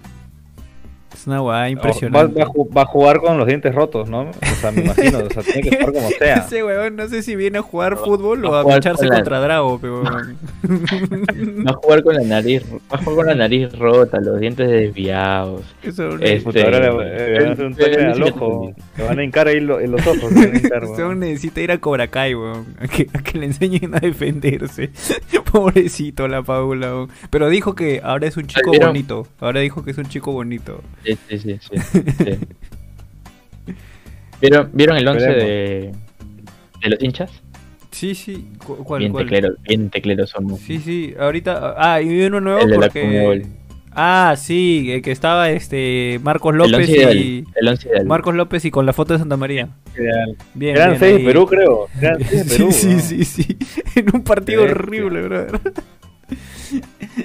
una 1.29 1.39
guada 1.41 1.61
Va, 1.63 1.69
impresionante. 1.71 2.39
va 2.41 2.45
a 2.45 2.49
ju- 2.49 2.77
va 2.77 2.83
a 2.83 2.87
jugar 2.87 3.21
con 3.21 3.39
los 3.39 3.47
dientes 3.47 3.75
rotos, 3.75 4.09
¿no? 4.11 4.23
O 4.31 4.55
sea, 4.61 4.73
me 4.73 4.83
imagino, 4.83 5.19
o 5.19 5.31
sea, 5.31 5.43
tiene 5.43 5.63
que 5.63 5.77
jugar 5.77 5.93
como 5.93 6.09
sea. 6.19 6.35
Ese 6.37 6.65
weón 6.65 6.97
no 6.97 7.09
sé 7.09 7.23
si 7.23 7.37
viene 7.37 7.59
a 7.59 7.63
jugar 7.63 7.97
fútbol 7.97 8.45
o 8.45 8.55
a 8.55 8.61
a 8.61 8.63
lucharse 8.75 9.03
con 9.07 9.09
la- 9.11 9.15
contra 9.17 9.41
Drago, 9.41 9.79
pero... 9.81 10.03
Va 10.69 11.71
a 11.71 11.75
jugar 11.83 12.03
con 12.03 12.15
la 12.17 12.23
nariz, 12.25 12.63
va 12.73 12.79
a 12.91 12.99
jugar 12.99 13.17
con 13.17 13.27
la 13.27 13.35
nariz 13.35 13.73
rota, 13.79 14.21
los 14.21 14.41
dientes 14.41 14.69
desviados. 14.69 15.63
Eso 15.83 16.03
no- 16.17 16.23
Es- 16.25 16.43
Puta, 16.43 16.63
ahora 16.65 16.81
le, 16.81 16.89
le 17.31 17.39
van 17.41 17.49
a 17.49 17.53
hacer 17.53 17.67
un 17.67 17.75
toque 17.75 17.97
al 17.97 18.23
ojo. 18.23 18.73
Le 18.97 19.05
van 19.05 19.19
a 19.19 19.25
hincar 19.25 19.49
ahí 19.49 19.61
lo- 19.61 19.81
en 19.81 19.91
los 19.93 20.07
ojos. 20.07 20.33
weón 20.97 21.21
necesita 21.21 21.61
ir 21.61 21.71
a 21.73 21.79
Cobra 21.79 22.09
Kai, 22.09 22.35
weón. 22.35 22.67
A 22.81 22.89
que, 22.89 23.07
a 23.13 23.19
que 23.23 23.39
le 23.39 23.47
enseñen 23.47 23.95
a 23.95 24.01
defenderse. 24.01 24.91
Pobrecito 25.53 26.29
la 26.29 26.43
Paula, 26.43 26.89
weón. 26.95 27.09
Pero 27.31 27.49
dijo 27.49 27.75
que 27.75 28.01
ahora 28.03 28.27
es 28.27 28.37
un 28.37 28.47
chico 28.47 28.73
bonito. 28.81 29.27
Ahora 29.41 29.61
dijo 29.61 29.85
que 29.85 29.91
es 29.91 29.99
un 29.99 30.07
chico 30.07 30.33
bonito. 30.33 30.83
Sí, 31.29 31.39
sí, 31.39 31.59
sí, 31.61 31.79
sí. 32.19 32.39
¿Vieron, 34.41 34.71
¿Vieron 34.73 34.97
el 34.97 35.09
11 35.09 35.27
de, 35.27 35.93
de 36.83 36.89
los 36.91 37.03
hinchas? 37.03 37.31
Sí, 37.91 38.15
sí. 38.15 38.49
¿Cu- 38.65 38.85
¿Cuál, 38.85 39.01
Bien 39.01 39.13
cuál? 39.13 39.25
tecleros, 39.25 39.57
bien 39.63 39.91
tecleros 39.91 40.31
somos. 40.31 40.61
Sí, 40.61 40.79
sí. 40.79 41.15
Ahorita... 41.19 41.75
Ah, 41.77 42.01
y 42.01 42.21
uno 42.23 42.41
nuevo 42.41 42.61
El 42.61 42.69
de 42.71 42.77
la 42.79 42.81
porque... 42.87 43.43
Ah, 44.01 44.35
sí. 44.39 44.93
el 44.93 45.03
que 45.03 45.11
estaba 45.11 45.51
este 45.51 46.21
Marcos 46.23 46.53
El 46.53 46.59
López 46.59 46.79
11 46.89 46.93
ideal. 46.93 47.17
y... 47.17 47.45
El 47.57 47.69
11 47.69 47.89
ideal. 47.89 48.07
Marcos 48.07 48.35
López 48.37 48.65
y 48.65 48.71
con 48.71 48.87
la 48.87 48.93
foto 48.93 49.15
de 49.15 49.19
Santa 49.19 49.37
María. 49.37 49.71
Eran 49.97 50.37
Bien, 50.55 50.77
ahí. 50.79 50.99
de 51.15 51.19
Perú, 51.25 51.47
creo. 51.47 51.89
Seis 51.99 52.31
de 52.49 52.57
Perú. 52.57 52.71
sí, 52.73 52.87
weón. 52.87 53.01
sí, 53.01 53.25
sí, 53.25 53.43
sí. 53.43 53.57
En 53.97 54.15
un 54.15 54.23
partido 54.23 54.63
horrible, 54.63 55.23
brother. 55.23 55.61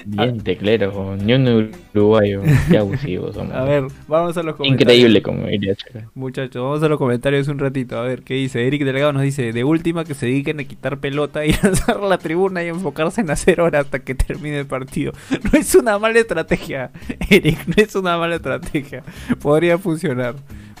Bien 0.04 0.40
tecleros, 0.40 0.94
como 0.94 1.16
ni 1.16 1.34
un 1.34 1.70
uruguayo. 1.94 2.42
Qué 2.70 2.78
abusivos 2.78 3.34
somos. 3.34 3.54
A 3.54 3.64
ver, 3.64 3.84
vamos 4.08 4.36
a 4.36 4.42
los 4.42 4.56
comentarios. 4.56 4.80
Increíble, 4.82 5.22
como 5.22 5.46
diría 5.46 5.74
Chaca. 5.74 6.10
Muchachos, 6.14 6.62
vamos 6.62 6.82
a 6.82 6.88
los 6.88 6.98
comentarios 6.98 7.48
un 7.48 7.58
ratito. 7.58 7.98
A 7.98 8.02
ver, 8.02 8.22
¿qué 8.22 8.34
dice? 8.34 8.66
Eric 8.66 8.84
Delgado 8.84 9.12
nos 9.12 9.22
dice, 9.22 9.52
de 9.52 9.64
última 9.64 10.04
que 10.04 10.14
se 10.14 10.26
dediquen 10.26 10.60
a 10.60 10.64
quitar 10.64 10.98
pelota 10.98 11.44
y 11.46 11.52
lanzar 11.62 12.00
la 12.00 12.18
tribuna 12.18 12.64
y 12.64 12.68
enfocarse 12.68 13.20
en 13.20 13.30
hacer 13.30 13.60
hora 13.60 13.80
hasta 13.80 14.00
que 14.00 14.14
termine 14.14 14.60
el 14.60 14.66
partido. 14.66 15.12
No 15.52 15.58
es 15.58 15.74
una 15.74 15.98
mala 15.98 16.18
estrategia, 16.18 16.90
Eric, 17.30 17.66
no 17.66 17.74
es 17.76 17.94
una 17.94 18.18
mala 18.18 18.36
estrategia. 18.36 19.02
Podría 19.40 19.78
funcionar. 19.78 20.34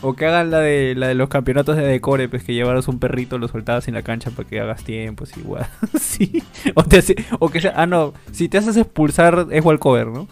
O 0.06 0.14
que 0.14 0.26
hagan 0.26 0.50
la 0.50 0.60
de 0.60 0.94
la 0.94 1.08
de 1.08 1.14
los 1.14 1.28
campeonatos 1.30 1.76
de 1.76 1.82
decore, 1.86 2.28
pues 2.28 2.44
que 2.44 2.52
llevaras 2.52 2.88
un 2.88 2.98
perrito, 2.98 3.38
lo 3.38 3.48
soltabas 3.48 3.88
en 3.88 3.94
la 3.94 4.02
cancha 4.02 4.30
para 4.30 4.46
que 4.48 4.60
hagas 4.60 4.84
tiempos 4.84 5.36
igual. 5.36 5.66
sí. 6.00 6.42
O, 6.74 6.82
te 6.84 6.98
hace- 6.98 7.16
o 7.38 7.48
que 7.50 7.60
sea, 7.60 7.72
ah 7.76 7.86
no, 7.86 8.12
si 8.30 8.48
te 8.48 8.58
haces 8.58 8.76
expulsar 8.76 9.46
es 9.50 9.64
walkover, 9.64 10.08
¿no? 10.08 10.28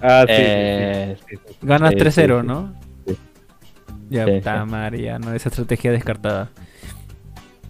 Ah, 0.00 0.26
sí, 0.28 0.48
Eh, 0.50 1.16
sí, 1.26 1.26
sí, 1.28 1.36
sí. 1.46 1.58
Ganas 1.62 1.96
Sí, 1.96 1.96
3-0, 1.96 2.42
sí, 2.42 2.44
¿no? 2.44 2.74
sí. 3.06 3.18
Ya, 4.08 4.28
puta 4.30 4.66
ya, 4.96 5.18
no, 5.18 5.34
esa 5.34 5.48
estrategia 5.50 5.92
descartada. 5.92 6.52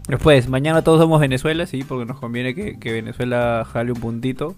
Después, 0.09 0.49
mañana 0.49 0.83
todos 0.83 1.01
somos 1.01 1.21
Venezuela, 1.21 1.67
sí, 1.67 1.85
porque 1.85 2.07
nos 2.07 2.19
conviene 2.19 2.55
que, 2.55 2.79
que 2.79 2.93
Venezuela 2.93 3.67
jale 3.71 3.93
un 3.93 4.01
puntito. 4.01 4.57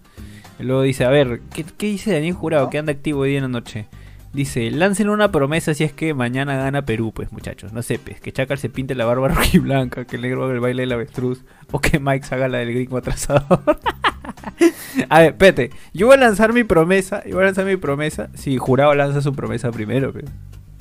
Y 0.59 0.65
luego 0.65 0.83
dice, 0.83 1.05
a 1.05 1.11
ver, 1.11 1.43
¿qué, 1.55 1.65
qué 1.65 1.87
dice 1.87 2.13
Daniel 2.13 2.35
Jurado? 2.35 2.71
Que 2.71 2.79
anda 2.79 2.93
activo 2.93 3.21
hoy 3.21 3.31
día 3.31 3.39
en 3.39 3.45
la 3.45 3.49
noche. 3.49 3.89
Dice, 4.33 4.71
lancen 4.71 5.09
una 5.09 5.33
promesa 5.33 5.75
si 5.75 5.83
es 5.83 5.93
que 5.93 6.15
mañana 6.15 6.57
gana 6.57 6.85
Perú, 6.85 7.13
pues 7.13 7.33
muchachos, 7.33 7.73
no 7.73 7.83
sé, 7.83 7.99
pues, 7.99 8.21
que 8.21 8.31
Chacal 8.31 8.59
se 8.59 8.69
pinte 8.69 8.95
la 8.95 9.05
barba 9.05 9.29
rojiblanca, 9.29 10.05
que 10.05 10.17
el 10.17 10.23
negro 10.23 10.45
haga 10.45 10.55
el 10.55 10.61
baile 10.61 10.83
del 10.83 10.93
avestruz, 10.93 11.45
o 11.73 11.81
que 11.81 11.99
Mike 11.99 12.27
haga 12.31 12.47
la 12.47 12.59
del 12.59 12.73
gringo 12.73 12.97
atrasado. 12.97 13.45
a 15.09 15.19
ver, 15.19 15.31
espérate, 15.31 15.71
yo 15.93 16.07
voy 16.07 16.17
a 16.17 16.21
lanzar 16.21 16.53
mi 16.53 16.63
promesa, 16.63 17.25
yo 17.25 17.35
voy 17.35 17.43
a 17.43 17.47
lanzar 17.47 17.65
mi 17.65 17.77
promesa, 17.77 18.31
si 18.35 18.57
Jurado 18.57 18.95
lanza 18.95 19.21
su 19.21 19.33
promesa 19.35 19.73
primero, 19.73 20.13
pues. 20.13 20.27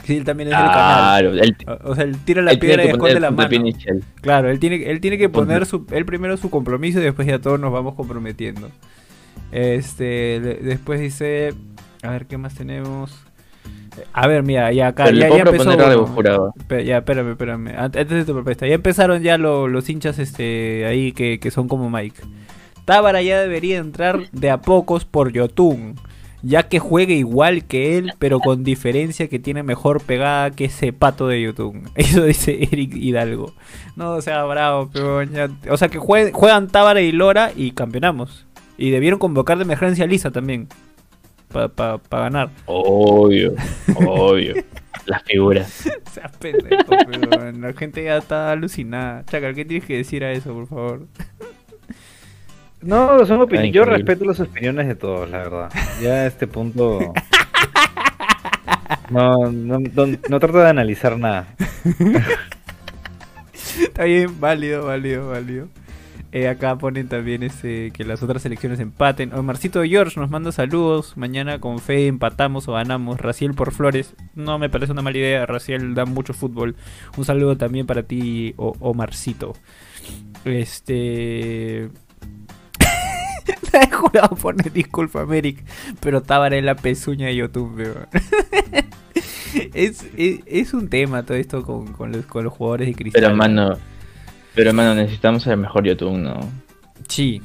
Sí, 0.04 0.18
él 0.18 0.24
también 0.24 0.50
es 0.50 0.56
canal. 0.56 0.74
Claro, 0.74 1.34
él, 1.34 1.56
O 1.68 1.92
o 1.92 1.96
sea, 1.96 2.04
él 2.04 2.18
tira 2.24 2.42
la 2.42 2.52
él 2.52 2.60
piedra 2.60 2.86
y 2.86 2.88
esconde 2.88 3.16
el 3.16 3.22
la 3.22 3.32
mano. 3.32 3.50
Claro, 4.22 4.50
él 4.50 4.60
tiene, 4.60 4.90
él 4.90 5.02
tiene 5.02 5.18
que 5.18 5.30
poner 5.30 5.66
su, 5.66 5.86
él 5.92 6.06
primero 6.06 6.38
su 6.38 6.50
compromiso 6.50 7.00
y 7.00 7.04
después 7.04 7.28
ya 7.28 7.40
todos 7.40 7.60
nos 7.60 7.72
vamos 7.72 7.96
comprometiendo. 7.96 8.72
Este, 9.52 10.40
después 10.64 11.00
dice, 11.00 11.54
a 12.02 12.12
ver 12.12 12.28
qué 12.28 12.38
más 12.38 12.56
tenemos. 12.56 13.29
A 14.14 14.28
ver, 14.28 14.44
mira, 14.44 14.72
ya 14.72 14.88
acá 14.88 15.06
Pero 15.06 15.16
le 15.16 15.22
ya, 15.22 15.28
puedo 15.28 15.38
ya 15.44 15.50
empezó. 15.50 15.64
proponer 15.66 15.88
algo, 15.92 16.04
uno. 16.06 16.14
jurado. 16.14 16.54
Espera, 16.58 16.82
ya, 16.84 16.98
espérame, 16.98 17.32
espérame. 17.32 17.68
Ant- 17.70 18.00
Antes 18.00 18.10
de 18.10 18.26
tu 18.26 18.34
propuesta, 18.34 18.68
ya 18.68 18.76
empezaron 18.76 19.22
ya 19.24 19.38
lo- 19.38 19.68
los 19.68 19.90
hinchas 19.90 20.20
este 20.20 20.86
ahí 20.86 21.12
que, 21.12 21.40
que 21.40 21.52
son 21.52 21.68
como 21.68 21.90
Mike. 21.90 22.22
Tábara 22.86 23.22
ya 23.22 23.40
debería 23.40 23.78
entrar 23.78 24.30
de 24.32 24.50
a 24.50 24.62
pocos 24.62 25.06
por 25.06 25.32
Yotun, 25.32 25.96
ya 26.42 26.64
que 26.64 26.80
juegue 26.80 27.14
igual 27.16 27.66
que 27.66 27.98
él, 27.98 28.14
pero 28.18 28.40
con 28.40 28.64
diferencia 28.64 29.28
que 29.28 29.38
tiene 29.40 29.62
mejor 29.62 30.02
pegada 30.02 30.52
que 30.52 30.66
ese 30.66 30.92
pato 30.94 31.28
de 31.28 31.42
Yotun. 31.42 31.84
Eso 31.96 32.24
dice 32.24 32.58
Eric 32.72 32.96
Hidalgo. 32.96 33.54
No, 33.96 34.22
sea, 34.22 34.44
bravo, 34.46 34.90
pero 34.92 35.22
ya- 35.24 35.50
O 35.70 35.78
sea, 35.78 35.90
que 35.90 36.00
jue- 36.00 36.32
juegan 36.32 36.68
Tábara 36.68 37.02
y 37.02 37.12
Lora 37.12 37.52
y 37.56 37.72
campeonamos. 37.72 38.46
Y 38.78 38.92
debieron 38.92 39.20
convocar 39.20 39.58
de 39.58 39.66
emergencia 39.66 40.06
a 40.06 40.08
Lisa 40.08 40.32
también. 40.32 40.68
Para 41.52 42.00
ganar. 42.12 42.50
Obvio, 42.66 43.54
obvio. 44.06 44.56
Las 45.06 45.24
figuras. 45.24 45.90
Pendejo, 46.40 46.84
pero 47.10 47.52
la 47.52 47.74
gente 47.74 48.04
ya 48.04 48.18
está 48.18 48.52
alucinada. 48.52 49.26
Chacal, 49.26 49.56
¿qué 49.56 49.66
tienes 49.66 49.88
que 49.88 49.98
decir 49.98 50.24
a 50.24 50.32
eso, 50.32 50.54
por 50.54 50.68
favor? 50.68 51.08
No, 52.82 53.26
son 53.26 53.40
opini- 53.42 53.70
Ah, 53.70 53.72
yo 53.72 53.86
respeto 53.86 54.24
las 54.26 54.40
opiniones 54.40 54.88
de 54.88 54.96
todos, 54.96 55.30
la 55.30 55.40
verdad. 55.40 55.70
Ya 56.02 56.12
a 56.12 56.26
este 56.28 56.48
punto. 56.48 57.14
No, 59.10 59.50
no, 59.52 59.80
no, 59.80 60.06
no 60.30 60.40
trato 60.40 60.60
de 60.60 60.70
analizar 60.70 61.18
nada. 61.18 61.48
Está 63.82 64.04
bien, 64.04 64.40
válido, 64.40 64.86
válido, 64.86 65.30
válido. 65.30 65.68
Eh, 66.32 66.48
acá 66.48 66.78
ponen 66.78 67.08
también 67.08 67.42
ese, 67.42 67.92
que 67.92 68.04
las 68.04 68.22
otras 68.22 68.44
selecciones 68.44 68.80
empaten. 68.80 69.34
Omarcito 69.34 69.82
George 69.84 70.20
nos 70.20 70.30
manda 70.30 70.52
saludos. 70.52 71.18
Mañana 71.18 71.60
con 71.60 71.80
fe 71.80 72.06
empatamos 72.08 72.68
o 72.68 72.74
ganamos. 72.74 73.20
Raciel 73.20 73.56
por 73.56 73.72
Flores. 73.72 74.14
No 74.36 74.60
me 74.60 74.70
parece 74.70 74.92
una 74.92 75.02
mala 75.02 75.18
idea. 75.18 75.46
Raciel 75.48 75.96
da 75.96 76.06
mucho 76.06 76.34
fútbol. 76.34 76.76
Un 77.18 77.26
saludo 77.26 77.58
también 77.58 77.88
para 77.88 78.04
ti, 78.04 78.54
O- 78.58 78.76
Omarcito. 78.80 79.54
Este. 80.46 81.90
He 83.74 83.92
jurado 83.92 84.36
poner 84.36 84.72
disculpa, 84.72 85.26
Merrick. 85.26 85.64
Pero 86.00 86.22
Tábara 86.22 86.58
en 86.58 86.66
la 86.68 86.76
pezuña 86.76 87.26
de 87.28 87.36
YouTube, 87.38 87.82
es, 89.74 90.06
es, 90.16 90.40
es 90.46 90.74
un 90.74 90.90
tema 90.90 91.24
todo 91.24 91.38
esto 91.38 91.64
con, 91.64 91.94
con 91.94 92.12
los, 92.12 92.26
con 92.26 92.44
los 92.44 92.54
jugadores 92.54 92.88
de 92.88 92.94
cristal. 92.96 93.22
Pero 93.24 93.36
mano, 93.36 93.78
pero 94.60 94.74
mano, 94.74 94.94
necesitamos 94.94 95.48
el 95.48 95.56
mejor 95.56 95.86
YouTube, 95.86 96.18
¿no? 96.18 96.38
Sí, 97.08 97.42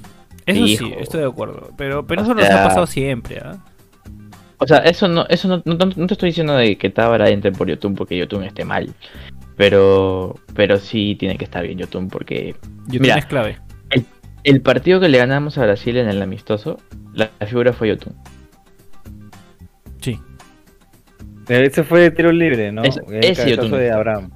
eso 0.46 0.64
Hijo. 0.64 0.84
sí, 0.86 0.94
estoy 0.98 1.20
de 1.20 1.26
acuerdo. 1.28 1.70
Pero, 1.76 2.04
pero 2.04 2.22
O 2.22 2.24
eso 2.24 2.34
nos 2.34 2.44
ha 2.50 2.64
pasado 2.64 2.86
siempre, 2.88 3.38
¿ah? 3.38 3.56
O 4.58 4.66
sea, 4.66 4.78
eso 4.78 5.06
no, 5.06 5.24
eso 5.28 5.46
no, 5.46 5.62
no, 5.64 5.76
no 5.76 6.06
te 6.08 6.14
estoy 6.14 6.30
diciendo 6.30 6.56
de 6.56 6.76
que 6.76 6.90
Tábara 6.90 7.28
entre 7.28 7.52
por 7.52 7.68
YouTube 7.68 7.94
porque 7.96 8.16
YouTube 8.16 8.42
esté 8.42 8.64
mal. 8.64 8.92
Pero, 9.56 10.34
pero 10.54 10.78
sí 10.78 11.14
tiene 11.16 11.36
que 11.38 11.44
estar 11.44 11.64
bien 11.64 11.78
YouTube 11.78 12.10
porque 12.10 12.56
YouTube 12.86 13.02
Mira. 13.02 13.18
es 13.18 13.26
clave. 13.26 13.58
el 14.42 14.60
partido 14.60 14.98
que 14.98 15.08
le 15.08 15.18
ganamos 15.18 15.56
a 15.58 15.62
Brasil 15.62 15.96
en 15.96 16.08
el 16.08 16.20
amistoso, 16.20 16.78
la, 17.12 17.30
la 17.38 17.46
figura 17.46 17.72
fue 17.72 17.88
YouTube. 17.90 18.14
Sí. 20.00 20.18
Ese 21.48 21.84
fue 21.84 22.00
de 22.00 22.10
tiro 22.10 22.32
libre, 22.32 22.72
¿no? 22.72 22.82
Es- 22.82 23.00
el 23.08 23.24
ese 23.24 23.56
de 23.56 23.90
Abraham. 23.92 24.30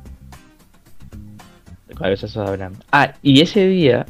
Cabezazo 1.99 2.43
de 2.43 2.49
Abraham. 2.49 2.75
Ah, 2.93 3.15
y 3.23 3.41
ese 3.41 3.67
día, 3.67 4.07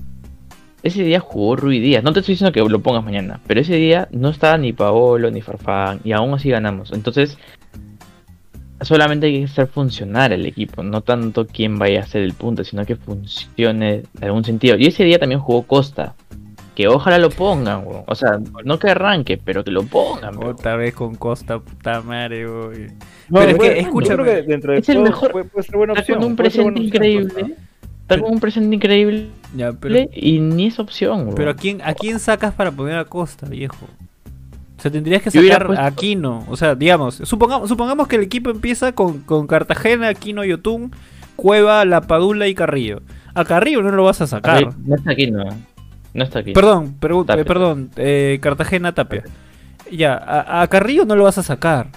ese 0.83 1.03
día 1.03 1.21
jugó 1.21 1.57
Rui 1.57 1.81
Díaz. 1.81 2.03
No 2.05 2.13
te 2.13 2.21
estoy 2.21 2.35
diciendo 2.35 2.53
que 2.53 2.61
lo 2.69 2.81
pongas 2.81 3.05
mañana, 3.05 3.41
pero 3.47 3.61
ese 3.61 3.77
día 3.77 4.09
no 4.13 4.29
estaba 4.31 4.57
ni 4.59 4.73
Paolo 4.73 5.31
ni 5.31 5.41
Farfán 5.41 6.01
y 6.05 6.13
aún 6.13 6.35
así 6.35 6.51
ganamos. 6.51 6.93
Entonces, 6.93 7.39
solamente 8.81 9.27
hay 9.27 9.41
que 9.41 9.45
hacer 9.47 9.67
funcionar 9.67 10.33
el 10.33 10.47
equipo, 10.47 10.83
no 10.83 11.01
tanto 11.01 11.47
quién 11.47 11.79
vaya 11.79 12.01
a 12.01 12.03
hacer 12.05 12.23
el 12.23 12.35
punto, 12.35 12.63
sino 12.65 12.85
que 12.87 12.97
funcione 12.97 14.03
de 14.13 14.27
algún 14.27 14.45
sentido. 14.45 14.77
Y 14.79 14.87
ese 14.87 15.05
día 15.05 15.19
también 15.19 15.41
jugó 15.41 15.63
Costa. 15.63 16.15
Que 16.75 16.87
ojalá 16.87 17.19
lo 17.19 17.29
pongan, 17.31 17.85
weón. 17.85 18.05
O 18.07 18.15
sea, 18.15 18.39
no 18.65 18.79
que 18.79 18.89
arranque, 18.89 19.37
pero 19.37 19.65
que 19.65 19.73
lo 19.73 19.83
pongan. 19.83 20.37
Otra 20.41 20.77
vez 20.77 20.95
con 20.95 21.17
Costa, 21.17 21.59
puta 21.59 22.03
madre, 22.03 22.47
güey. 22.47 22.87
No, 23.29 23.41
Pero 23.41 23.51
es 23.51 23.59
que, 23.59 23.79
escúchame, 23.81 24.23
creo 24.23 24.25
que 24.37 24.43
dentro 24.43 24.73
de 24.73 24.79
es 24.79 24.89
el 24.89 25.01
mejor- 25.03 25.33
Puede, 25.33 25.47
puede 25.47 25.67
ser 25.67 25.77
buena 25.77 25.95
opción. 25.95 26.19
con 26.19 26.25
un 26.31 26.37
ser 26.37 26.37
presente 26.37 26.81
increíble. 26.81 27.55
Con 28.09 28.25
un 28.25 28.41
presente 28.41 28.75
increíble 28.75 29.29
Ya, 29.55 29.73
pero, 29.73 30.09
y 30.13 30.41
ni 30.41 30.67
es 30.67 30.79
opción, 30.79 31.23
weón. 31.25 31.35
pero 31.35 31.51
¿a, 31.51 31.55
quién, 31.55 31.81
¿a 31.83 31.95
quién 31.95 32.19
sacas 32.19 32.55
para 32.55 32.71
poner 32.73 32.97
a 32.99 33.05
Costa, 33.05 33.47
viejo? 33.49 33.87
O 34.79 34.81
sea, 34.81 34.91
tendrías 34.91 35.23
que 35.23 35.31
sacar 35.31 35.67
puesto- 35.67 35.83
a 35.83 35.87
Aquino. 35.87 36.45
O 36.49 36.57
sea, 36.57 36.75
digamos, 36.75 37.17
supongamos, 37.25 37.69
supongamos 37.69 38.07
que 38.09 38.17
el 38.17 38.23
equipo 38.23 38.51
empieza 38.51 38.93
con, 38.93 39.19
con 39.21 39.47
Cartagena, 39.47 40.09
Aquino, 40.09 40.45
Yotun, 40.45 40.93
Cueva, 41.37 41.85
La 41.85 42.01
Padula 42.03 42.47
y 42.47 42.55
Carrillo. 42.55 43.03
A 43.35 43.45
Carrillo 43.45 43.83
no 43.83 43.91
lo 43.91 44.05
vas 44.05 44.21
a 44.21 44.27
sacar. 44.27 44.75
No 44.87 44.95
está 44.97 45.11
aquí, 45.13 45.31
no. 45.31 45.45
No 46.15 46.25
está 46.25 46.39
aquí. 46.39 46.53
Perdón, 46.53 46.97
eh, 47.41 47.45
perdón, 47.45 47.91
eh, 47.97 48.39
Cartagena 48.41 48.93
Tapia. 48.95 49.25
Ya, 49.91 50.15
a, 50.15 50.63
a 50.63 50.67
Carrillo 50.69 51.05
no 51.05 51.17
lo 51.17 51.25
vas 51.25 51.39
a 51.39 51.43
sacar. 51.43 51.89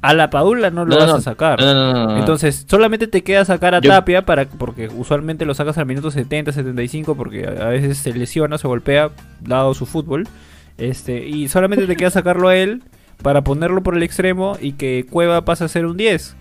A 0.00 0.14
la 0.14 0.30
Padula 0.30 0.70
no 0.70 0.84
lo 0.84 0.92
No, 0.94 1.00
vas 1.00 1.08
no, 1.08 1.14
a 1.16 1.20
sacar. 1.20 1.60
No. 1.60 2.16
Entonces, 2.18 2.64
solamente 2.68 3.08
te 3.08 3.22
queda 3.24 3.44
sacar 3.44 3.74
a 3.74 3.80
Yo- 3.80 3.90
Tapia 3.90 4.24
para 4.24 4.46
porque 4.48 4.88
usualmente 4.88 5.44
lo 5.44 5.54
sacas 5.54 5.76
al 5.78 5.86
minuto 5.86 6.10
70, 6.10 6.52
75 6.52 7.16
porque 7.16 7.46
a, 7.46 7.66
a 7.66 7.68
veces 7.70 7.98
se 7.98 8.12
lesiona, 8.14 8.58
se 8.58 8.68
golpea 8.68 9.10
dado 9.40 9.74
su 9.74 9.86
fútbol. 9.86 10.28
Este, 10.76 11.26
y 11.26 11.48
solamente 11.48 11.86
te 11.88 11.96
queda 11.96 12.10
sacarlo 12.10 12.48
a 12.48 12.56
él 12.56 12.82
para 13.22 13.42
ponerlo 13.42 13.82
por 13.82 13.96
el 13.96 14.04
extremo 14.04 14.56
y 14.60 14.72
que 14.74 15.04
Cueva 15.10 15.44
pase 15.44 15.64
a 15.64 15.68
ser 15.68 15.84
un 15.86 15.96
10. 15.96 16.36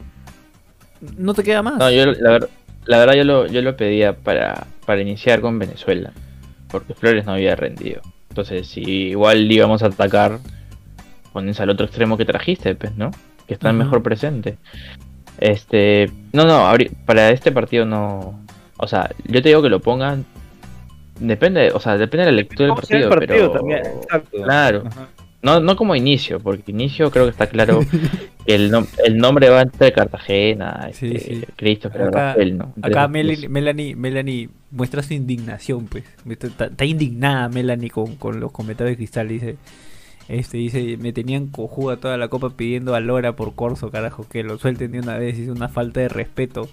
No 1.18 1.34
te 1.34 1.44
queda 1.44 1.64
más. 1.64 1.78
No, 1.78 1.90
yo 1.90 2.06
la, 2.06 2.32
ver- 2.32 2.50
la 2.86 2.98
verdad 3.00 3.16
yo 3.16 3.24
lo, 3.24 3.48
yo 3.48 3.62
lo 3.64 3.76
pedía 3.76 4.14
para, 4.16 4.68
para 4.86 5.02
iniciar 5.02 5.42
con 5.42 5.58
Venezuela. 5.58 6.12
Porque 6.70 6.94
Flores 6.94 7.26
no 7.26 7.32
había 7.34 7.56
rendido. 7.56 8.02
Entonces, 8.30 8.68
si 8.68 8.82
igual 8.82 9.52
íbamos 9.52 9.82
a 9.82 9.88
atacar, 9.88 10.40
pones 11.34 11.60
al 11.60 11.70
otro 11.72 11.86
extremo 11.88 12.18
que 12.18 12.26
trajiste, 12.26 12.76
pues, 12.76 12.96
¿no? 12.96 13.10
Que 13.48 13.54
está 13.54 13.70
Ujú. 13.70 13.78
mejor 13.78 14.04
presente. 14.04 14.58
Este. 15.40 16.12
No, 16.34 16.46
no, 16.46 16.72
para 17.06 17.30
este 17.32 17.52
partido 17.52 17.86
no. 17.86 18.40
O 18.78 18.88
sea, 18.88 19.10
yo 19.26 19.42
te 19.42 19.50
digo 19.50 19.62
que 19.62 19.70
lo 19.70 19.80
pongan. 19.80 20.26
Depende, 21.20 21.72
o 21.72 21.80
sea, 21.80 21.98
depende 21.98 22.26
de 22.26 22.32
la 22.32 22.36
lectura 22.38 22.66
del 22.66 22.76
¿Cómo 22.76 22.82
sea 22.84 23.00
el 23.00 23.10
partido, 23.10 23.52
pero. 23.52 23.52
también, 23.52 23.80
exacto. 23.80 24.44
Claro. 24.44 24.84
Ajá. 24.86 25.08
No, 25.42 25.60
no 25.60 25.76
como 25.76 25.96
inicio, 25.96 26.40
porque 26.40 26.72
inicio 26.72 27.10
creo 27.12 27.26
que 27.26 27.30
está 27.32 27.48
claro 27.48 27.80
que 28.46 28.56
el, 28.56 28.72
nom- 28.72 28.88
el 29.06 29.18
nombre 29.18 29.50
va 29.50 29.62
entre 29.62 29.94
Cartagena, 29.94 30.90
Sí, 30.94 31.12
este, 31.16 31.36
sí. 31.36 31.46
Christopher, 31.56 32.02
Acá- 32.04 32.28
Rafael, 32.30 32.58
¿no? 32.58 32.74
Entre 32.76 32.92
Acá 32.92 33.08
Melanie, 33.08 33.38
tres. 33.38 33.50
Melanie, 33.50 33.96
Melanie 33.96 34.50
muestra 34.72 35.02
su 35.04 35.14
indignación, 35.14 35.86
pues. 35.86 36.04
Está 36.28 36.86
indignada 36.86 37.50
Melanie 37.50 37.90
con, 37.92 38.16
con 38.16 38.40
los 38.40 38.52
comentarios 38.52 38.94
de 38.94 38.98
Cristal. 38.98 39.28
Dice, 39.30 39.58
este, 40.30 40.58
dice, 40.58 40.98
me 40.98 41.14
tenían 41.14 41.48
cojuda 41.48 41.98
toda 41.98 42.18
la 42.18 42.28
copa 42.28 42.50
pidiendo 42.50 42.96
a 42.96 43.00
Lora 43.00 43.36
por 43.36 43.56
Corso, 43.56 43.90
carajo, 43.92 44.26
que 44.30 44.44
lo 44.44 44.58
suelten 44.58 44.92
de 44.92 45.00
una 45.00 45.18
vez. 45.18 45.38
Es 45.40 45.50
una 45.50 45.70
falta 45.70 46.00
de 46.02 46.10
respeto. 46.10 46.70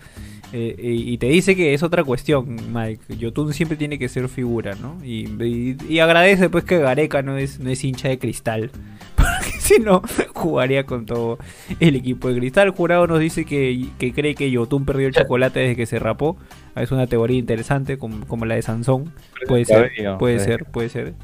Eh, 0.52 0.76
y, 0.78 1.12
y 1.12 1.18
te 1.18 1.26
dice 1.28 1.56
que 1.56 1.74
es 1.74 1.82
otra 1.82 2.04
cuestión, 2.04 2.56
Mike. 2.72 3.16
Yotun 3.16 3.52
siempre 3.54 3.76
tiene 3.76 3.98
que 3.98 4.08
ser 4.08 4.28
figura, 4.28 4.74
¿no? 4.80 4.98
Y, 5.04 5.26
y- 5.42 5.76
y 5.88 5.98
agradece 5.98 6.48
pues 6.48 6.64
que 6.64 6.78
Gareca 6.78 7.22
no 7.22 7.36
es, 7.38 7.58
no 7.60 7.70
es 7.70 7.82
hincha 7.82 8.08
de 8.08 8.18
Cristal. 8.18 8.70
Porque 9.16 9.50
si 9.58 9.78
no, 9.80 10.02
jugaría 10.34 10.84
con 10.84 11.06
todo 11.06 11.38
el 11.80 11.96
equipo 11.96 12.28
de 12.28 12.38
Cristal. 12.38 12.70
Jurado 12.70 13.06
nos 13.06 13.18
dice 13.20 13.44
que, 13.44 13.86
que 13.98 14.12
cree 14.12 14.34
que 14.34 14.50
Yotun 14.50 14.84
perdió 14.84 15.08
el 15.08 15.14
chocolate 15.14 15.60
desde 15.60 15.76
que 15.76 15.86
se 15.86 15.98
rapó. 15.98 16.36
Es 16.76 16.92
una 16.92 17.06
teoría 17.06 17.38
interesante, 17.38 17.98
como, 17.98 18.26
como 18.26 18.44
la 18.46 18.54
de 18.56 18.62
Sansón. 18.62 19.12
Puede 19.48 19.64
ser, 19.64 19.90
puede 20.18 20.38
ser, 20.40 20.64
puede 20.66 20.88
ser. 20.90 21.14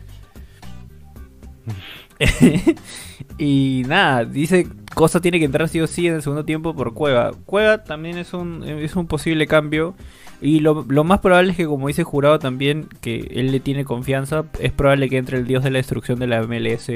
y 3.38 3.82
nada, 3.86 4.24
dice 4.24 4.66
Cosa 4.94 5.20
tiene 5.20 5.38
que 5.38 5.44
entrar 5.44 5.68
sí 5.68 5.80
o 5.80 5.86
sí 5.86 6.06
en 6.08 6.14
el 6.14 6.22
segundo 6.22 6.44
tiempo 6.44 6.74
por 6.74 6.94
Cueva. 6.94 7.30
Cueva 7.46 7.84
también 7.84 8.18
es 8.18 8.34
un, 8.34 8.64
es 8.64 8.96
un 8.96 9.06
posible 9.06 9.46
cambio. 9.46 9.94
Y 10.42 10.60
lo, 10.60 10.84
lo 10.88 11.04
más 11.04 11.20
probable 11.20 11.50
es 11.52 11.56
que, 11.56 11.66
como 11.66 11.86
dice 11.88 12.02
Jurado 12.02 12.38
también, 12.38 12.88
que 13.00 13.30
él 13.34 13.52
le 13.52 13.60
tiene 13.60 13.84
confianza, 13.84 14.44
es 14.58 14.72
probable 14.72 15.08
que 15.08 15.18
entre 15.18 15.38
el 15.38 15.46
dios 15.46 15.62
de 15.62 15.70
la 15.70 15.78
destrucción 15.78 16.18
de 16.18 16.26
la 16.26 16.42
MLS, 16.42 16.88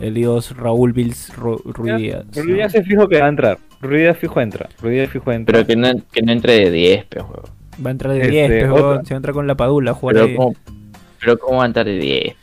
el 0.00 0.14
dios 0.14 0.56
Raúl 0.56 0.92
Vils 0.92 1.32
Ru- 1.36 1.60
Díaz 2.54 2.74
es 2.74 2.86
fijo 2.86 3.08
que 3.08 3.18
va 3.20 3.26
a 3.26 3.28
entrar. 3.30 3.58
Ruiz 3.82 4.00
Díaz 4.02 4.16
fijo 4.18 4.40
entra. 4.40 4.68
Ruiz 4.80 4.94
Díaz 4.94 5.10
fijo 5.10 5.32
entra. 5.32 5.52
Pero 5.52 5.66
que 5.66 5.76
no, 5.76 5.88
que 6.12 6.22
no 6.22 6.32
entre 6.32 6.54
de 6.58 6.70
10, 6.70 7.04
pero 7.08 7.24
juego. 7.24 7.48
Va 7.84 7.90
a 7.90 7.92
entrar 7.92 8.12
de 8.14 8.20
Este, 8.20 8.30
10, 8.30 8.48
pero 8.48 8.76
se 9.04 9.10
va 9.10 9.16
a 9.16 9.16
entrar 9.16 9.34
con 9.34 9.46
la 9.46 9.54
Padula 9.56 9.92
jugar 9.92 10.14
Pero 10.14 10.26
de- 10.28 10.36
cómo, 10.36 10.54
pero 11.20 11.38
cómo 11.38 11.58
va 11.58 11.64
a 11.64 11.66
entrar 11.66 11.84
de 11.86 11.98
10. 11.98 12.36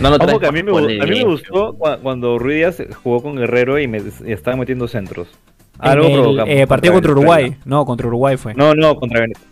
No 0.00 0.10
lo 0.10 0.16
Ojo 0.16 0.24
traes 0.26 0.38
que 0.38 0.46
a 0.46 0.52
mí 0.52 0.62
me, 0.62 0.70
a 0.70 0.80
mí 0.82 0.96
me 0.98 1.06
10, 1.06 1.24
gustó 1.24 1.74
cua- 1.76 1.98
cuando 2.00 2.38
Ruiz 2.38 2.56
Díaz 2.56 2.82
jugó 3.02 3.22
con 3.22 3.36
Guerrero 3.36 3.78
y, 3.78 3.88
me, 3.88 3.98
y 3.98 4.32
estaba 4.32 4.56
metiendo 4.56 4.86
centros. 4.88 5.28
Algo 5.78 6.06
En 6.06 6.12
el, 6.12 6.20
provocamos. 6.20 6.54
eh, 6.54 6.66
partido 6.66 6.94
contra. 6.94 7.12
Uruguay. 7.12 7.56
No, 7.64 7.84
contra 7.84 8.06
Uruguay 8.06 8.36
fue. 8.36 8.54
No, 8.54 8.74
no, 8.74 8.96
contra 8.96 9.20
Venezuela. 9.20 9.50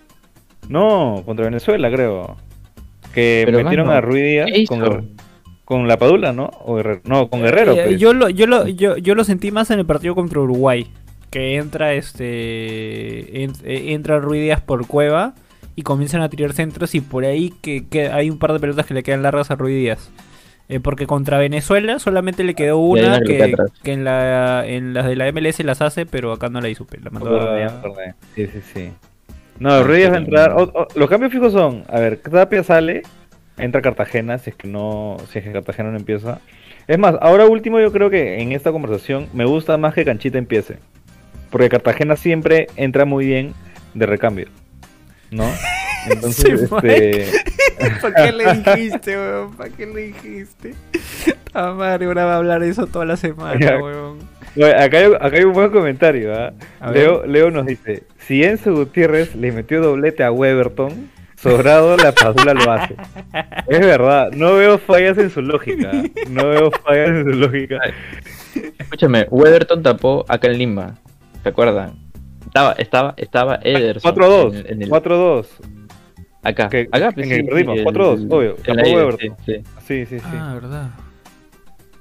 No, 0.69 1.23
contra 1.25 1.45
Venezuela, 1.47 1.91
creo. 1.91 2.37
Que 3.15 3.43
Pero, 3.47 3.63
metieron 3.63 3.89
a 3.91 4.01
Ruiz 4.01 4.23
Díaz 4.25 4.49
con, 5.65 5.89
la 5.89 5.97
Padula, 5.99 6.33
¿no? 6.33 6.51
O 6.65 6.75
Guerrero. 6.77 7.01
No, 7.05 7.29
con 7.29 7.43
Guerrero. 7.43 7.73
Eh, 7.73 7.83
pues. 7.87 8.01
yo, 8.01 8.13
lo, 8.13 8.29
yo, 8.29 8.47
lo, 8.47 8.67
yo, 8.69 8.97
yo 8.99 9.15
lo 9.15 9.25
sentí 9.25 9.51
más 9.51 9.71
en 9.71 9.79
el 9.79 9.87
partido 9.87 10.15
contra 10.15 10.41
Uruguay. 10.41 10.87
Que 11.31 11.57
entra 11.57 11.93
este 11.95 13.43
en- 13.45 13.53
eh, 13.65 13.93
entra 13.95 14.19
Ruiz 14.21 14.43
Díaz 14.43 14.61
por 14.61 14.87
Cueva 14.87 15.35
y 15.75 15.83
comienzan 15.83 16.23
a 16.23 16.29
tirar 16.29 16.53
centros 16.53 16.95
y 16.95 17.01
por 17.01 17.25
ahí 17.25 17.53
que, 17.63 17.87
que 17.89 18.09
hay 18.09 18.31
un 18.31 18.39
par 18.39 18.53
de 18.53 18.61
pelotas 18.61 18.87
que 18.87 18.95
le 18.95 19.03
quedan 19.03 19.23
largas 19.23 19.51
a 19.51 19.57
Ruiz 19.57 19.75
Díaz. 19.77 20.11
Eh, 20.69 20.81
porque 20.81 21.07
contra 21.07 21.39
Venezuela 21.39 22.01
solamente 22.01 22.43
le 22.43 22.55
quedó 22.55 22.79
una 22.79 23.21
que 23.21 23.55
en, 23.85 24.05
la, 24.05 24.67
en 24.67 24.95
las 24.95 25.07
de 25.07 25.15
la 25.15 25.31
MLS 25.31 25.61
las 25.61 25.81
hace, 25.81 26.07
pero 26.07 26.33
acá 26.33 26.49
no 26.49 26.61
la 26.61 26.69
hizo. 26.69 26.87
La 27.03 27.11
mandó 27.11 27.41
a-. 27.41 27.83
Sí, 28.35 28.49
sí, 28.49 28.61
sí. 28.75 28.93
No, 29.61 29.83
Ruiz 29.85 29.99
Díaz 29.99 30.13
va 30.13 30.17
a 30.17 30.19
entrar. 30.19 30.57
los 30.95 31.09
cambios 31.09 31.33
fijos 31.33 31.53
son: 31.53 31.85
a 31.89 32.01
ver, 32.01 32.17
Tapia 32.17 32.65
sale, 32.65 33.03
entra 33.59 33.81
Cartagena, 33.81 34.39
si 34.39 34.51
es 34.51 34.57
que 34.57 34.67
no, 34.67 35.19
si 35.31 35.39
es 35.39 35.45
que 35.45 35.53
Cartagena 35.53 35.93
no 35.93 35.99
empieza. 35.99 36.41
Es 36.89 36.99
más, 36.99 37.17
ahora 37.21 37.47
último, 37.47 37.81
yo 37.81 37.93
creo 37.93 38.11
que 38.11 38.41
en 38.41 38.53
esta 38.53 38.73
conversación 38.73 39.29
me 39.33 39.45
gusta 39.45 39.77
más 39.77 39.95
que 39.95 40.05
Canchita 40.05 40.39
empiece. 40.39 40.79
Porque 41.51 41.69
Cartagena 41.69 42.17
siempre 42.17 42.67
entra 42.77 43.05
muy 43.05 43.25
bien 43.27 43.55
de 43.95 44.07
recambio. 44.07 44.49
¿No? 45.31 45.45
Entonces, 46.11 46.63
este. 46.63 47.27
¿Para 48.03 48.15
qué 48.27 48.33
le 48.33 48.55
dijiste, 48.55 49.17
weón? 49.17 49.57
¿Para 49.57 49.71
qué 49.71 49.87
le 49.87 50.01
dijiste? 50.09 50.75
Ah, 51.53 51.73
madre, 51.77 52.07
ahora 52.07 52.25
va 52.25 52.35
a 52.35 52.37
hablar 52.37 52.63
eso 52.63 52.87
toda 52.87 53.05
la 53.05 53.17
semana, 53.17 53.59
Ya. 53.61 53.79
weón. 53.79 54.19
Acá, 54.57 54.99
hay, 54.99 55.13
acá 55.13 55.37
hay 55.37 55.45
un 55.45 55.53
buen 55.53 55.71
comentario. 55.71 56.33
¿ah? 56.35 56.53
Leo, 56.93 57.27
Leo 57.27 57.51
nos 57.51 57.67
dice: 57.67 58.05
Si 58.27 58.43
Enzo 58.43 58.73
Gutiérrez 58.75 59.35
le 59.35 59.53
metió 59.53 59.83
doblete 59.83 60.25
a 60.25 60.33
Weberton, 60.33 61.11
sobrado 61.37 61.97
la 61.99 62.13
Padula 62.13 62.55
lo 62.55 62.73
hace. 62.73 62.97
Es 63.67 63.81
verdad, 63.81 64.31
no 64.33 64.55
veo 64.55 64.79
fallas 64.79 65.19
en 65.19 65.29
su 65.31 65.43
lógica. 65.43 65.91
No 66.31 66.49
veo 66.49 66.71
fallas 66.71 67.09
en 67.09 67.25
su 67.25 67.31
lógica. 67.39 67.79
Escúchame, 68.79 69.27
Weberton 69.31 69.83
tapó 69.83 70.25
acá 70.29 70.49
en 70.49 70.57
Lima. 70.59 70.95
¿Se 71.43 71.51
acuerdan? 71.51 71.99
Estaba, 72.47 72.73
estaba, 72.79 73.15
estaba 73.19 73.59
Ederson. 73.63 74.15
4-2. 74.15 74.55
en- 74.61 74.73
en 74.73 74.83
el- 74.83 74.89
4-2. 74.91 75.47
Acá. 76.47 76.69
que- 76.69 76.89
acá 76.93 77.13
en 77.17 77.33
el 77.33 77.41
sí, 77.43 77.43
perdimos, 77.49 77.79
sí, 77.79 77.85
4-2, 77.85 78.21
obvio, 78.31 79.19
sí, 79.19 79.29
sí. 79.45 79.63
Sí, 79.87 80.07
sí, 80.07 80.19
sí. 80.19 80.25
Ah, 80.33 80.55
verdad. 80.55 80.91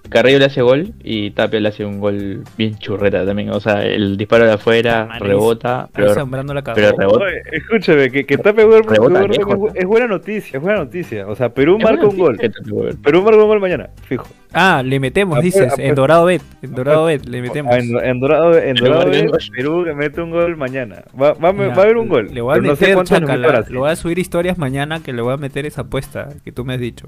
Carrillo 0.10 0.40
le 0.40 0.46
hace 0.46 0.62
gol 0.62 0.94
y 1.04 1.32
Tapia 1.32 1.60
le 1.60 1.70
hace 1.70 1.86
un 1.86 2.00
gol 2.00 2.44
bien 2.58 2.78
churreta 2.78 3.26
también. 3.26 3.50
O 3.50 3.60
sea, 3.60 3.84
el 3.84 4.18
disparo 4.18 4.46
de 4.46 4.54
afuera 4.54 5.06
Madre, 5.06 5.28
rebota, 5.28 5.84
Ahí 5.84 5.90
pero, 5.94 6.14
sembrando 6.14 6.54
la 6.54 6.64
pero 6.64 6.92
rebota. 6.98 7.26
Oye, 7.26 7.42
escúchame, 7.52 8.12
que, 8.12 8.26
que 8.26 8.36
Weberton, 8.36 8.96
Rebota 8.96 9.28
lejos, 9.28 9.72
es, 9.76 9.86
buena 9.86 10.08
noticia, 10.08 10.58
es 10.58 10.64
buena 10.64 10.80
noticia. 10.80 11.28
O 11.28 11.36
sea, 11.36 11.50
Perú 11.54 11.80
marca 11.80 12.06
un 12.08 12.18
gol. 12.18 12.38
Tapia. 12.38 12.52
Perú 13.04 13.24
marca 13.24 13.42
un 13.42 13.48
gol 13.48 13.60
mañana, 13.60 13.90
fijo. 14.04 14.28
Ah, 14.54 14.82
le 14.86 15.00
metemos, 15.00 15.42
dices. 15.42 15.74
En 15.78 15.96
Dorado 15.96 16.26
Bet. 16.26 16.42
En 16.62 16.74
Dorado 16.74 17.06
Bet, 17.06 17.26
le 17.26 17.42
metemos. 17.42 17.74
Ah, 17.74 17.80
En, 17.80 17.98
en 17.98 18.20
Dorado, 18.20 18.58
en 18.58 18.76
Perú 18.76 18.94
Dorado 18.94 19.12
gol. 19.12 19.38
Perú 19.56 19.84
que 19.84 19.94
mete 19.94 20.22
un 20.22 20.32
gol 20.32 20.56
mañana. 20.56 21.04
Va, 21.20 21.34
va, 21.34 21.52
Ya, 21.52 21.68
va 21.70 21.76
a 21.76 21.82
haber 21.84 21.98
un 21.98 22.08
gol. 22.08 22.30
Le 22.34 22.42
voy 22.42 22.52
a 22.54 22.56
pero 22.56 22.68
no 22.68 22.76
sé 22.76 22.88
meter, 22.96 23.04
chaca, 23.04 23.36
la- 23.38 23.62
le 23.68 23.78
voy 23.78 23.90
a 23.90 23.96
subir 23.96 24.20
historias 24.20 24.58
mañana 24.58 25.02
que 25.02 25.14
le 25.14 25.22
voy 25.22 25.34
a 25.34 25.38
meter 25.38 25.66
esa 25.66 25.82
apuesta 25.82 26.30
que 26.44 26.52
tú 26.52 26.64
me 26.64 26.76
has 26.76 26.80
dicho. 26.80 27.08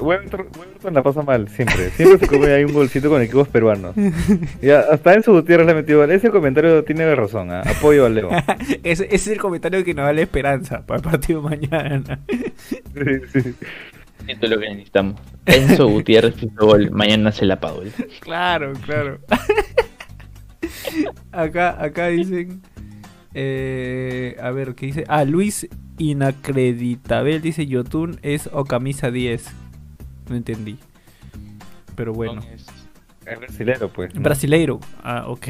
Weberton, 0.00 0.46
Weberton 0.58 0.94
la 0.94 1.02
pasa 1.02 1.22
mal, 1.22 1.48
siempre. 1.48 1.90
Siempre 1.90 2.18
se 2.18 2.26
come 2.26 2.52
ahí 2.52 2.64
un 2.64 2.72
golcito 2.72 3.08
con 3.08 3.22
equipos 3.22 3.48
peruanos. 3.48 3.94
Ya, 4.62 4.80
hasta 4.80 5.14
en 5.14 5.22
su 5.22 5.32
Gutiérrez 5.32 5.66
le 5.66 5.74
metió. 5.74 6.02
Ese 6.04 6.30
comentario 6.30 6.82
tiene 6.84 7.14
razón. 7.14 7.50
¿ah? 7.52 7.62
Apoyo 7.66 8.06
a 8.06 8.08
Leo. 8.08 8.30
ese, 8.82 9.04
ese 9.04 9.14
es 9.14 9.26
el 9.28 9.38
comentario 9.38 9.84
que 9.84 9.94
nos 9.94 10.06
da 10.06 10.12
la 10.12 10.22
esperanza 10.22 10.84
para 10.86 10.98
el 10.98 11.04
partido 11.04 11.42
mañana. 11.42 12.20
Sí, 12.28 12.80
sí. 13.32 13.54
Esto 14.26 14.46
es 14.46 14.50
lo 14.50 14.58
que 14.58 14.70
necesitamos. 14.70 15.20
Enzo 15.44 15.88
Gutiérrez 15.88 16.42
hizo 16.42 16.66
gol, 16.66 16.90
mañana 16.90 17.30
se 17.30 17.44
la 17.44 17.60
pago. 17.60 17.82
Claro, 18.20 18.72
claro. 18.84 19.18
acá, 21.32 21.82
acá 21.82 22.08
dicen. 22.08 22.62
eh, 23.34 24.36
a 24.40 24.50
ver, 24.50 24.74
¿qué 24.74 24.86
dice? 24.86 25.04
Ah, 25.08 25.24
Luis 25.24 25.68
Inacreditabel 25.98 27.42
dice: 27.42 27.66
Yotun 27.66 28.18
es 28.22 28.48
o 28.52 28.64
camisa 28.64 29.10
10. 29.10 29.44
No 30.28 30.36
entendí. 30.36 30.78
Pero 31.94 32.12
bueno. 32.12 32.40
Es 33.26 33.38
brasilero, 33.38 33.88
pues. 33.88 34.14
¿no? 34.14 34.20
Brasileiro. 34.20 34.80
Ah, 35.02 35.24
ok. 35.28 35.46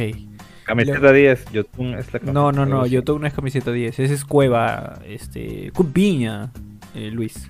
Camiseta 0.65 1.13
10, 1.13 1.53
Yotun 1.53 1.95
es 1.95 2.13
la 2.13 2.21
No, 2.33 2.53
no, 2.53 2.65
no. 2.65 2.87
Yotun 2.87 3.21
no 3.23 3.27
es 3.27 3.35
camiseta 3.35 3.71
10. 3.73 3.99
Ese 3.99 4.15
es 4.15 4.25
Cueva. 4.25 5.01
Este. 5.07 5.71
Cupiña. 5.75 6.51
eh, 6.95 7.11
Luis. 7.11 7.47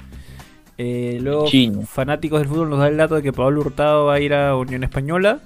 Eh, 0.77 1.19
luego, 1.21 1.47
fanáticos 1.87 2.41
del 2.41 2.49
fútbol 2.49 2.71
nos 2.71 2.81
da 2.81 2.89
el 2.89 2.97
dato 2.97 3.15
de 3.15 3.23
que 3.23 3.33
Pablo 3.33 3.61
Hurtado 3.61 4.07
va 4.07 4.15
a 4.15 4.21
ir 4.21 4.35
a 4.35 4.57
Unión 4.57 4.83
Española. 4.83 5.39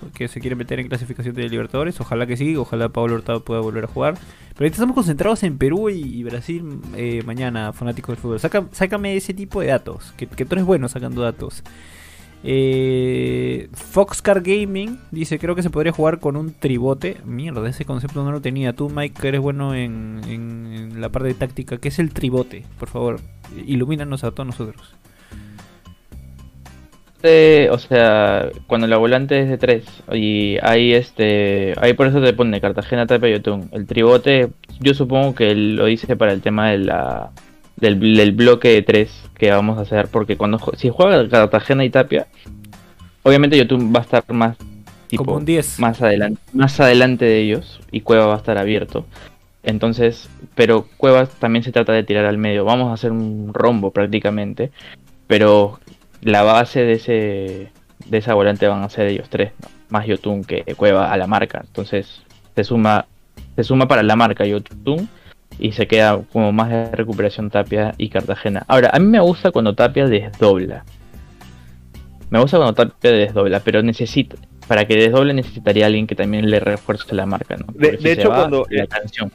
Porque 0.00 0.28
se 0.28 0.40
quiere 0.40 0.56
meter 0.56 0.78
en 0.80 0.88
clasificación 0.88 1.34
de 1.34 1.48
Libertadores. 1.48 2.00
Ojalá 2.00 2.26
que 2.26 2.36
sí. 2.36 2.56
Ojalá 2.56 2.88
Pablo 2.88 3.14
Hurtado 3.16 3.44
pueda 3.44 3.60
volver 3.60 3.84
a 3.84 3.88
jugar. 3.88 4.14
Pero 4.14 4.60
ahorita 4.64 4.74
estamos 4.76 4.94
concentrados 4.94 5.42
en 5.42 5.58
Perú 5.58 5.88
y, 5.90 6.22
Brasil 6.24 6.80
eh, 6.96 7.22
mañana, 7.26 7.72
fanáticos 7.72 8.14
del 8.14 8.22
fútbol. 8.22 8.40
Sácame 8.72 9.16
ese 9.16 9.34
tipo 9.34 9.60
de 9.60 9.68
datos. 9.68 10.12
Que, 10.16 10.26
que 10.26 10.44
tú 10.44 10.54
eres 10.54 10.64
bueno 10.64 10.88
sacando 10.88 11.22
datos. 11.22 11.62
Eh, 12.48 13.68
Foxcar 13.72 14.40
Gaming 14.42 14.98
dice: 15.10 15.38
Creo 15.38 15.54
que 15.54 15.62
se 15.62 15.70
podría 15.70 15.92
jugar 15.92 16.20
con 16.20 16.36
un 16.36 16.52
tribote. 16.52 17.16
Mierda, 17.24 17.68
ese 17.68 17.84
concepto 17.84 18.22
no 18.24 18.30
lo 18.32 18.40
tenía. 18.40 18.72
Tú, 18.74 18.88
Mike, 18.88 19.20
que 19.20 19.28
eres 19.28 19.40
bueno 19.40 19.74
en, 19.74 20.20
en- 20.28 20.66
en 20.72 21.00
la 21.00 21.08
parte 21.08 21.28
de 21.28 21.34
táctica. 21.34 21.78
¿Qué 21.78 21.88
es 21.88 21.98
el 21.98 22.12
tribote? 22.12 22.64
Por 22.78 22.88
favor, 22.88 23.20
ilumínanos 23.66 24.22
a 24.24 24.30
todos 24.30 24.46
nosotros. 24.46 24.94
Este, 27.26 27.70
o 27.70 27.78
sea, 27.78 28.50
cuando 28.68 28.86
la 28.86 28.98
volante 28.98 29.40
es 29.40 29.48
de 29.48 29.58
3 29.58 29.84
y 30.12 30.58
ahí 30.62 30.92
este, 30.92 31.74
ahí 31.80 31.92
por 31.92 32.06
eso 32.06 32.20
te 32.20 32.32
pone 32.32 32.60
Cartagena, 32.60 33.04
Tapia 33.04 33.30
y 33.30 33.32
Yotun. 33.32 33.68
El 33.72 33.84
tribote, 33.84 34.50
yo 34.78 34.94
supongo 34.94 35.34
que 35.34 35.50
él 35.50 35.74
lo 35.74 35.86
dice 35.86 36.14
para 36.14 36.32
el 36.32 36.40
tema 36.40 36.70
de 36.70 36.78
la 36.78 37.30
del, 37.74 37.98
del 37.98 38.30
bloque 38.30 38.68
de 38.68 38.82
3 38.82 39.30
que 39.36 39.50
vamos 39.50 39.76
a 39.76 39.80
hacer, 39.80 40.06
porque 40.06 40.36
cuando 40.36 40.60
si 40.76 40.88
juega 40.88 41.28
Cartagena 41.28 41.84
y 41.84 41.90
Tapia, 41.90 42.28
obviamente 43.24 43.58
Yotun 43.58 43.92
va 43.92 43.98
a 43.98 44.02
estar 44.02 44.22
más 44.28 44.56
tipo 45.08 45.24
Como 45.24 45.38
un 45.38 45.44
10. 45.44 45.80
más 45.80 46.00
adelante, 46.02 46.40
más 46.52 46.78
adelante 46.78 47.24
de 47.24 47.40
ellos 47.40 47.80
y 47.90 48.02
Cueva 48.02 48.26
va 48.26 48.34
a 48.34 48.38
estar 48.38 48.56
abierto. 48.56 49.04
Entonces, 49.64 50.30
pero 50.54 50.86
Cuevas 50.96 51.30
también 51.40 51.64
se 51.64 51.72
trata 51.72 51.92
de 51.92 52.04
tirar 52.04 52.24
al 52.24 52.38
medio. 52.38 52.64
Vamos 52.64 52.88
a 52.88 52.94
hacer 52.94 53.10
un 53.10 53.52
rombo 53.52 53.90
prácticamente, 53.90 54.70
pero 55.26 55.80
la 56.22 56.42
base 56.42 56.82
de 56.82 56.92
ese 56.94 57.72
de 58.06 58.18
esa 58.18 58.34
volante 58.34 58.66
van 58.66 58.82
a 58.82 58.88
ser 58.88 59.06
ellos 59.06 59.28
tres, 59.28 59.52
¿no? 59.62 59.68
más 59.88 60.06
Yotun 60.06 60.44
que 60.44 60.62
Cueva 60.76 61.12
a 61.12 61.16
la 61.16 61.26
marca. 61.26 61.62
Entonces, 61.64 62.22
se 62.54 62.64
suma 62.64 63.06
se 63.54 63.64
suma 63.64 63.88
para 63.88 64.02
la 64.02 64.16
marca 64.16 64.44
Yotun 64.44 65.08
y 65.58 65.72
se 65.72 65.86
queda 65.86 66.20
como 66.32 66.52
más 66.52 66.68
de 66.70 66.90
recuperación 66.90 67.50
Tapia 67.50 67.94
y 67.96 68.08
Cartagena. 68.08 68.64
Ahora, 68.68 68.90
a 68.92 68.98
mí 68.98 69.06
me 69.06 69.20
gusta 69.20 69.50
cuando 69.50 69.74
Tapia 69.74 70.06
desdobla. 70.06 70.84
Me 72.30 72.40
gusta 72.40 72.56
cuando 72.58 72.74
Tapia 72.74 73.12
desdobla, 73.12 73.60
pero 73.60 73.82
necesita 73.82 74.36
para 74.66 74.84
que 74.86 74.96
desdoble 74.96 75.32
necesitaría 75.32 75.86
alguien 75.86 76.06
que 76.06 76.14
también 76.14 76.50
le 76.50 76.58
refuerce 76.60 77.14
la 77.14 77.24
marca, 77.26 77.56
¿no? 77.56 77.66
De- 77.72 77.98
hecho, 78.12 78.30
va, 78.30 78.36
cuando- 78.40 78.66
la 78.70 78.86
canción. 78.86 79.30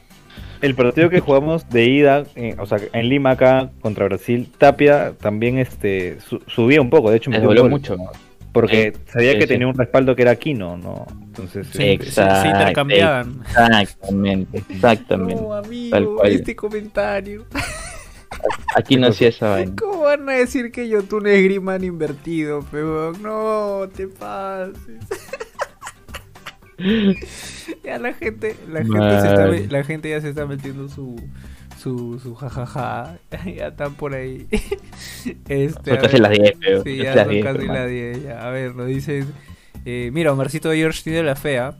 El 0.62 0.74
partido 0.74 1.10
que 1.10 1.20
jugamos 1.20 1.68
de 1.68 1.84
ida, 1.86 2.24
eh, 2.36 2.54
o 2.58 2.66
sea, 2.66 2.78
en 2.92 3.08
Lima 3.08 3.32
acá 3.32 3.70
contra 3.80 4.04
Brasil, 4.06 4.48
Tapia 4.58 5.12
también 5.20 5.58
este 5.58 6.20
su- 6.20 6.40
subía 6.46 6.80
un 6.80 6.88
poco, 6.88 7.10
de 7.10 7.16
hecho 7.18 7.30
Desdobló 7.30 7.62
gol, 7.62 7.70
mucho. 7.70 7.96
porque 8.52 8.92
sabía 9.12 9.32
sí, 9.32 9.38
que 9.38 9.42
sí. 9.42 9.48
tenía 9.48 9.66
un 9.66 9.74
respaldo 9.76 10.14
que 10.14 10.22
era 10.22 10.30
Aquino, 10.32 10.76
¿no? 10.76 11.06
Entonces, 11.26 11.66
Sí, 11.66 11.78
se- 11.78 11.92
Exacto, 11.94 12.48
intercambiaban. 12.48 13.40
Exactamente, 13.80 14.58
exactamente. 14.68 15.42
No, 15.42 15.48
Tal 15.50 15.64
amigo, 15.64 16.16
cual. 16.16 16.32
este 16.32 16.54
comentario. 16.56 17.44
Aquí 18.76 18.96
no 18.96 19.08
hacía 19.08 19.28
esa 19.28 19.50
vaina. 19.50 19.72
¿Cómo 19.78 20.02
van 20.02 20.28
a 20.28 20.32
decir 20.32 20.72
que 20.72 20.88
Yotun 20.88 21.26
es 21.26 21.42
Griman 21.44 21.84
invertido, 21.84 22.64
pero 22.70 23.12
No, 23.12 23.88
te 23.94 24.06
pases. 24.08 24.76
ya 27.84 27.98
la 27.98 28.12
gente, 28.14 28.56
la 28.68 28.80
gente, 28.80 29.20
se 29.20 29.28
está, 29.28 29.46
la 29.46 29.84
gente 29.84 30.10
ya 30.10 30.20
se 30.20 30.28
está 30.30 30.46
metiendo 30.46 30.88
su 30.88 31.16
su, 31.82 32.20
su 32.20 32.34
jajaja. 32.34 33.18
ya 33.56 33.68
están 33.68 33.94
por 33.94 34.14
ahí. 34.14 34.46
este, 35.48 35.90
Son 35.90 36.00
casi 36.00 36.12
ver. 36.12 36.20
las 36.20 36.30
10, 36.30 36.52
pero. 36.60 36.82
Sí, 36.82 36.96
ya 36.96 37.14
son 37.14 37.28
10, 37.28 37.44
casi 37.44 37.66
las 37.66 37.88
10. 37.88 38.22
Ya. 38.22 38.46
A 38.46 38.50
ver, 38.50 38.74
lo 38.74 38.84
dicen. 38.84 39.26
Eh, 39.84 40.10
mira, 40.12 40.32
Omarcito 40.32 40.72
George 40.72 41.02
tiene 41.02 41.22
la 41.22 41.34
fea. 41.34 41.74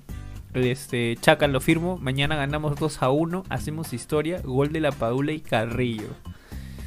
Este, 0.54 1.16
Chacal 1.20 1.52
lo 1.52 1.60
firmo. 1.60 1.98
Mañana 1.98 2.36
ganamos 2.36 2.76
2 2.78 3.02
a 3.02 3.10
1. 3.10 3.44
Hacemos 3.48 3.92
historia. 3.92 4.40
Gol 4.42 4.72
de 4.72 4.80
la 4.80 4.92
Padula 4.92 5.32
y 5.32 5.40
Carrillo. 5.40 6.08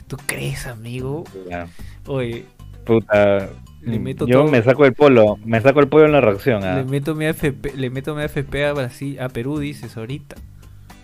¿Tú 0.08 0.18
crees, 0.26 0.68
amigo? 0.68 1.24
ya, 1.50 1.68
Oye, 2.06 2.46
puta, 2.86 3.50
Le 3.86 4.00
meto 4.00 4.26
Yo 4.28 4.42
todo- 4.42 4.52
me 4.52 4.62
saco 4.64 4.86
el 4.86 4.94
polo, 4.94 5.38
me 5.46 5.62
saco 5.62 5.80
el 5.80 5.88
pollo 5.88 6.06
en 6.06 6.12
la 6.12 6.22
reacción. 6.22 6.64
ah. 6.64 6.78
Le 6.78 6.84
meto 6.86 7.14
mi 7.16 7.26
AFP, 7.26 7.74
le 7.76 7.90
meto 7.90 8.16
mi 8.16 8.24
AFP 8.24 8.66
a 8.66 8.74
Brasil, 8.74 9.20
a 9.20 9.30
Perú, 9.30 9.60
dices, 9.60 9.96
ahorita. 9.96 10.36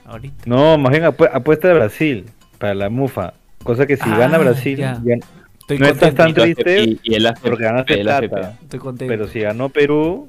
Ahorita. 0.05 0.43
No, 0.45 0.77
más 0.77 0.91
bien 0.91 1.03
apu- 1.03 1.29
apuesta 1.31 1.67
de 1.67 1.73
Brasil 1.75 2.25
para 2.57 2.73
la 2.73 2.89
mufa. 2.89 3.33
Cosa 3.63 3.85
que 3.85 3.95
si 3.95 4.03
Ah, 4.09 4.17
gana 4.17 4.37
Brasil, 4.39 4.77
ya. 4.77 4.99
ya- 5.03 5.15
Estoy 5.59 5.77
No 5.77 5.85
estás 5.85 6.09
contento. 6.15 6.41
tan 6.41 6.53
triste 6.55 6.83
Y, 6.83 6.99
y 7.03 7.15
el 7.15 7.27
AFP, 7.27 7.49
porque 7.49 7.63
ganaste 7.63 8.01
el 8.01 8.09
AFP. 8.09 8.29
plata. 8.29 8.57
Estoy 8.61 8.79
contento. 8.79 9.11
Pero 9.13 9.27
si 9.27 9.39
ganó 9.39 9.69
Perú, 9.69 10.27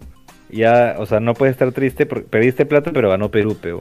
ya, 0.50 0.96
o 0.98 1.06
sea, 1.06 1.18
no 1.20 1.34
puedes 1.34 1.52
estar 1.54 1.72
triste 1.72 2.06
porque 2.06 2.26
perdiste 2.28 2.66
plata, 2.66 2.90
pero 2.92 3.08
ganó 3.08 3.30
Perú, 3.30 3.56
pero. 3.60 3.80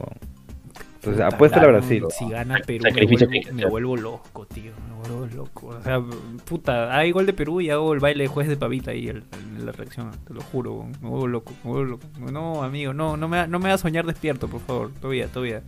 Entonces, 1.04 1.24
Puta, 1.24 1.36
apuesta 1.36 1.62
a 1.62 1.66
Brasil. 1.68 2.04
Si 2.12 2.30
gana 2.30 2.60
Perú, 2.66 2.84
me 2.84 2.90
Sacrificio 2.92 3.28
vuelvo, 3.28 3.44
que- 3.48 3.54
me 3.54 3.66
vuelvo 3.66 3.98
loco, 3.98 4.46
tío. 4.46 4.72
Me 4.88 4.96
vuelvo 5.10 5.36
loco. 5.36 5.68
O 5.70 5.82
sea, 5.82 6.00
puta, 6.46 6.96
hay 6.96 7.10
gol 7.12 7.26
de 7.26 7.34
Perú 7.34 7.60
y 7.60 7.72
hago 7.72 7.92
el 7.96 8.00
baile 8.00 8.24
de 8.24 8.28
juez 8.28 8.48
de 8.48 8.56
pavita 8.56 8.92
ahí 8.92 9.08
el- 9.08 9.24
en 9.58 9.66
la 9.66 9.72
reacción. 9.72 10.12
Te 10.28 10.34
lo 10.36 10.42
juro, 10.42 10.86
me 11.02 11.10
vuelvo 11.10 11.28
loco. 11.28 11.54
Me 11.64 11.72
vuelvo 11.72 11.92
loco. 11.94 12.04
No, 12.32 12.62
amigo, 12.64 12.94
no, 12.94 13.18
no 13.18 13.28
me, 13.28 13.40
ha- 13.40 13.48
no 13.48 13.58
me 13.58 13.70
hagas 13.70 13.82
soñar 13.82 14.06
despierto, 14.06 14.48
por 14.48 14.62
favor. 14.62 14.92
Todavía, 15.02 15.26
todavía. 15.28 15.64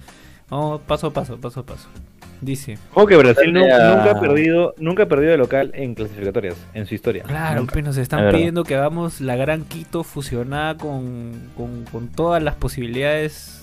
Vamos 0.51 0.81
paso 0.81 1.07
a 1.07 1.13
paso, 1.13 1.37
paso 1.41 1.61
a 1.61 1.65
paso. 1.65 1.87
Dice. 2.39 2.77
Ojo 2.93 3.07
que 3.07 3.15
Brasil 3.17 3.53
nunca 3.53 4.11
ha 4.11 4.19
perdido, 4.19 4.75
nunca 4.77 5.03
ha 5.03 5.05
perdido 5.07 5.31
de 5.31 5.37
local 5.37 5.71
en 5.73 5.95
clasificatorias 5.95 6.55
en 6.75 6.85
su 6.85 6.93
historia. 6.93 7.23
Claro, 7.23 7.61
Nunca. 7.61 7.71
pues 7.73 7.85
nos 7.85 7.95
Es 7.95 8.03
están 8.03 8.29
pidiendo 8.31 8.63
que 8.65 8.75
hagamos 8.75 9.19
la 9.21 9.35
gran 9.37 9.63
Quito 9.63 10.03
fusionada 10.03 10.77
con, 10.77 11.31
con, 11.57 11.85
con 11.85 12.09
todas 12.09 12.43
las 12.43 12.53
posibilidades. 12.55 13.61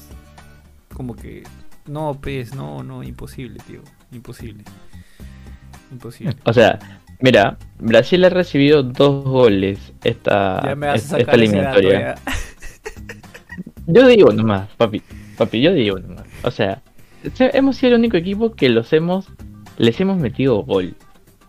Como 0.95 1.15
que. 1.15 1.45
No, 1.87 2.19
pues, 2.21 2.55
no, 2.55 2.83
no, 2.83 3.03
imposible, 3.03 3.59
tío. 3.67 3.81
Imposible. 4.13 4.65
Imposible. 5.91 6.37
O 6.45 6.53
sea, 6.53 6.79
mira, 7.21 7.59
Brasil 7.79 8.25
ha 8.25 8.29
recibido 8.29 8.83
dos 8.83 9.25
goles 9.25 9.93
esta, 10.05 10.61
Ya 10.65 10.75
me 10.77 10.87
vas 10.89 10.95
a 10.95 10.97
esta 10.97 11.19
sacar 11.19 11.35
eliminatoria. 11.37 12.15
Yo 13.87 14.07
digo 14.07 14.33
nomás, 14.33 14.69
papi, 14.77 15.03
papi, 15.37 15.61
yo 15.63 15.73
digo 15.73 15.99
nomás. 15.99 16.25
O 16.45 16.51
sea, 16.53 16.81
se- 17.35 17.57
hemos 17.57 17.77
sido 17.77 17.95
el 17.95 17.99
único 17.99 18.17
equipo 18.17 18.53
que 18.53 18.69
los 18.69 18.93
hemos, 18.93 19.27
les 19.79 20.01
hemos 20.01 20.19
metido 20.19 20.63
gol. 20.63 20.95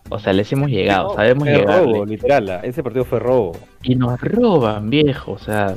O 0.08 0.18
sea, 0.18 0.32
les 0.32 0.52
hemos 0.52 0.68
llegado, 0.68 1.10
No, 1.10 1.14
sabemos 1.14 1.44
fue 1.48 1.56
llegarle. 1.58 1.92
robo, 1.92 2.04
literal. 2.04 2.60
Ese 2.64 2.82
partido 2.82 3.04
fue 3.04 3.20
robo. 3.20 3.52
Y 3.82 3.94
nos 3.94 4.20
roban, 4.20 4.90
viejo, 4.90 5.32
o 5.32 5.38
sea, 5.38 5.76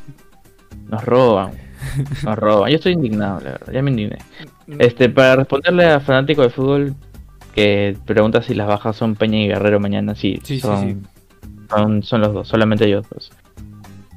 nos 0.88 1.04
roban. 1.06 1.52
Nos 2.24 2.38
roban. 2.38 2.70
Yo 2.70 2.76
estoy 2.76 2.94
indignado, 2.94 3.40
la 3.42 3.52
verdad, 3.52 3.74
ya 3.74 3.82
me 3.82 3.92
indigné. 3.92 4.18
Este, 4.80 5.10
para 5.10 5.36
responderle 5.38 5.86
a 5.86 6.00
fanático 6.00 6.42
de 6.42 6.50
fútbol 6.50 6.96
que 7.54 7.98
pregunta 8.06 8.42
si 8.42 8.54
las 8.54 8.68
bajas 8.68 8.96
son 8.96 9.16
Peña 9.16 9.40
y 9.40 9.48
Guerrero 9.48 9.80
mañana, 9.80 10.16
sí, 10.16 10.40
Sí, 10.44 10.56
sí, 10.56 10.60
son, 10.62 10.82
sí. 10.82 10.98
Son, 11.70 12.04
son 12.04 12.22
los 12.22 12.34
dos, 12.34 12.48
solamente 12.48 12.86
ellos 12.86 13.06
dos. 13.10 13.32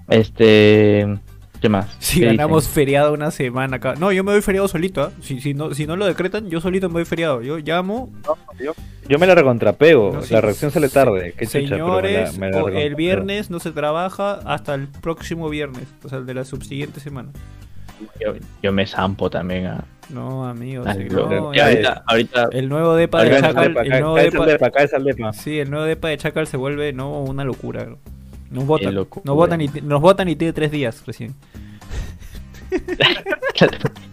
Este, 0.08 1.18
¿qué 1.60 1.68
más? 1.68 1.94
Si 1.98 2.20
¿Qué 2.20 2.26
ganamos 2.26 2.64
dicen? 2.64 2.74
feriado 2.74 3.12
una 3.12 3.30
semana 3.30 3.76
acá. 3.76 3.94
No, 3.98 4.12
yo 4.12 4.24
me 4.24 4.32
doy 4.32 4.42
feriado 4.42 4.68
solito, 4.68 5.02
¿ah? 5.02 5.12
Si, 5.22 5.40
si, 5.40 5.54
no, 5.54 5.74
si 5.74 5.86
no 5.86 5.96
lo 5.96 6.06
decretan, 6.06 6.48
yo 6.50 6.60
solito 6.60 6.88
me 6.88 6.94
doy 6.94 7.04
feriado. 7.04 7.42
Yo 7.42 7.58
llamo, 7.58 8.10
Yo 9.08 9.18
me 9.18 9.26
la 9.26 9.34
recontrapego. 9.34 10.12
No, 10.14 10.22
sí. 10.22 10.34
la 10.34 10.40
reacción 10.40 10.70
sale 10.70 10.88
tarde. 10.88 11.34
Qué 11.36 11.46
chucha, 11.46 11.60
pero 11.70 11.86
me 12.00 12.02
la- 12.12 12.26
señores, 12.28 12.38
me 12.38 12.50
la 12.50 12.80
el 12.82 12.94
viernes 12.94 13.50
no 13.50 13.58
se 13.60 13.70
trabaja 13.72 14.34
hasta 14.44 14.74
el 14.74 14.88
próximo 14.88 15.48
viernes, 15.48 15.84
o 16.04 16.08
sea, 16.08 16.18
el 16.18 16.26
de 16.26 16.34
la 16.34 16.44
subsiguiente 16.44 17.00
semana. 17.00 17.30
yo, 18.20 18.34
yo 18.62 18.72
me 18.72 18.86
zampo 18.86 19.28
también 19.28 19.66
a, 19.66 19.84
No, 20.10 20.46
amigos. 20.46 20.86
a- 20.86 20.94
sí, 20.94 21.08
lo- 21.08 21.28
no, 21.28 21.52
ya- 21.54 21.64
ahorita, 21.66 22.02
ahorita 22.06 22.48
el 22.52 22.68
nuevo 22.68 22.94
depa 22.94 23.22
de 23.24 23.28
Acá 23.28 23.36
es 23.36 23.42
Chacal, 23.42 23.76
el 23.86 23.92
el 23.92 24.00
nuevo 24.00 24.14
depa 25.84 26.08
de 26.08 26.16
Chacal 26.18 26.46
se 26.46 26.56
vuelve 26.56 26.92
no 26.92 27.20
una 27.22 27.44
locura. 27.44 27.88
¿No? 28.50 28.60
Nos 28.60 28.66
votan, 28.66 28.94
nos 28.94 29.08
votan 29.24 29.60
y 29.60 29.68
nos 29.82 30.00
votan 30.00 30.28
y 30.28 30.36
tiene 30.36 30.52
tres 30.52 30.70
días 30.70 31.02
recién. 31.06 31.34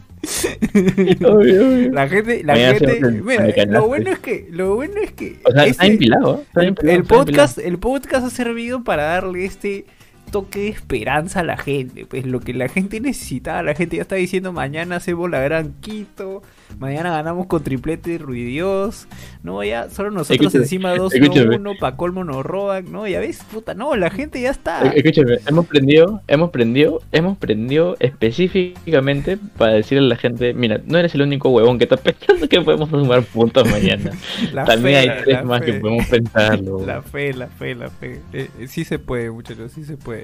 Obvio, 1.23 1.67
obvio. 1.67 1.91
La 1.91 2.07
gente, 2.07 2.43
la 2.43 2.55
gente, 2.55 2.99
mira, 3.11 3.65
lo 3.67 3.87
bueno 3.87 4.09
es 4.11 4.19
que, 4.19 4.47
lo 4.49 4.75
bueno 4.75 4.95
es 5.01 5.11
que 5.11 5.39
O 5.43 5.51
sea, 5.51 5.65
este- 5.65 5.71
está 5.71 5.85
empilado. 5.85 6.41
está 6.47 6.63
empilado, 6.63 6.95
el 6.95 7.01
está 7.03 7.15
podcast, 7.15 7.57
el 7.59 7.77
podcast 7.77 8.25
ha 8.25 8.29
servido 8.29 8.83
para 8.83 9.03
darle 9.03 9.45
este 9.45 9.85
toque 10.31 10.59
de 10.59 10.67
esperanza 10.69 11.39
a 11.41 11.43
la 11.43 11.57
gente, 11.57 12.05
pues 12.05 12.25
lo 12.25 12.39
que 12.39 12.53
la 12.53 12.67
gente 12.67 12.99
necesitaba, 12.99 13.63
la 13.63 13.75
gente 13.75 13.95
ya 13.97 14.01
está 14.01 14.15
diciendo 14.15 14.51
mañana 14.51 14.97
hacemos 14.97 15.29
la 15.29 15.39
gran 15.39 15.73
Quito, 15.81 16.41
mañana 16.79 17.11
ganamos 17.11 17.47
con 17.47 17.63
triplete 17.63 18.17
Ruidios, 18.17 19.07
no, 19.43 19.63
ya 19.63 19.89
solo 19.89 20.11
nosotros 20.11 20.53
Escúchame, 20.53 20.63
encima 20.63 20.95
2 20.95 21.13
escúchame. 21.13 21.55
1 21.55 21.71
pa' 21.79 21.95
colmo 21.95 22.23
nos 22.23 22.45
roban, 22.45 22.91
no, 22.91 23.07
ya 23.07 23.19
ves, 23.19 23.43
puta, 23.51 23.73
no, 23.73 23.95
la 23.95 24.09
gente 24.09 24.41
ya 24.41 24.49
está. 24.51 24.85
Eh, 24.87 24.93
Escúchame, 24.95 25.37
hemos 25.47 25.65
prendido, 25.67 26.21
hemos 26.27 26.49
prendido, 26.51 27.01
hemos 27.11 27.37
prendido 27.37 27.95
específicamente 27.99 29.37
para 29.57 29.73
decirle 29.73 30.05
a 30.05 30.09
la 30.09 30.15
gente, 30.17 30.53
mira, 30.53 30.81
no 30.85 30.97
eres 30.97 31.13
el 31.15 31.21
único 31.21 31.49
huevón 31.49 31.77
que 31.77 31.85
está 31.85 31.97
pensando 31.97 32.47
que 32.47 32.61
podemos 32.61 32.89
sumar 32.89 33.23
puntos 33.23 33.69
mañana. 33.69 34.11
La 34.53 34.65
También 34.65 35.03
fe, 35.03 35.09
hay 35.11 35.23
tres 35.23 35.43
más 35.45 35.59
fe. 35.61 35.65
que 35.65 35.73
podemos 35.79 36.07
pensarlo. 36.07 36.85
La 36.85 37.01
fe, 37.01 37.33
la 37.33 37.47
fe, 37.47 37.75
la 37.75 37.89
fe. 37.89 38.21
Eh, 38.33 38.49
eh, 38.59 38.67
sí 38.67 38.83
se 38.85 38.99
puede, 38.99 39.31
muchachos, 39.31 39.71
sí 39.73 39.83
se 39.83 39.97
puede. 39.97 40.14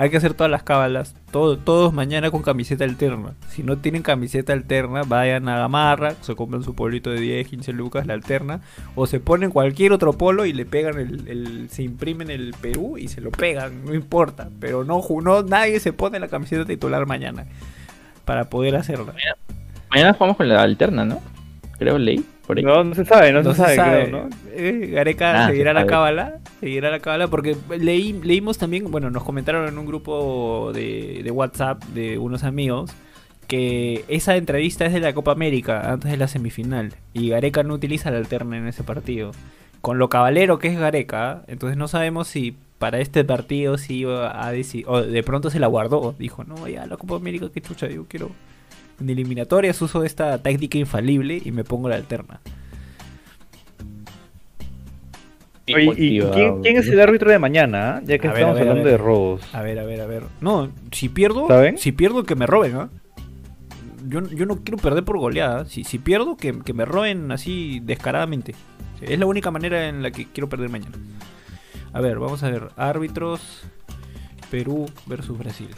Hay 0.00 0.10
que 0.10 0.16
hacer 0.16 0.32
todas 0.32 0.50
las 0.50 0.62
cábalas. 0.62 1.16
Todo, 1.32 1.58
todos 1.58 1.92
mañana 1.92 2.30
con 2.30 2.42
camiseta 2.42 2.84
alterna. 2.84 3.34
Si 3.48 3.64
no 3.64 3.78
tienen 3.78 4.02
camiseta 4.02 4.52
alterna, 4.52 5.02
vayan 5.02 5.48
a 5.48 5.58
Gamarra, 5.58 6.14
se 6.20 6.36
compran 6.36 6.62
su 6.62 6.76
polito 6.76 7.10
de 7.10 7.18
10, 7.18 7.48
15 7.48 7.72
lucas, 7.72 8.06
la 8.06 8.14
alterna. 8.14 8.60
O 8.94 9.08
se 9.08 9.18
ponen 9.18 9.50
cualquier 9.50 9.92
otro 9.92 10.12
polo 10.12 10.46
y 10.46 10.52
le 10.52 10.64
pegan 10.66 11.00
el, 11.00 11.68
se 11.68 11.82
imprimen 11.82 12.30
el 12.30 12.54
Perú 12.60 12.96
y 12.96 13.08
se 13.08 13.20
lo 13.20 13.32
pegan, 13.32 13.84
no 13.84 13.92
importa. 13.92 14.50
Pero 14.60 14.84
no, 14.84 15.02
no 15.20 15.42
nadie 15.42 15.80
se 15.80 15.92
pone 15.92 16.20
la 16.20 16.28
camiseta 16.28 16.64
titular 16.64 17.04
mañana 17.06 17.46
para 18.24 18.48
poder 18.50 18.76
hacerla. 18.76 19.14
Mañana 19.90 20.12
jugamos 20.12 20.36
con 20.36 20.48
la 20.48 20.62
alterna, 20.62 21.04
¿no? 21.04 21.20
Creo 21.76 21.98
leí 21.98 22.24
por 22.48 22.58
ahí. 22.58 22.64
No, 22.64 22.82
no 22.82 22.94
se 22.96 23.04
sabe, 23.04 23.32
no, 23.32 23.42
No 23.44 23.50
se, 23.54 23.56
se 23.56 23.62
sabe, 23.62 23.76
sabe. 23.76 24.04
creo, 24.08 24.22
¿no? 24.24 24.28
Eh, 24.50 24.88
Gareca 24.92 25.44
Ah, 25.44 25.48
seguirá 25.48 25.70
se 25.70 25.74
la 25.74 25.86
cábala. 25.86 26.38
Seguirá 26.58 26.90
la 26.90 26.98
cábala 26.98 27.28
porque 27.28 27.56
leí, 27.78 28.12
leímos 28.14 28.58
también, 28.58 28.90
bueno, 28.90 29.10
nos 29.10 29.22
comentaron 29.22 29.68
en 29.68 29.78
un 29.78 29.86
grupo 29.86 30.72
de, 30.74 31.20
de 31.22 31.30
WhatsApp 31.30 31.84
de 31.94 32.18
unos 32.18 32.42
amigos 32.42 32.90
que 33.46 34.04
esa 34.08 34.36
entrevista 34.36 34.84
es 34.84 34.92
de 34.92 35.00
la 35.00 35.14
Copa 35.14 35.32
América, 35.32 35.92
antes 35.92 36.10
de 36.10 36.16
la 36.16 36.26
semifinal. 36.28 36.94
Y 37.14 37.28
Gareca 37.30 37.62
no 37.62 37.74
utiliza 37.74 38.10
la 38.10 38.18
alterna 38.18 38.58
en 38.58 38.66
ese 38.66 38.82
partido. 38.82 39.30
Con 39.80 39.98
lo 39.98 40.08
cabalero 40.08 40.58
que 40.58 40.68
es 40.68 40.78
Gareca, 40.78 41.44
entonces 41.46 41.76
no 41.78 41.86
sabemos 41.88 42.28
si 42.28 42.56
para 42.78 42.98
este 43.00 43.24
partido 43.24 43.78
si 43.78 43.98
iba 44.00 44.44
a 44.46 44.52
decir, 44.52 44.84
o 44.86 45.02
de 45.02 45.22
pronto 45.22 45.50
se 45.50 45.60
la 45.60 45.66
guardó. 45.66 46.14
Dijo, 46.18 46.44
no, 46.44 46.68
ya 46.68 46.86
la 46.86 46.96
Copa 46.96 47.16
América, 47.16 47.46
qué 47.52 47.60
chucha, 47.60 47.88
yo 47.88 48.04
quiero... 48.08 48.30
En 49.00 49.10
eliminatorias 49.10 49.80
uso 49.80 50.02
esta 50.04 50.42
táctica 50.42 50.78
infalible 50.78 51.40
y 51.44 51.52
me 51.52 51.64
pongo 51.64 51.88
la 51.88 51.96
alterna. 51.96 52.40
Oye, 55.66 55.94
¿y 55.98 56.20
quién, 56.20 56.62
quién 56.62 56.76
es 56.78 56.88
el 56.88 56.98
árbitro 56.98 57.30
de 57.30 57.38
mañana? 57.38 57.96
ah? 57.96 58.00
Ya 58.04 58.18
que 58.18 58.28
A 58.28 58.32
estamos 58.32 58.54
ver, 58.54 58.62
hablando 58.62 58.84
ver. 58.84 58.92
de 58.92 58.98
robos. 58.98 59.42
A 59.54 59.60
ver, 59.62 59.78
a 59.78 59.84
ver, 59.84 60.00
a 60.00 60.06
ver. 60.06 60.22
No, 60.40 60.70
si 60.92 61.10
pierdo, 61.10 61.46
¿Saben? 61.46 61.76
si 61.76 61.92
pierdo 61.92 62.24
que 62.24 62.34
me 62.34 62.46
roben, 62.46 62.76
¿ah? 62.76 62.88
Yo, 64.08 64.26
yo 64.30 64.46
no 64.46 64.56
quiero 64.64 64.78
perder 64.78 65.04
por 65.04 65.18
goleada. 65.18 65.66
Si, 65.66 65.84
si 65.84 65.98
pierdo, 65.98 66.38
que, 66.38 66.58
que 66.60 66.72
me 66.72 66.86
roben 66.86 67.30
así 67.32 67.80
descaradamente. 67.84 68.54
Es 69.02 69.18
la 69.18 69.26
única 69.26 69.50
manera 69.50 69.88
en 69.88 70.02
la 70.02 70.10
que 70.10 70.26
quiero 70.26 70.48
perder 70.48 70.70
mañana. 70.70 70.96
A 71.92 72.00
ver, 72.00 72.18
vamos 72.18 72.42
a 72.42 72.50
ver. 72.50 72.68
Árbitros. 72.76 73.62
Perú 74.50 74.86
versus 75.04 75.36
Brasil. 75.38 75.68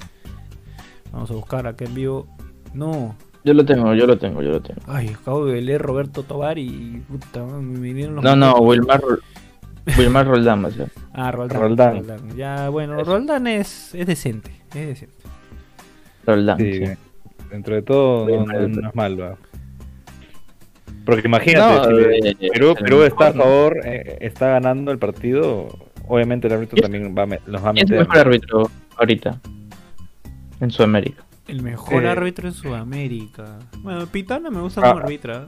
Vamos 1.10 1.32
a 1.32 1.34
buscar 1.34 1.66
acá 1.66 1.84
en 1.84 1.94
vivo. 1.94 2.28
No. 2.74 3.14
Yo 3.42 3.54
lo 3.54 3.64
tengo, 3.64 3.94
yo 3.94 4.06
lo 4.06 4.18
tengo, 4.18 4.42
yo 4.42 4.50
lo 4.50 4.60
tengo. 4.60 4.80
Ay, 4.86 5.08
acabo 5.08 5.46
de 5.46 5.62
leer 5.62 5.80
Roberto 5.80 6.22
Tobar 6.22 6.58
y... 6.58 7.02
Puta, 7.08 7.42
me 7.44 7.78
vinieron 7.80 8.16
los 8.16 8.24
No, 8.24 8.36
no. 8.36 8.54
Wilmar, 8.58 9.00
Wilmar 9.98 10.26
Roldán, 10.26 10.64
o 10.66 10.70
sea. 10.70 10.86
Ah, 11.14 11.32
Roldán. 11.32 11.60
Roldán. 11.60 11.96
Roldán. 11.96 12.36
Ya, 12.36 12.68
bueno. 12.68 13.02
Roldán 13.02 13.46
es, 13.46 13.94
es 13.94 14.06
decente. 14.06 14.50
Es 14.74 14.86
decente. 14.88 15.14
Roldán, 16.26 16.58
Sí, 16.58 16.84
sí. 16.86 16.92
dentro 17.50 17.74
de 17.74 17.82
todo 17.82 18.28
no, 18.28 18.44
no- 18.44 18.88
es 18.88 18.94
mal, 18.94 19.18
va. 19.20 19.36
Porque 21.06 21.26
imagínate, 21.26 21.76
No, 21.76 21.84
si 21.84 21.92
le- 21.92 22.18
eh, 22.30 22.36
Perú, 22.78 23.02
está 23.02 23.28
a 23.28 23.32
favor, 23.32 23.80
eh, 23.84 24.18
está 24.20 24.48
ganando 24.50 24.92
el 24.92 24.98
partido, 24.98 25.66
obviamente 26.06 26.46
el 26.46 26.52
árbitro 26.52 26.74
¿Quién- 26.76 26.82
también 26.82 27.14
va 27.16 27.22
a 27.22 27.38
los 27.50 27.64
va 27.64 27.70
a 27.70 27.72
¿Quién 27.72 27.86
es 27.86 27.90
el 27.90 27.98
meter. 27.98 28.08
mejor 28.08 28.18
árbitro 28.18 28.70
ahorita? 28.98 29.40
En 30.60 30.70
Sudamérica. 30.70 31.24
El 31.50 31.62
mejor 31.62 32.04
Eh, 32.04 32.08
árbitro 32.08 32.48
en 32.48 32.54
Sudamérica. 32.54 33.58
Bueno, 33.78 34.06
Pitana 34.06 34.50
me 34.50 34.60
gusta 34.60 34.80
Ah. 34.84 34.90
como 34.92 35.00
arbitra. 35.04 35.46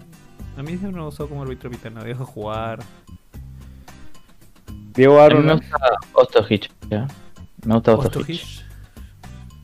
A 0.57 0.63
mí 0.63 0.69
siempre 0.77 0.93
me 0.93 1.03
gustó 1.05 1.29
como 1.29 1.43
arbitra 1.43 1.71
Pitana. 1.71 2.03
Deja 2.05 2.25
jugar. 2.25 2.81
Diego 4.95 5.21
A 5.21 5.29
mí 5.29 5.35
me 5.43 5.55
gusta 5.55 5.77
Ostojic, 6.13 6.71
¿ya? 6.91 7.07
Me 7.65 7.75
gusta 7.75 7.95
Ostojic. 7.95 8.37
Ostojic. 8.43 8.63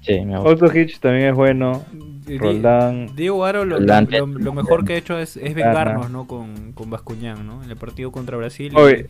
Sí, 0.02 0.20
me 0.24 0.38
gusta. 0.38 0.64
Otto 0.66 0.78
Hitch 0.78 1.00
también 1.00 1.28
es 1.28 1.34
bueno, 1.34 1.84
Roldán, 2.26 3.14
Diego 3.14 3.44
Aro 3.44 3.66
lo, 3.66 3.76
Roldán, 3.76 4.08
lo- 4.10 4.26
lo- 4.26 4.38
lo 4.38 4.52
mejor 4.54 4.84
que 4.86 4.94
ha 4.94 4.96
hecho 4.96 5.18
es, 5.18 5.36
es 5.36 5.52
Pitana. 5.52 5.66
vengarnos, 5.84 6.10
¿no? 6.10 6.26
Con, 6.26 6.72
con 6.72 6.88
Bascuñán, 6.88 7.46
¿no? 7.46 7.62
En 7.62 7.70
el 7.70 7.76
partido 7.76 8.10
contra 8.10 8.38
Brasil. 8.38 8.72
Oye, 8.74 9.08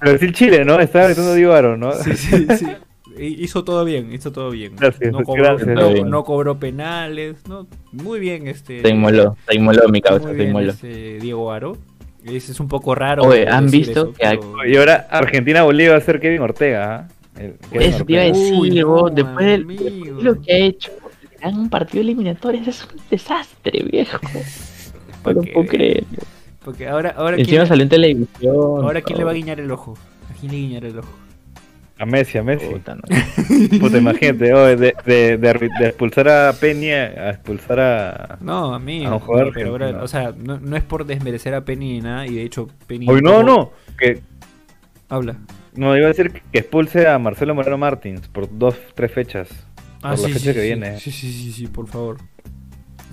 Brasil-Chile, 0.00 0.64
¿no? 0.64 0.80
Estaba 0.80 1.04
gritando 1.06 1.32
Diego 1.34 1.52
Aro, 1.52 1.76
¿no? 1.76 1.92
Sí, 1.92 2.16
sí, 2.16 2.46
sí. 2.56 2.66
Hi- 3.18 3.36
Hizo 3.42 3.64
todo 3.64 3.84
bien, 3.84 4.12
hizo 4.12 4.30
todo 4.32 4.50
bien. 4.50 4.74
Gracias, 4.76 5.12
no, 5.12 5.22
cobró, 5.22 5.42
gracias. 5.44 5.68
no- 5.68 5.92
Bien. 5.92 6.10
no 6.10 6.24
cobró 6.24 6.58
penales, 6.58 7.36
no, 7.48 7.66
muy 7.92 8.20
bien 8.20 8.46
este. 8.48 8.82
Se 8.82 8.88
inmoló, 8.88 9.36
se 9.48 9.56
inmoló 9.56 9.88
mi 9.88 10.00
causa, 10.00 10.28
muy 10.28 10.36
se 10.36 10.44
inmoló. 10.44 10.70
este 10.70 11.18
Diego 11.18 11.52
Aro. 11.52 11.76
Ese 12.24 12.50
es 12.52 12.58
un 12.60 12.66
poco 12.68 12.94
raro. 12.94 13.22
Oye, 13.22 13.46
¿han 13.48 13.70
visto 13.70 13.90
eso, 13.90 14.12
que 14.12 14.26
hay- 14.26 14.38
pero- 14.38 14.66
Y 14.68 14.76
ahora 14.76 15.06
Argentina-Bolivia 15.10 15.92
va 15.92 15.98
a 15.98 16.00
ser 16.00 16.18
Kevin 16.20 16.40
Ortega. 16.40 17.08
El- 17.38 17.54
Kevin 17.70 17.88
Eso 17.88 18.04
te 18.04 18.12
iba 18.12 18.22
a 18.22 18.24
decir, 18.24 18.54
Uy, 18.54 18.70
después, 18.70 19.14
del, 19.46 19.66
después 19.66 19.84
de 19.84 20.22
lo 20.22 20.40
que 20.42 20.52
ha 20.52 20.56
hecho, 20.58 20.90
en 21.42 21.54
un 21.58 21.70
partido 21.70 22.00
eliminatorio, 22.02 22.62
es 22.66 22.84
un 22.92 23.00
desastre, 23.10 23.84
viejo. 23.90 24.18
No 25.24 25.32
lo 25.32 25.38
Porque- 25.40 25.52
puedo 25.52 25.66
creer. 25.68 26.04
Porque 26.64 26.88
ahora, 26.88 27.14
ahora, 27.16 27.36
Encima 27.36 27.58
¿quién, 27.58 27.66
salió 27.68 27.82
en 27.84 27.88
televisión. 27.88 28.54
ahora 28.56 29.00
¿quién 29.02 29.18
le 29.18 29.24
va 29.24 29.30
a 29.30 29.34
guiñar 29.34 29.60
el 29.60 29.70
ojo? 29.70 29.96
¿A 30.30 30.34
quién 30.40 30.50
le 30.52 30.58
guiñará 30.58 30.88
el 30.88 30.98
ojo? 30.98 31.08
A 31.98 32.04
Messi, 32.04 32.36
a 32.36 32.42
Messi. 32.42 32.66
Puta, 32.66 32.94
no. 32.94 33.02
Puta, 33.80 33.96
imagínate, 33.96 34.44
de, 34.52 34.76
de, 35.06 35.38
de, 35.38 35.50
arbi- 35.50 35.70
de 35.78 35.86
expulsar 35.88 36.28
a 36.28 36.52
Peña 36.52 37.04
a 37.04 37.30
expulsar 37.30 37.80
a. 37.80 38.38
No, 38.42 38.74
a 38.74 38.78
mí. 38.78 39.04
A 39.06 39.12
un 39.14 39.18
jugador 39.20 39.52
pero 39.54 40.02
o 40.04 40.08
sea, 40.08 40.32
no, 40.36 40.58
no 40.58 40.76
es 40.76 40.82
por 40.82 41.06
desmerecer 41.06 41.54
a 41.54 41.64
Penny 41.64 41.94
ni 41.94 42.00
nada, 42.02 42.26
y 42.26 42.34
de 42.34 42.42
hecho 42.42 42.68
Penny. 42.86 43.08
Oye, 43.08 43.22
no, 43.22 43.42
no. 43.42 43.72
Que, 43.98 44.20
Habla. 45.08 45.36
no, 45.74 45.96
iba 45.96 46.04
a 46.06 46.08
decir 46.08 46.42
que 46.52 46.58
expulse 46.58 47.06
a 47.08 47.18
Marcelo 47.18 47.54
Moreno 47.54 47.78
Martins 47.78 48.28
por 48.28 48.46
dos, 48.58 48.76
tres 48.94 49.10
fechas. 49.12 49.48
Ah, 50.02 50.10
por 50.10 50.18
sí, 50.18 50.22
la 50.24 50.28
fecha 50.28 50.38
sí, 50.40 50.54
que 50.54 50.60
sí, 50.60 50.66
viene. 50.66 51.00
Sí, 51.00 51.10
sí, 51.10 51.32
sí, 51.32 51.52
sí, 51.52 51.66
por 51.66 51.88
favor. 51.88 52.18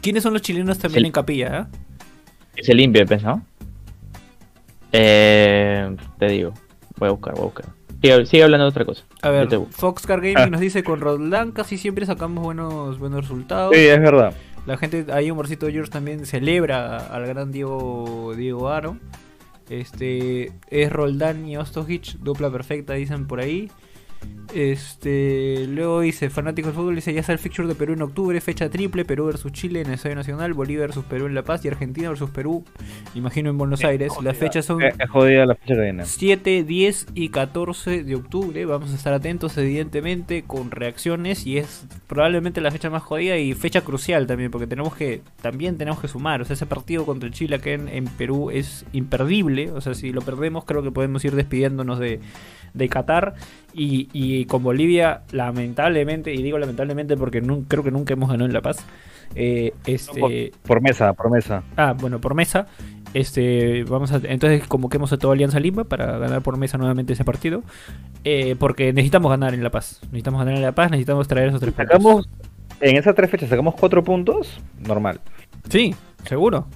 ¿Quiénes 0.01 0.23
son 0.23 0.33
los 0.33 0.41
chilenos 0.41 0.77
también 0.77 1.03
Sí. 1.03 1.05
en 1.07 1.11
capilla? 1.13 1.57
ah? 1.57 1.67
Que 2.53 2.63
se 2.63 2.73
limpie, 2.73 3.05
pues, 3.05 3.23
¿no? 3.23 3.45
Eh, 4.91 5.95
te 6.19 6.27
digo, 6.27 6.53
voy 6.97 7.07
a 7.09 7.11
buscar, 7.13 7.33
voy 7.35 7.41
a 7.41 7.45
buscar. 7.45 7.65
Sigue, 8.03 8.25
sigue 8.25 8.43
hablando 8.43 8.65
de 8.65 8.69
otra 8.69 8.83
cosa. 8.85 9.03
A 9.21 9.29
ver. 9.29 9.47
Foxcar 9.71 10.19
Gaming 10.19 10.37
Ah. 10.37 10.45
nos 10.47 10.59
dice 10.59 10.83
con 10.83 10.99
Roldán 10.99 11.51
casi 11.53 11.77
siempre 11.77 12.05
sacamos 12.05 12.43
buenos 12.43 12.99
buenos 12.99 13.21
resultados. 13.21 13.73
Sí, 13.73 13.79
es 13.87 13.99
verdad. 14.01 14.33
La 14.65 14.75
gente, 14.77 15.05
ahí 15.13 15.31
Humorcito 15.31 15.67
George 15.69 15.89
también 15.89 16.25
celebra 16.25 16.97
al 16.97 17.25
gran 17.25 17.51
Diego, 17.51 18.33
Diego 18.35 18.69
Aro. 18.69 18.97
Este 19.69 20.51
es 20.69 20.91
Roldán 20.91 21.47
y 21.47 21.55
Ostojic, 21.57 22.17
dupla 22.19 22.51
perfecta, 22.51 22.93
dicen 22.93 23.25
por 23.27 23.39
ahí. 23.39 23.71
Este, 24.53 25.65
luego 25.67 26.01
dice, 26.01 26.29
fanático 26.29 26.67
del 26.67 26.75
fútbol, 26.75 26.95
dice, 26.95 27.11
ya 27.11 27.21
está 27.21 27.33
el 27.33 27.39
fixture 27.39 27.67
de 27.67 27.73
Perú 27.73 27.93
en 27.93 28.03
octubre, 28.03 28.39
fecha 28.39 28.69
triple, 28.69 29.03
Perú 29.03 29.25
versus 29.25 29.51
Chile 29.51 29.81
en 29.81 29.87
el 29.87 29.93
Estadio 29.93 30.15
Nacional, 30.15 30.53
Bolivia 30.53 30.81
versus 30.81 31.03
Perú 31.05 31.25
en 31.25 31.33
La 31.33 31.41
Paz 31.43 31.65
y 31.65 31.69
Argentina 31.69 32.09
versus 32.09 32.29
Perú, 32.29 32.63
imagino 33.15 33.49
en 33.49 33.57
Buenos 33.57 33.83
Aires. 33.83 34.13
Las 34.21 34.37
fechas 34.37 34.65
son 34.65 34.79
jodida 35.09 35.47
la 35.47 35.55
fecha 35.55 35.73
que 35.73 35.81
viene. 35.81 36.05
7, 36.05 36.63
10 36.63 37.07
y 37.15 37.29
14 37.29 38.03
de 38.03 38.15
octubre. 38.15 38.65
Vamos 38.65 38.91
a 38.91 38.95
estar 38.95 39.13
atentos, 39.13 39.57
evidentemente, 39.57 40.43
con 40.43 40.69
reacciones. 40.69 41.47
Y 41.47 41.57
es 41.57 41.87
probablemente 42.07 42.61
la 42.61 42.69
fecha 42.69 42.91
más 42.91 43.01
jodida 43.01 43.37
y 43.37 43.53
fecha 43.55 43.81
crucial 43.81 44.27
también, 44.27 44.51
porque 44.51 44.67
tenemos 44.67 44.95
que 44.95 45.21
también 45.41 45.77
tenemos 45.77 45.99
que 45.99 46.07
sumar. 46.07 46.41
O 46.41 46.45
sea, 46.45 46.53
ese 46.53 46.67
partido 46.67 47.05
contra 47.05 47.27
el 47.27 47.33
Chile 47.33 47.55
acá 47.55 47.71
en, 47.71 47.89
en 47.89 48.05
Perú 48.05 48.51
es 48.51 48.85
imperdible. 48.93 49.71
O 49.71 49.81
sea, 49.81 49.95
si 49.95 50.11
lo 50.11 50.21
perdemos, 50.21 50.65
creo 50.65 50.83
que 50.83 50.91
podemos 50.91 51.25
ir 51.25 51.33
despidiéndonos 51.33 51.97
de, 51.97 52.19
de 52.73 52.89
Qatar. 52.89 53.35
Y, 53.73 54.07
y 54.13 54.45
con 54.45 54.61
Bolivia, 54.63 55.21
lamentablemente, 55.31 56.33
y 56.33 56.43
digo 56.43 56.59
lamentablemente 56.59 57.17
porque 57.17 57.41
creo 57.67 57.83
que 57.83 57.91
nunca 57.91 58.13
hemos 58.13 58.29
ganado 58.29 58.45
en 58.45 58.53
La 58.53 58.61
Paz. 58.61 58.85
eh, 59.35 59.73
este, 59.85 60.51
Por 60.65 60.81
mesa, 60.81 61.13
por 61.13 61.31
mesa. 61.31 61.63
Ah, 61.75 61.95
bueno, 61.99 62.21
por 62.21 62.35
mesa. 62.35 62.67
Este, 63.13 63.83
vamos 63.83 64.11
a, 64.11 64.19
entonces 64.23 64.67
convoquemos 64.67 65.13
a 65.13 65.17
toda 65.17 65.33
Alianza 65.33 65.59
Lima 65.59 65.83
para 65.83 66.17
ganar 66.17 66.41
por 66.41 66.57
mesa 66.57 66.77
nuevamente 66.77 67.13
ese 67.13 67.23
partido. 67.23 67.63
Eh, 68.23 68.55
porque 68.59 68.93
necesitamos 68.93 69.29
ganar 69.31 69.53
en 69.53 69.63
La 69.63 69.71
Paz. 69.71 69.99
Necesitamos 70.05 70.39
ganar 70.39 70.55
en 70.55 70.61
La 70.61 70.71
Paz, 70.73 70.91
necesitamos 70.91 71.27
traer 71.27 71.49
esos 71.49 71.59
tres 71.59 71.73
puntos. 71.73 71.91
Sacamos, 71.91 72.29
en 72.79 72.97
esas 72.97 73.15
tres 73.15 73.29
fechas 73.29 73.49
sacamos 73.49 73.75
cuatro 73.75 74.03
puntos, 74.03 74.59
normal. 74.79 75.19
Sí, 75.69 75.95
seguro. 76.25 76.67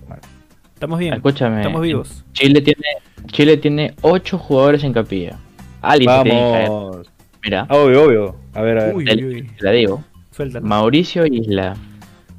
Estamos 0.73 0.99
bien. 0.99 1.15
Escúchame. 1.15 1.57
Estamos 1.57 1.81
vivos. 1.81 2.23
Chile 2.33 2.61
tiene, 2.61 2.85
Chile 3.27 3.57
tiene 3.57 3.95
8 4.01 4.37
jugadores 4.37 4.83
en 4.83 4.93
capilla. 4.93 5.39
Alguien 5.81 6.09
caer. 6.23 6.69
Vamos. 6.69 7.09
Mira, 7.43 7.65
Ah, 7.69 7.75
obvio, 7.77 8.03
obvio. 8.03 8.35
A 8.53 8.61
ver, 8.61 8.77
a 8.79 8.85
ver. 8.85 8.95
Uy, 8.95 9.05
te 9.05 9.63
la 9.63 9.71
digo. 9.71 10.03
Suéltalo. 10.31 10.65
Mauricio 10.65 11.25
Isla, 11.25 11.75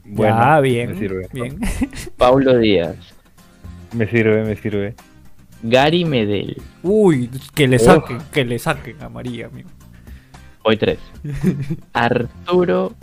Bueno, 0.05 0.37
ya, 0.37 0.61
bien. 0.61 0.91
Me 0.93 0.99
sirve. 0.99 1.29
Bien. 1.33 1.59
Paulo 2.17 2.59
Díaz, 2.59 2.97
Me 3.93 4.07
sirve, 4.09 4.45
me 4.45 4.57
sirve. 4.57 4.95
Gary 5.63 6.05
Medel. 6.05 6.61
Uy, 6.83 7.31
que 7.55 7.67
le 7.67 7.77
Oh. 7.77 7.81
saquen, 7.81 8.19
que 8.33 8.45
le 8.45 8.59
saquen 8.59 8.97
a 9.03 9.09
María, 9.09 9.47
amigo. 9.47 9.69
Hoy 10.63 10.77
3. 10.77 10.99
Arturo 11.93 12.95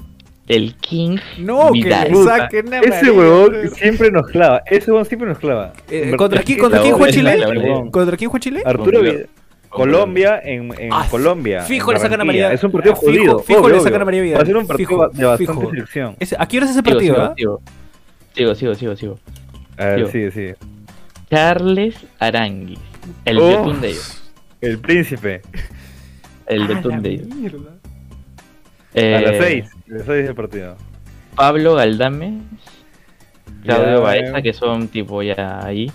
el 0.47 0.75
King. 0.75 1.17
No, 1.39 1.71
Vidal. 1.71 2.07
que 2.07 2.13
le 2.13 2.23
saquen 2.23 2.73
a 2.73 2.79
Ese 2.79 2.89
María. 2.89 3.11
huevón 3.13 3.69
siempre 3.75 4.11
nos 4.11 4.27
clava. 4.27 4.61
Ese 4.67 4.91
huevón 4.91 5.05
siempre 5.05 5.27
nos 5.27 5.39
clava. 5.39 5.73
Eh, 5.89 6.13
¿contra 6.17 6.43
quién- 6.43 6.59
contra 6.59 6.81
quién 6.81 6.95
es 7.01 7.13
Chile? 7.15 7.89
¿Contra 7.91 8.15
quién 8.17 8.29
juega 8.29 8.43
Chile? 8.43 8.61
Arturo 8.65 9.01
Vidal. 9.01 9.27
Colombia 9.75 10.39
en, 10.43 10.71
en 10.79 10.93
Ah, 10.93 11.07
Colombia. 11.09 11.61
fijo 11.63 11.91
en 11.91 11.95
le 11.95 12.01
sacan 12.01 12.21
a. 12.21 12.25
María- 12.25 12.51
Es 12.53 12.63
un 12.63 12.71
partido 12.71 12.95
fijo- 12.95 13.05
jodido. 13.05 13.39
fijo 13.39 13.61
obvio, 13.61 13.75
le 13.75 13.81
sacan 13.81 14.01
a 14.01 14.05
María 14.05 14.21
Vidal. 14.21 14.37
Va 14.39 14.43
a 14.43 14.45
ser 14.45 14.57
un 14.57 14.67
partido 14.67 14.87
Fijo, 14.89 15.09
de 15.09 15.25
bastante 15.25 15.53
fijo. 15.53 15.69
selección. 15.69 16.15
Ese- 16.19 16.35
¿A 16.39 16.47
qué 16.47 16.57
hora 16.57 16.65
es 16.65 16.71
ese 16.71 16.83
partido? 16.83 17.13
sigo, 17.15 17.25
ah? 17.25 17.33
sigo. 17.37 17.61
Sigo, 18.33 18.55
sigo, 18.55 18.75
sigo, 18.75 18.95
sigo. 18.95 19.19
A 19.77 19.85
ver, 19.85 20.07
sigue, 20.11 20.31
sigue. 20.31 20.55
Charles 21.29 21.95
Aranguis. 22.19 22.79
El 23.25 23.39
Oh. 23.39 23.47
betún 23.47 23.81
de 23.81 23.89
ellos. 23.89 24.21
El 24.61 24.79
príncipe. 24.79 25.41
El 26.47 26.67
de 27.01 27.09
ellos. 27.09 27.27
mierda. 27.27 27.71
Eh, 28.93 29.15
A 29.15 29.21
las 29.21 29.37
6. 29.43 29.65
A 29.65 29.93
las 29.93 30.05
6 30.05 30.25
del 30.25 30.35
partido. 30.35 30.75
Pablo 31.35 31.75
Galdames. 31.75 32.33
Claudio 33.63 34.01
Baeza, 34.01 34.41
que 34.41 34.53
son 34.53 34.87
tipo 34.87 35.21
ya 35.23 35.65
ahí. 35.65 35.91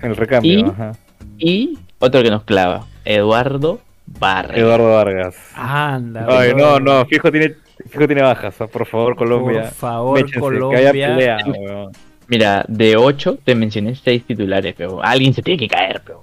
El 0.00 0.16
recambio, 0.16 0.58
Y- 0.58 0.62
ajá. 0.62 0.92
Y 1.38 1.78
otro 1.98 2.22
que 2.22 2.30
nos 2.30 2.44
clava. 2.44 2.86
Eduardo 3.04 3.80
Barre. 4.06 4.58
Eduardo 4.60 4.90
Vargas. 4.92 5.36
Anda. 5.54 6.26
Ay, 6.28 6.52
no, 6.54 6.80
no, 6.80 7.04
fijo 7.06 7.30
tiene, 7.30 7.54
fijo 7.88 8.06
tiene 8.06 8.22
bajas. 8.22 8.60
ah, 8.60 8.66
Por 8.66 8.86
favor, 8.86 9.14
Colombia. 9.16 9.62
Por 9.62 9.70
favor, 9.72 10.14
Méchense, 10.18 10.34
que 10.34 10.40
Colombia. 10.40 10.78
haya 10.78 10.92
pelea, 10.92 11.38
weón. 11.46 11.92
Mira, 12.28 12.64
de 12.68 12.96
8 12.96 13.38
te 13.44 13.54
mencioné 13.54 13.94
6 13.94 14.24
titulares, 14.24 14.74
pero 14.76 15.02
alguien 15.02 15.34
se 15.34 15.42
tiene 15.42 15.58
que 15.58 15.68
caer, 15.68 16.00
pero. 16.04 16.20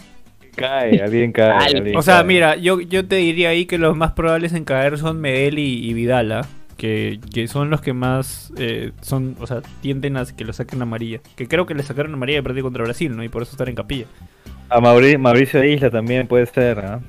Cae, 0.55 1.01
alguien 1.01 1.31
cae. 1.31 1.51
Alguien 1.77 1.95
O 1.97 2.01
sea, 2.01 2.15
cae. 2.15 2.23
mira, 2.25 2.55
yo, 2.55 2.81
yo 2.81 3.05
te 3.07 3.15
diría 3.17 3.49
ahí 3.49 3.65
que 3.65 3.77
los 3.77 3.95
más 3.95 4.13
probables 4.13 4.53
en 4.53 4.65
caer 4.65 4.97
son 4.97 5.19
Medel 5.21 5.59
y, 5.59 5.87
y 5.87 5.93
Vidal, 5.93 6.31
¿ah? 6.31 6.47
que, 6.77 7.19
que 7.33 7.47
son 7.47 7.69
los 7.69 7.81
que 7.81 7.93
más 7.93 8.51
eh, 8.57 8.91
son, 9.01 9.35
o 9.39 9.45
sea, 9.47 9.61
tienden 9.81 10.17
a 10.17 10.25
que 10.25 10.45
lo 10.45 10.53
saquen 10.53 10.81
a 10.81 10.85
María. 10.85 11.19
Que 11.35 11.47
creo 11.47 11.65
que 11.67 11.75
le 11.75 11.83
sacaron 11.83 12.13
a 12.13 12.17
María 12.17 12.37
de 12.37 12.43
partido 12.43 12.63
contra 12.63 12.83
Brasil, 12.83 13.15
¿no? 13.15 13.23
Y 13.23 13.29
por 13.29 13.43
eso 13.43 13.51
están 13.51 13.67
en 13.67 13.75
capilla. 13.75 14.05
A 14.69 14.79
Mauri- 14.81 15.17
Mauricio 15.17 15.63
Isla 15.63 15.89
también 15.89 16.27
puede 16.27 16.45
ser, 16.45 16.79
¿ah? 16.79 16.99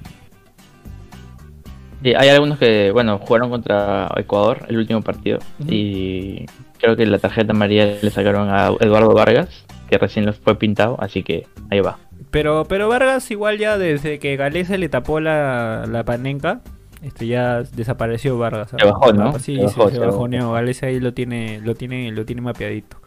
Sí, 2.02 2.14
hay 2.14 2.28
algunos 2.28 2.59
que, 2.59 2.92
bueno, 2.92 3.18
jugaron 3.18 3.50
contra 3.50 4.09
Ecuador 4.16 4.64
el 4.68 4.76
último 4.78 5.02
partido. 5.02 5.40
Y 5.66 6.46
creo 6.78 6.94
que 6.96 7.04
la 7.06 7.18
tarjeta 7.18 7.52
amarilla 7.52 7.86
le 8.00 8.11
sacaron 8.11 8.48
a 8.50 8.68
Eduardo 8.80 9.12
Vargas, 9.12 9.64
que 9.90 9.98
recién 9.98 10.24
los 10.24 10.36
fue 10.38 10.56
pintado, 10.56 10.96
así 11.00 11.24
que 11.24 11.46
ahí 11.70 11.80
va. 11.80 11.98
Pero, 12.30 12.66
pero 12.68 12.88
Vargas 12.88 13.30
igual 13.32 13.59
ya 13.59 13.78
desde 13.78 14.18
que 14.20 14.36
Galese 14.36 14.78
le 14.78 14.88
tapó 14.88 15.18
la, 15.18 15.86
la 15.90 16.04
panenca, 16.04 16.61
este 17.02 17.26
ya 17.26 17.62
desapareció 17.62 18.38
Vargas. 18.38 18.74
¿ah? 18.74 18.76
Se 18.78 18.86
bajó, 18.86 19.12
¿no? 19.12 19.32
Sí, 19.40 19.56
Se 19.56 19.68
sí, 19.68 19.78
bajó, 19.78 19.88
se 19.88 19.96
se 19.96 20.00
bajoneó. 20.00 20.52
Galese 20.52 20.86
ahí 20.86 21.00
lo 21.00 21.14
tiene, 21.14 21.61
lo 21.61 21.74
tiene, 21.74 22.12
lo 22.12 22.24
tiene 22.24 22.42
mapeadito. 22.42 22.98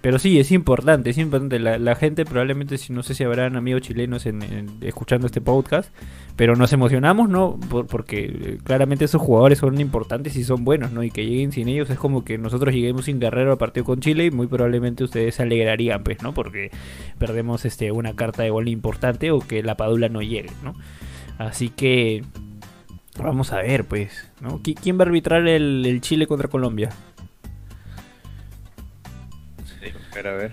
Pero 0.00 0.20
sí, 0.20 0.38
es 0.38 0.52
importante, 0.52 1.10
es 1.10 1.18
importante. 1.18 1.58
La, 1.58 1.76
la 1.76 1.96
gente 1.96 2.24
probablemente, 2.24 2.78
si 2.78 2.92
no 2.92 3.02
sé 3.02 3.14
si 3.14 3.24
habrán 3.24 3.56
amigos 3.56 3.82
chilenos 3.82 4.26
en, 4.26 4.42
en- 4.44 4.70
escuchando 4.82 5.26
este 5.26 5.40
podcast, 5.40 5.92
pero 6.36 6.54
nos 6.54 6.72
emocionamos, 6.72 7.28
¿no? 7.28 7.58
Por- 7.68 7.88
porque 7.88 8.26
eh, 8.26 8.58
claramente 8.62 9.06
esos 9.06 9.20
jugadores 9.20 9.58
son 9.58 9.80
importantes 9.80 10.36
y 10.36 10.44
son 10.44 10.64
buenos, 10.64 10.92
¿no? 10.92 11.02
Y 11.02 11.10
que 11.10 11.26
lleguen 11.26 11.50
sin 11.50 11.68
ellos 11.68 11.90
es 11.90 11.98
como 11.98 12.24
que 12.24 12.38
nosotros 12.38 12.72
lleguemos 12.72 13.06
sin 13.06 13.18
Guerrero 13.18 13.50
al 13.50 13.58
partido 13.58 13.84
con 13.84 13.98
Chile 13.98 14.26
y 14.26 14.30
muy 14.30 14.46
probablemente 14.46 15.02
ustedes 15.02 15.34
se 15.34 15.42
alegrarían, 15.42 16.04
pues, 16.04 16.22
¿no? 16.22 16.32
Porque 16.32 16.70
perdemos 17.18 17.64
este 17.64 17.90
una 17.90 18.14
carta 18.14 18.44
de 18.44 18.50
gol 18.50 18.68
importante 18.68 19.32
o 19.32 19.40
que 19.40 19.64
la 19.64 19.76
Padula 19.76 20.08
no 20.08 20.22
llegue, 20.22 20.50
¿no? 20.62 20.74
Así 21.38 21.70
que 21.70 22.22
vamos 23.20 23.52
a 23.52 23.56
ver, 23.62 23.84
pues, 23.84 24.30
¿no? 24.40 24.60
¿Qui- 24.62 24.78
¿Quién 24.80 24.96
va 24.96 25.02
a 25.02 25.06
arbitrar 25.08 25.48
el 25.48 25.98
Chile 26.02 26.28
contra 26.28 26.46
Colombia? 26.46 26.90
Pero 30.20 30.30
a 30.30 30.34
ver. 30.34 30.52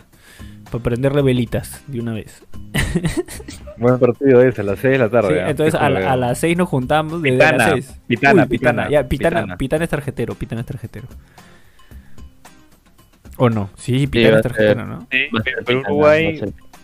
Para 0.72 0.84
prenderle 0.84 1.22
velitas 1.24 1.84
de 1.88 2.00
una 2.00 2.14
vez. 2.14 2.44
Buen 3.78 3.98
partido 4.00 4.42
ese, 4.42 4.62
a 4.62 4.64
las 4.64 4.80
6 4.80 4.92
de 4.94 4.98
la 5.00 5.10
tarde. 5.10 5.34
Sí, 5.34 5.40
¿ah? 5.40 5.50
entonces 5.50 5.74
a, 5.76 5.90
la- 5.90 6.16
las 6.16 6.38
6 6.38 6.56
nos 6.58 6.70
juntamos. 6.70 7.22
Desde 7.22 7.36
Pitana, 7.38 7.58
las 7.58 7.72
6. 7.86 8.00
Pitana, 8.08 8.44
Uy, 8.44 8.48
pitana, 8.48 8.48
Pitana, 8.48 8.90
ya, 8.90 9.08
pitana, 9.08 9.40
Pitana. 9.42 9.58
pitana 9.58 9.84
es 9.86 9.90
tarjetero, 9.90 10.36
pitana 10.36 10.62
es 10.62 10.68
tarjetero. 10.68 11.08
¿O 13.38 13.50
no? 13.50 13.70
Sí, 13.76 14.08
pitana 14.08 14.38
es 14.38 14.44
tarjetero, 14.44 14.86
¿no? 14.86 15.08
Sí, 15.12 15.28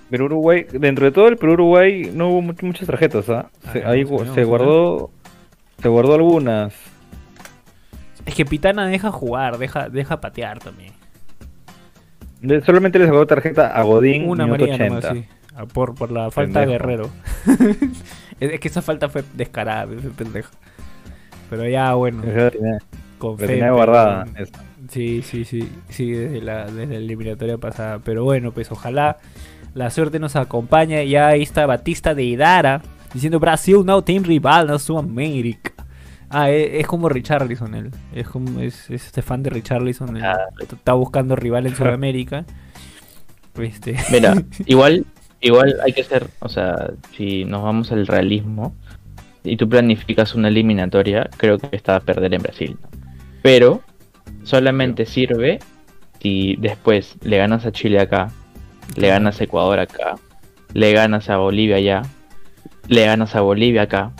pero 0.10 0.26
Uruguay, 0.26 0.66
dentro 0.74 1.06
de 1.06 1.12
todo 1.12 1.28
el 1.30 1.38
Perú-Uruguay 1.38 2.12
no 2.14 2.28
hubo 2.30 2.42
much- 2.42 2.64
muchas 2.64 2.86
tarjetas, 2.88 3.30
¿ah? 3.30 3.50
Se, 3.72 3.84
Ah, 3.86 3.92
ahí 3.92 4.04
no, 4.04 4.34
se 4.34 4.42
no. 4.42 4.48
guardó, 4.48 5.12
se 5.82 5.88
guardó 5.88 6.16
algunas. 6.16 6.74
Es 8.26 8.36
que 8.36 8.44
Pitana 8.46 8.88
deja 8.88 9.10
jugar, 9.12 9.58
deja, 9.58 9.88
deja 9.88 10.20
patear 10.20 10.60
también. 10.60 10.92
Solamente 12.66 12.98
le 13.00 13.06
sacó 13.06 13.26
tarjeta 13.28 13.68
a 13.68 13.84
Godín, 13.84 14.28
Una 14.28 14.46
minuto 14.46 14.66
María 14.68 14.88
nomás, 14.88 15.06
80. 15.06 15.14
sí. 15.14 15.26
Ah, 15.56 15.66
Por, 15.66 15.96
por 15.96 16.12
la 16.12 16.32
falta 16.32 16.62
de. 16.62 16.66
Guerrero. 16.68 17.10
es 18.40 18.60
que 18.60 18.68
esa 18.68 18.82
falta 18.82 19.10
fue 19.10 19.24
descarada, 19.34 19.94
ese 19.94 20.10
pendejo. 20.10 20.50
Pero 21.50 21.68
ya, 21.68 21.94
bueno, 21.96 22.24
con 23.18 23.38
fe. 23.38 23.48
tenía 23.48 23.72
guardada. 23.72 24.26
Sí, 24.90 25.22
sí, 25.22 25.44
sí, 25.46 25.70
sí, 25.90 26.12
desde 26.12 26.42
la, 26.42 26.66
desde 26.66 26.88
la 26.94 26.96
eliminatoria 26.98 27.58
pasada. 27.58 28.00
Pero 28.04 28.24
bueno, 28.24 28.52
pues 28.52 28.72
ojalá 28.72 29.18
la 29.74 29.90
suerte 29.90 30.18
nos 30.20 30.36
acompañe. 30.36 31.08
Ya 31.08 31.28
ahí 31.28 31.44
está 31.44 31.66
Batista 31.66 32.16
de 32.16 32.24
Idara 32.24 32.82
diciendo 33.14 33.40
Brasil 33.40 33.82
no 33.86 34.02
tiene 34.04 34.26
rival 34.26 34.70
en 34.70 34.80
Sudamérica. 34.80 35.74
Ah, 36.32 36.50
es, 36.50 36.82
es 36.82 36.88
como 36.88 37.10
Richarlison 37.10 37.76
él. 37.76 37.92
Es 38.14 38.28
como 38.28 38.62
es, 38.62 38.90
es 38.90 39.06
este 39.06 39.22
fan 39.22 39.44
de 39.44 39.50
Richarlison. 39.50 40.16
él 40.16 40.24
Ah. 40.24 40.38
Está 40.60 40.94
buscando 40.94 41.36
rival 41.36 41.68
en 41.68 41.76
Sudamérica. 41.76 42.46
Este, 43.60 43.98
Mira, 44.12 44.34
igual, 44.66 45.06
igual 45.42 45.76
hay 45.84 45.92
que 45.92 46.04
ser, 46.04 46.28
o 46.40 46.48
sea, 46.48 46.92
si 47.18 47.44
nos 47.44 47.62
vamos 47.64 47.92
al 47.92 48.08
realismo 48.08 48.74
y 49.44 49.58
tú 49.58 49.68
planificas 49.68 50.36
una 50.36 50.48
eliminatoria, 50.48 51.30
creo 51.36 51.58
que 51.58 51.76
está 51.76 51.98
a 51.98 52.00
perder 52.00 52.34
en 52.34 52.44
Brasil. 52.44 52.78
Pero 53.42 53.82
solamente 54.44 55.06
sirve 55.06 55.60
si 56.22 56.56
después 56.60 57.18
le 57.24 57.38
ganas 57.38 57.66
a 57.66 57.74
Chile 57.74 58.00
acá, 58.00 58.32
le 58.96 59.10
ganas 59.10 59.42
a 59.42 59.44
Ecuador 59.44 59.80
acá, 59.80 60.16
le 60.74 60.94
ganas 60.94 61.30
a 61.30 61.38
Bolivia 61.38 61.76
allá, 61.76 62.04
le 62.88 63.06
ganas 63.06 63.36
a 63.36 63.42
Bolivia 63.42 63.82
acá, 63.84 64.14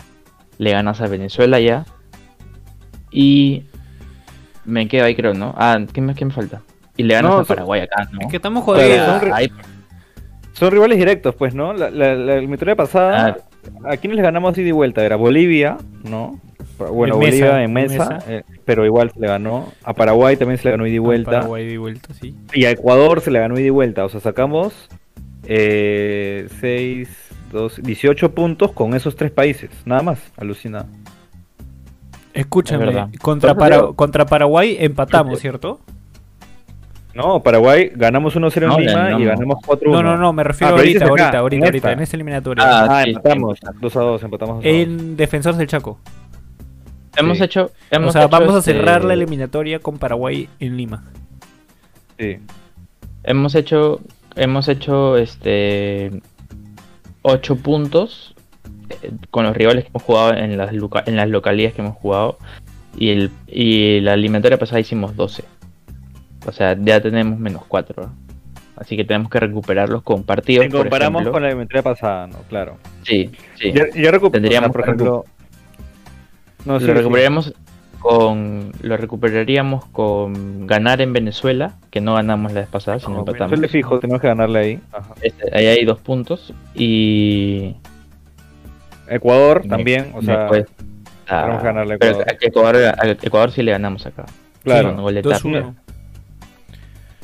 le 0.58 0.72
ganas 0.72 1.00
a 1.00 1.06
Venezuela 1.06 1.56
allá 1.56 1.86
y 3.12 3.64
me 4.64 4.88
quedo 4.88 5.04
ahí 5.04 5.14
creo, 5.14 5.34
¿no? 5.34 5.54
Ah, 5.56 5.78
¿qué 5.92 6.00
me, 6.00 6.14
qué 6.14 6.24
me 6.24 6.32
falta? 6.32 6.62
Y 6.96 7.02
le 7.04 7.14
ganas 7.14 7.30
No, 7.32 7.38
a 7.38 7.44
Paraguay 7.44 7.80
acá, 7.82 8.08
¿no? 8.12 8.20
es 8.20 8.26
que 8.28 8.36
estamos 8.36 8.64
jodidos. 8.64 9.06
son 9.06 9.20
ri- 9.20 9.32
Ahí- 9.34 9.52
Son 10.52 10.70
rivales 10.70 10.98
directos, 10.98 11.34
pues, 11.34 11.54
¿no? 11.54 11.72
La, 11.72 11.90
la, 11.90 12.14
la 12.14 12.34
eliminatoria 12.34 12.76
pasada, 12.76 13.38
¿a 13.84 13.96
quiénes 13.96 14.16
les 14.16 14.22
ganamos 14.24 14.56
ida 14.58 14.68
y 14.68 14.72
vuelta? 14.72 15.04
Era 15.04 15.16
Bolivia, 15.16 15.78
¿no? 16.04 16.38
Bueno, 16.78 17.14
En 17.14 17.20
Bolivia 17.20 17.56
en 17.58 17.64
en 17.64 17.72
mesa, 17.72 18.08
mesa. 18.10 18.18
eh, 18.28 18.42
pero 18.64 18.84
igual 18.84 19.10
se 19.12 19.20
le 19.20 19.28
ganó. 19.28 19.72
A 19.84 19.94
Paraguay 19.94 20.36
también 20.36 20.58
se 20.58 20.64
le 20.64 20.72
ganó 20.72 20.86
ida 20.86 20.96
y 20.96 20.98
vuelta. 20.98 21.30
Paraguay 21.30 21.66
de 21.68 21.78
vuelta, 21.78 22.12
sí. 22.14 22.34
Y 22.54 22.64
a 22.64 22.70
Ecuador 22.70 23.20
se 23.20 23.30
le 23.30 23.38
ganó 23.38 23.58
ida 23.58 23.66
y 23.68 23.70
vuelta. 23.70 24.04
O 24.04 24.08
sea, 24.08 24.20
sacamos 24.20 24.88
eh, 25.44 26.48
6, 26.60 27.08
2, 27.52 27.80
18 27.82 28.34
puntos 28.34 28.72
con 28.72 28.94
esos 28.94 29.16
tres 29.16 29.30
países. 29.30 29.70
Nada 29.84 30.02
más. 30.02 30.18
Alucinado. 30.36 30.86
Escúchame, 32.34 32.84
Es 32.84 32.94
verdad. 32.94 33.08
contra, 33.20 33.54
Para- 33.54 33.88
contra 33.94 34.24
Paraguay 34.26 34.76
empatamos, 34.80 35.38
¿cierto? 35.40 35.80
No, 37.14 37.40
Paraguay 37.42 37.90
ganamos 37.94 38.34
1-0 38.36 38.62
en 38.62 38.68
No, 38.70 38.78
Lima 38.78 38.90
y 38.90 38.94
ganamos. 38.94 39.26
ganamos 39.26 39.58
4-1. 39.66 39.92
No, 39.92 40.02
no, 40.02 40.16
no, 40.16 40.32
me 40.32 40.44
refiero 40.44 40.74
Ah, 40.74 40.78
ahorita, 40.78 40.86
dices 40.88 41.02
acá, 41.02 41.10
ahorita, 41.10 41.38
ahorita, 41.38 41.56
en 41.56 41.64
ahorita, 41.64 41.76
esta. 41.88 41.92
en 41.92 42.00
esta 42.00 42.16
eliminatoria. 42.16 42.64
Ah, 42.66 42.86
Ah, 42.90 43.02
sí, 43.04 43.10
empatamos. 43.10 43.58
2-2, 43.80 44.22
empatamos 44.22 44.56
2-2. 44.64 44.64
en 44.64 45.16
Defensores 45.18 45.58
del 45.58 45.66
Chaco. 45.68 45.98
Hemos 47.16 47.36
Sí. 47.36 47.44
hecho. 47.44 47.70
Hemos 47.90 48.08
o 48.08 48.12
sea, 48.12 48.22
hecho, 48.22 48.30
vamos 48.30 48.54
a 48.54 48.58
este, 48.60 48.72
cerrar 48.72 49.04
la 49.04 49.12
eliminatoria 49.12 49.78
con 49.80 49.98
Paraguay 49.98 50.48
en 50.58 50.78
Lima. 50.78 51.04
Sí. 52.18 52.38
Hemos 53.24 53.54
hecho. 53.54 54.00
Hemos 54.34 54.68
hecho 54.68 55.18
este. 55.18 56.22
8 57.24 57.56
puntos 57.56 58.31
eh, 58.31 58.31
con 59.30 59.44
los 59.44 59.56
rivales 59.56 59.84
que 59.84 59.90
hemos 59.90 60.02
jugado 60.02 60.34
en 60.34 60.56
las, 60.56 60.70
en 60.72 61.16
las 61.16 61.28
localidades 61.28 61.74
que 61.74 61.82
hemos 61.82 61.96
jugado. 61.96 62.38
Y, 62.96 63.10
el, 63.10 63.30
y 63.46 64.00
la 64.00 64.14
eliminatoria 64.14 64.58
pasada 64.58 64.80
hicimos 64.80 65.16
12. 65.16 65.44
O 66.46 66.52
sea, 66.52 66.76
ya 66.78 67.00
tenemos 67.00 67.38
menos 67.38 67.62
4. 67.66 68.10
Así 68.76 68.96
que 68.96 69.04
tenemos 69.04 69.30
que 69.30 69.38
recuperarlos 69.38 70.02
con 70.02 70.24
partidos. 70.24 70.66
Si 70.66 70.70
comparamos 70.72 71.28
con 71.28 71.42
la 71.42 71.48
eliminatoria 71.48 71.82
pasada, 71.82 72.26
no, 72.26 72.38
claro. 72.48 72.78
Sí, 73.04 73.30
sí. 73.58 73.70
Recuper- 73.72 74.32
Tendríamos 74.32 74.70
o 74.70 74.72
sea, 74.72 74.72
por 74.72 74.80
ejemplo. 74.82 75.24
No, 76.64 76.80
sí, 76.80 76.86
lo 76.86 76.92
sí. 76.92 76.98
recuperaríamos 76.98 77.54
con. 78.00 78.72
Lo 78.82 78.96
recuperaríamos 78.96 79.84
con 79.86 80.66
ganar 80.66 81.00
en 81.00 81.12
Venezuela, 81.12 81.74
que 81.90 82.00
no 82.00 82.14
ganamos 82.14 82.52
la 82.52 82.60
vez 82.60 82.68
pasada, 82.68 82.98
sino 82.98 83.10
Con 83.10 83.18
empatamos. 83.20 83.50
Venezuela 83.52 83.68
fijo, 83.72 84.00
tenemos 84.00 84.20
que 84.20 84.26
ganarle 84.28 84.58
ahí. 84.58 84.80
Este, 85.20 85.56
ahí 85.56 85.66
hay 85.66 85.84
dos 85.84 86.00
puntos. 86.00 86.52
Y. 86.74 87.76
Ecuador 89.14 89.62
también, 89.68 90.12
o 90.14 90.22
sea, 90.22 90.40
después, 90.40 90.66
tenemos 91.26 91.60
que 91.60 91.66
ganarle 91.66 91.94
a 91.94 91.98
pero 91.98 92.12
Ecuador. 92.12 92.28
a 92.28 92.46
Ecuador, 92.46 92.76
a 92.76 93.26
Ecuador 93.26 93.52
sí 93.52 93.62
le 93.62 93.72
ganamos 93.72 94.06
acá. 94.06 94.26
claro. 94.62 94.96
Gol 94.96 95.14
de 95.14 95.22
2-1. 95.22 95.40
Tapia. 95.40 95.74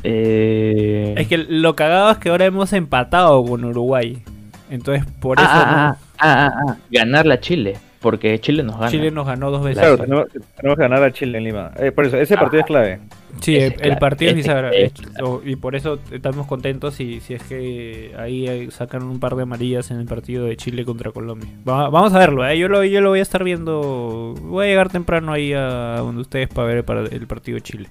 Eh, 0.04 1.14
Es 1.16 1.26
que 1.26 1.38
lo 1.38 1.74
cagado 1.74 2.10
es 2.12 2.18
que 2.18 2.28
ahora 2.28 2.44
hemos 2.44 2.72
empatado 2.72 3.44
con 3.44 3.64
Uruguay. 3.64 4.22
Entonces, 4.70 5.04
por 5.20 5.38
ah, 5.40 5.42
eso 5.42 5.52
ah, 5.54 5.64
ah, 5.64 5.96
ah, 6.18 6.52
ah, 6.54 6.64
ah, 6.68 6.76
ganarle 6.90 7.34
a 7.34 7.40
Chile. 7.40 7.78
Porque 8.00 8.38
Chile 8.40 8.62
nos 8.62 8.74
no- 8.76 8.78
gana. 8.80 8.90
Chile 8.92 9.10
nos 9.10 9.26
ganó 9.26 9.50
dos 9.50 9.64
veces. 9.64 9.78
Claro, 9.80 9.98
tenemos, 9.98 10.26
tenemos 10.56 10.76
que 10.76 10.82
ganar 10.82 11.02
a 11.02 11.12
Chile 11.12 11.38
en 11.38 11.44
Lima. 11.44 11.72
Eh, 11.78 11.90
por 11.90 12.06
eso, 12.06 12.16
ese 12.16 12.36
partido 12.36 12.60
Ah. 12.60 12.64
es 12.64 12.66
clave. 12.66 13.00
Sí, 13.40 13.56
el, 13.56 13.62
es 13.62 13.70
el 13.72 13.76
claro, 13.80 13.98
partido 13.98 14.30
es 14.32 14.46
es 14.72 14.92
Y 15.44 15.56
por 15.56 15.74
eso 15.76 15.98
estamos 16.12 16.46
contentos 16.46 16.94
si, 16.94 17.20
si 17.20 17.34
es 17.34 17.42
que 17.42 18.14
ahí 18.18 18.68
sacan 18.70 19.02
un 19.02 19.18
par 19.20 19.34
de 19.36 19.42
amarillas 19.42 19.90
en 19.90 19.98
el 19.98 20.06
partido 20.06 20.44
de 20.44 20.56
Chile 20.56 20.84
contra 20.84 21.10
Colombia. 21.12 21.48
Va- 21.68 21.88
vamos 21.90 22.12
a 22.14 22.18
verlo, 22.18 22.46
¿eh? 22.48 22.56
yo, 22.58 22.68
lo, 22.68 22.84
yo 22.84 23.00
lo 23.00 23.10
voy 23.10 23.18
a 23.18 23.22
estar 23.22 23.42
viendo. 23.44 24.34
Voy 24.42 24.66
a 24.66 24.68
llegar 24.68 24.90
temprano 24.90 25.32
ahí 25.32 25.52
a 25.52 25.96
donde 25.98 26.20
ustedes 26.22 26.48
para 26.48 26.68
ver 26.68 26.76
el, 26.78 26.84
par- 26.84 27.08
el 27.12 27.26
partido 27.26 27.56
de 27.56 27.62
Chile. 27.62 27.88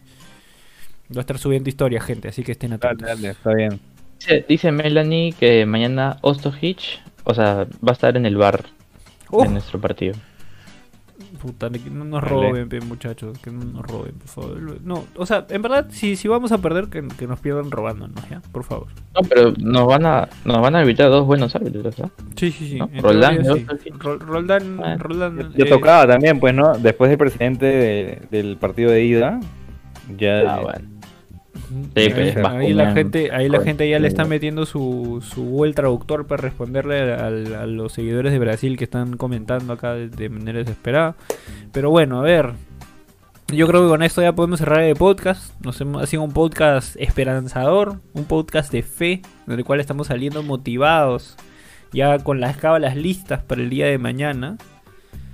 Voy 1.10 1.18
a 1.18 1.22
estar 1.22 1.38
subiendo 1.38 1.70
historia, 1.70 2.02
gente, 2.02 2.30
así 2.30 2.44
que 2.44 2.54
estén 2.54 2.72
Dale, 2.72 2.86
atentos. 2.86 3.08
dale, 3.08 3.30
está 3.30 3.54
bien. 3.54 3.80
Dice, 4.20 4.46
dice 4.48 4.72
Melanie 4.72 5.34
que 5.34 5.66
mañana 5.66 6.18
Ostojic, 6.22 6.80
o 7.24 7.34
sea, 7.34 7.68
va 7.86 7.90
a 7.90 7.92
estar 7.92 8.18
en 8.18 8.26
el 8.26 8.36
bar 8.36 8.66
Uh, 9.32 9.44
de 9.44 9.50
nuestro 9.50 9.80
partido. 9.80 10.16
puta, 11.42 11.70
que 11.70 11.90
no 11.90 12.06
nos 12.06 12.24
roben, 12.24 12.70
pe, 12.70 12.80
muchachos, 12.82 13.38
que 13.40 13.52
no 13.52 13.64
nos 13.66 13.86
roben, 13.86 14.14
por 14.16 14.28
favor. 14.28 14.82
No, 14.84 15.06
o 15.16 15.26
sea, 15.26 15.46
en 15.50 15.62
verdad, 15.62 15.88
si, 15.90 16.16
si 16.16 16.28
vamos 16.28 16.52
a 16.52 16.60
perder, 16.60 16.88
que, 16.88 17.08
que 17.18 17.28
nos 17.28 17.40
pierdan 17.40 17.70
robándonos, 17.72 18.28
¿ya? 18.30 18.42
Por 18.52 18.64
favor. 18.64 18.88
No, 19.16 19.22
pero 19.28 19.54
nos 19.58 19.88
van 19.88 20.06
a, 20.06 20.30
nos 20.46 20.62
van 20.62 20.76
a 20.76 20.82
evitar 20.82 21.10
dos 21.10 21.26
buenos 21.26 21.56
árbitros, 21.56 22.00
¿ah? 22.00 22.10
Sí, 22.36 22.52
sí, 22.52 22.70
sí. 22.70 22.76
¿No? 22.78 22.90
en 22.94 23.02
Roldán, 23.04 23.44
sí. 23.44 23.66
Roldán, 24.20 24.80
Ah, 24.84 24.96
Roldán, 24.98 25.54
Ya 25.56 25.66
eh, 25.66 25.70
tocaba 25.70 26.08
también, 26.08 26.40
pues, 26.40 26.54
¿no? 26.54 26.78
Después 26.78 27.10
del 27.10 27.18
presidente 27.18 27.66
de- 27.66 28.22
del 28.32 28.58
partido 28.58 28.92
de 28.92 29.04
ida, 29.04 29.40
ya... 30.18 30.56
Ah, 30.56 30.60
bueno. 30.62 30.88
Sí, 31.68 32.10
pues, 32.10 32.38
ahí 32.38 32.74
la 32.74 32.94
gente, 32.94 33.32
ahí 33.32 33.50
la 33.50 33.62
gente 33.62 33.90
ya 33.90 34.00
le 34.00 34.08
está 34.08 34.24
metiendo 34.24 34.66
su, 34.66 35.22
su 35.22 35.44
Google 35.44 35.74
Traductor 35.74 36.26
para 36.26 36.42
responderle 36.42 37.14
a, 37.14 37.30
los 37.66 37.94
seguidores 37.94 38.32
de 38.32 38.40
Brasil 38.40 38.78
que 38.78 38.86
están 38.86 39.18
comentando 39.18 39.74
acá 39.74 39.94
de, 39.94 40.08
de 40.08 40.30
manera 40.30 40.60
desesperada. 40.60 41.16
Pero 41.72 41.90
bueno, 41.90 42.20
a 42.20 42.24
ver. 42.24 42.54
Yo 43.50 43.66
creo 43.66 43.84
que 43.84 43.88
con 43.88 44.04
esto 44.04 44.22
ya 44.22 44.34
podemos 44.34 44.60
cerrar 44.60 44.82
el 44.82 44.98
podcast. 44.98 45.54
Nos 45.64 45.80
hemos 45.80 46.04
ha 46.04 46.06
sido 46.06 46.22
un 46.22 46.34
podcast 46.34 46.98
esperanzador, 46.98 48.02
un 48.14 48.26
podcast 48.26 48.74
de 48.74 48.84
fe, 48.84 49.22
en 49.48 49.54
el 49.54 49.64
cual 49.64 49.80
estamos 49.80 50.08
saliendo 50.08 50.44
motivados, 50.44 51.38
ya 51.94 52.20
con 52.20 52.42
las 52.42 52.58
cábalas 52.58 52.98
listas 52.98 53.42
para 53.44 53.62
el 53.62 53.70
día 53.70 53.86
de 53.86 53.98
mañana. 54.00 54.58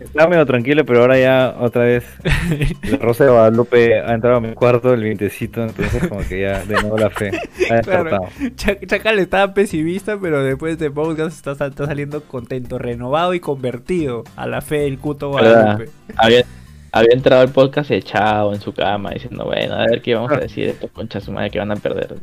Estaba 0.03 0.29
medio 0.29 0.45
tranquilo, 0.45 0.85
pero 0.85 1.01
ahora 1.01 1.17
ya 1.19 1.55
otra 1.59 1.83
vez 1.83 2.05
la 2.89 2.97
Rosa 2.97 3.25
de 3.25 3.31
Guadalupe 3.31 3.99
ha 3.99 4.13
entrado 4.13 4.37
a 4.37 4.39
mi 4.41 4.53
cuarto, 4.53 4.93
el 4.93 5.03
vientecito, 5.03 5.63
entonces 5.63 6.07
como 6.07 6.21
que 6.27 6.41
ya 6.41 6.63
de 6.65 6.75
nuevo 6.81 6.97
la 6.97 7.09
fe 7.09 7.31
ha 7.71 7.81
Claro. 7.81 8.19
Ch- 8.55 8.85
Chacal 8.87 9.19
estaba 9.19 9.53
pesimista, 9.53 10.17
pero 10.19 10.43
después 10.43 10.77
de 10.77 10.91
podcast 10.91 11.35
está, 11.35 11.51
está 11.67 11.85
saliendo 11.85 12.21
contento, 12.23 12.77
renovado 12.77 13.33
y 13.33 13.39
convertido 13.39 14.23
a 14.35 14.47
la 14.47 14.61
fe 14.61 14.79
del 14.79 14.99
Cuto. 14.99 15.29
Guadalupe. 15.29 15.89
Había, 16.15 16.43
había 16.91 17.13
entrado 17.13 17.41
al 17.41 17.49
podcast 17.49 17.91
echado 17.91 18.53
en 18.53 18.61
su 18.61 18.73
cama 18.73 19.11
diciendo, 19.11 19.45
bueno, 19.45 19.75
a 19.75 19.85
ver 19.87 20.01
qué 20.01 20.13
vamos 20.15 20.31
a 20.31 20.37
decir 20.37 20.65
de 20.65 20.71
estos 20.71 20.91
conchas 20.91 21.23
su 21.23 21.31
madre 21.31 21.49
que 21.49 21.59
van 21.59 21.71
a 21.71 21.75
perder. 21.75 22.15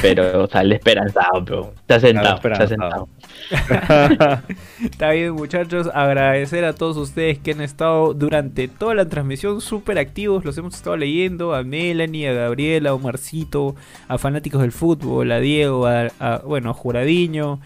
Pero 0.00 0.48
sale 0.48 0.74
esperanzado, 0.76 1.44
pero 1.44 1.74
se 1.86 1.94
ha 1.94 2.00
sentado, 2.00 2.34
esperanzado. 2.34 2.68
sentado. 2.68 3.08
Está 4.82 5.10
bien, 5.12 5.32
muchachos. 5.32 5.88
Agradecer 5.94 6.64
a 6.64 6.72
todos 6.74 6.96
ustedes 6.96 7.38
que 7.38 7.52
han 7.52 7.60
estado 7.60 8.12
durante 8.14 8.66
toda 8.68 8.94
la 8.94 9.08
transmisión 9.08 9.60
súper 9.60 9.98
activos. 9.98 10.44
Los 10.44 10.58
hemos 10.58 10.74
estado 10.74 10.96
leyendo. 10.96 11.54
A 11.54 11.62
Melanie, 11.62 12.28
a 12.28 12.32
Gabriela, 12.32 12.90
a 12.90 12.94
Omarcito, 12.94 13.76
a 14.08 14.18
fanáticos 14.18 14.60
del 14.62 14.72
fútbol, 14.72 15.30
a 15.30 15.38
Diego, 15.38 15.86
a, 15.86 16.08
a- 16.18 16.38
bueno, 16.44 16.70
a 16.70 16.74
Juradiño, 16.74 17.60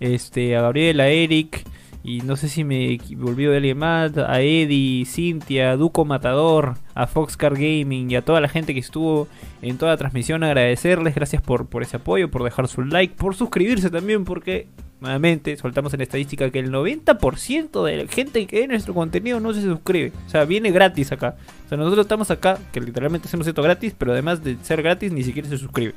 este, 0.00 0.56
a 0.56 0.62
Gabriela, 0.62 1.04
a 1.04 1.08
Eric. 1.08 1.64
Y 2.06 2.20
no 2.20 2.36
sé 2.36 2.50
si 2.50 2.64
me 2.64 2.98
volvió 3.16 3.50
de 3.50 3.56
alguien 3.56 3.78
más, 3.78 4.16
a 4.18 4.42
Eddie, 4.42 5.06
Cintia, 5.06 5.74
Duco 5.78 6.04
Matador, 6.04 6.74
a 6.94 7.06
Foxcar 7.06 7.54
Gaming 7.54 8.10
y 8.10 8.16
a 8.16 8.22
toda 8.22 8.42
la 8.42 8.48
gente 8.48 8.74
que 8.74 8.80
estuvo 8.80 9.26
en 9.62 9.78
toda 9.78 9.92
la 9.92 9.96
transmisión, 9.96 10.44
agradecerles, 10.44 11.14
gracias 11.14 11.40
por, 11.40 11.66
por 11.66 11.82
ese 11.82 11.96
apoyo, 11.96 12.30
por 12.30 12.44
dejar 12.44 12.68
su 12.68 12.82
like, 12.82 13.14
por 13.14 13.34
suscribirse 13.34 13.88
también, 13.88 14.26
porque 14.26 14.68
nuevamente 15.00 15.56
soltamos 15.56 15.94
en 15.94 16.02
estadística 16.02 16.50
que 16.50 16.58
el 16.58 16.70
90% 16.70 17.84
de 17.84 17.96
la 17.96 18.12
gente 18.12 18.46
que 18.46 18.60
ve 18.60 18.68
nuestro 18.68 18.92
contenido 18.92 19.40
no 19.40 19.54
se 19.54 19.62
suscribe. 19.62 20.12
O 20.26 20.28
sea, 20.28 20.44
viene 20.44 20.72
gratis 20.72 21.10
acá. 21.10 21.36
O 21.64 21.68
sea, 21.70 21.78
nosotros 21.78 22.04
estamos 22.04 22.30
acá, 22.30 22.58
que 22.70 22.82
literalmente 22.82 23.28
hacemos 23.28 23.46
esto 23.46 23.62
gratis, 23.62 23.94
pero 23.96 24.12
además 24.12 24.44
de 24.44 24.58
ser 24.62 24.82
gratis, 24.82 25.10
ni 25.10 25.22
siquiera 25.22 25.48
se 25.48 25.56
suscribe. 25.56 25.94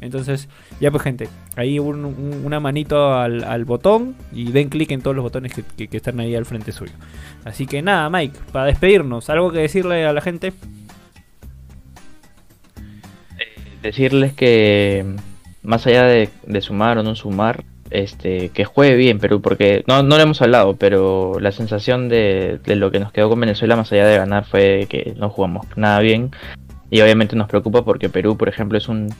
Entonces, 0.00 0.48
ya 0.80 0.90
pues 0.90 1.02
gente, 1.02 1.28
ahí 1.56 1.78
un, 1.78 2.04
un, 2.04 2.42
una 2.44 2.60
manito 2.60 3.14
al, 3.14 3.42
al, 3.44 3.64
botón 3.64 4.14
y 4.32 4.52
den 4.52 4.68
clic 4.68 4.90
en 4.92 5.02
todos 5.02 5.16
los 5.16 5.24
botones 5.24 5.52
que, 5.76 5.88
están 5.90 6.20
ahí 6.20 6.34
al 6.34 6.46
frente 6.46 6.72
suyo. 6.72 6.92
Así 7.44 7.66
que 7.66 7.82
nada, 7.82 8.08
Mike, 8.08 8.38
para 8.52 8.66
despedirnos, 8.66 9.28
¿algo 9.30 9.50
que 9.50 9.58
decirle 9.58 10.06
a 10.06 10.12
la 10.12 10.20
gente? 10.20 10.52
Eh, 13.38 13.72
decirles 13.82 14.32
que 14.34 15.04
más 15.62 15.86
allá 15.86 16.04
de, 16.04 16.30
sumar 16.60 16.98
o 16.98 17.02
no 17.02 17.16
sumar, 17.16 17.64
este, 17.90 18.50
que 18.50 18.64
juegue 18.64 18.96
bien 18.96 19.18
Perú, 19.18 19.40
porque 19.40 19.82
no, 19.88 20.02
no 20.02 20.16
lo 20.16 20.22
hemos 20.22 20.40
hablado, 20.42 20.76
pero 20.76 21.40
la 21.40 21.52
sensación 21.52 22.08
de 22.08 22.60
lo 22.66 22.90
que 22.92 23.00
nos 23.00 23.12
quedó 23.12 23.30
con 23.30 23.40
Venezuela 23.40 23.76
más 23.76 23.90
allá 23.92 24.06
de 24.06 24.18
ganar 24.18 24.44
fue 24.44 24.86
que 24.88 25.14
no 25.16 25.30
jugamos 25.30 25.66
nada 25.76 25.98
bien. 26.00 26.30
Y 26.90 27.00
obviamente 27.00 27.36
nos 27.36 27.48
preocupa 27.48 27.84
porque 27.84 28.08
Perú, 28.08 28.36
por 28.36 28.48
ejemplo, 28.48 28.78
es 28.78 28.88
un 28.88 29.10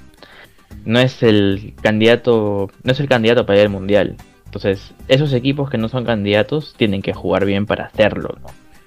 no 0.88 1.00
es 1.00 1.22
el 1.22 1.74
candidato, 1.82 2.70
no 2.82 2.92
es 2.92 2.98
el 2.98 3.08
candidato 3.10 3.44
para 3.44 3.58
ir 3.58 3.66
al 3.66 3.70
mundial. 3.70 4.16
Entonces, 4.46 4.94
esos 5.06 5.34
equipos 5.34 5.68
que 5.68 5.76
no 5.76 5.90
son 5.90 6.06
candidatos 6.06 6.74
tienen 6.78 7.02
que 7.02 7.12
jugar 7.12 7.44
bien 7.44 7.66
para 7.66 7.84
hacerlo. 7.84 8.38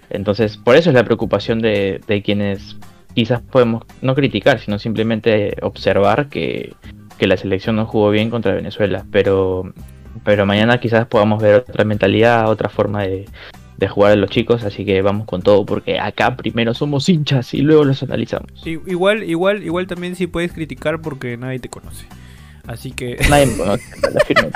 Entonces, 0.10 0.58
por 0.58 0.76
eso 0.76 0.89
es 0.89 0.95
la 0.95 1.04
preocupación 1.04 1.62
de, 1.62 2.02
de 2.08 2.24
quienes 2.24 2.76
quizás 3.14 3.41
podemos 3.41 3.84
no 4.02 4.16
criticar, 4.16 4.60
sino 4.60 4.80
simplemente 4.80 5.56
observar 5.62 6.28
que, 6.28 6.74
que, 7.20 7.28
la 7.28 7.38
selección 7.38 7.76
no 7.76 7.86
jugó 7.86 8.10
bien 8.10 8.32
contra 8.32 8.56
Venezuela. 8.56 9.06
Pero, 9.12 9.72
pero 10.24 10.47
mañana 10.47 10.80
quizás 10.80 11.06
podamos 11.06 11.39
ver 11.39 11.54
otra 11.54 11.86
mentalidad, 11.86 12.49
otra 12.49 12.70
forma 12.70 13.04
de, 13.04 13.26
de 13.82 13.88
jugar 13.88 14.11
a 14.11 14.15
los 14.15 14.29
chicos, 14.29 14.63
así 14.63 14.86
que 14.86 15.01
vamos 15.01 15.25
con 15.25 15.41
todo, 15.41 15.65
porque 15.65 15.99
acá 15.99 16.38
primero 16.38 16.75
somos 16.75 17.09
hinchas 17.09 17.55
y 17.55 17.61
luego 17.61 17.84
los 17.84 18.03
analizamos. 18.03 18.51
Igual, 18.65 19.23
igual, 19.23 19.63
igual 19.63 19.88
también 19.88 20.15
sí 20.15 20.27
puedes 20.27 20.53
criticar 20.53 21.01
porque 21.01 21.36
nadie 21.36 21.57
te 21.57 21.67
conoce. 21.67 22.05
Así 22.67 22.91
que. 22.91 23.17
Nadie 23.29 23.47
me 23.47 23.57
conoce, 23.57 23.84
a 24.03 24.11
la 24.11 24.19
firme, 24.19 24.51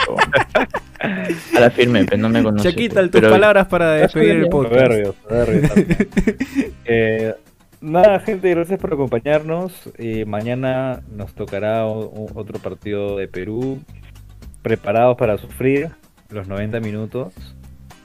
a 1.55 1.59
la 1.59 1.71
firme, 1.71 2.05
pero 2.05 2.21
no 2.21 2.29
me 2.29 2.43
conoce. 2.43 2.69
Chaquita, 2.69 3.01
tus 3.01 3.09
pero... 3.09 3.31
palabras 3.31 3.67
para 3.67 3.93
despedir 3.93 4.35
el 4.35 4.47
podcast. 4.47 4.85
Soberbios, 4.85 5.15
soberbios 5.27 5.71
eh, 6.85 7.33
nada, 7.81 8.19
gente, 8.19 8.51
gracias 8.51 8.79
por 8.79 8.93
acompañarnos. 8.93 9.89
Eh, 9.97 10.23
mañana 10.25 11.01
nos 11.11 11.33
tocará 11.33 11.87
otro 11.87 12.59
partido 12.59 13.17
de 13.17 13.27
Perú. 13.27 13.81
Preparados 14.61 15.17
para 15.17 15.39
sufrir 15.39 15.89
los 16.29 16.47
90 16.47 16.79
minutos. 16.79 17.33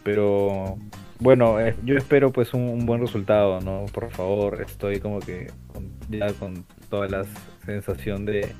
Pero 0.02 0.78
bueno, 1.20 1.60
eh, 1.60 1.76
yo 1.84 1.96
espero 1.96 2.32
pues 2.32 2.54
un, 2.54 2.62
un, 2.62 2.86
buen 2.86 3.00
resultado, 3.00 3.60
¿no? 3.60 3.84
Por 3.92 4.10
favor, 4.10 4.62
estoy 4.62 5.00
como 5.00 5.20
que 5.20 5.48
con, 5.68 5.90
ya 6.08 6.32
con 6.32 6.64
toda 6.88 7.08
la 7.08 7.24
sensación 7.64 8.24
de, 8.24 8.52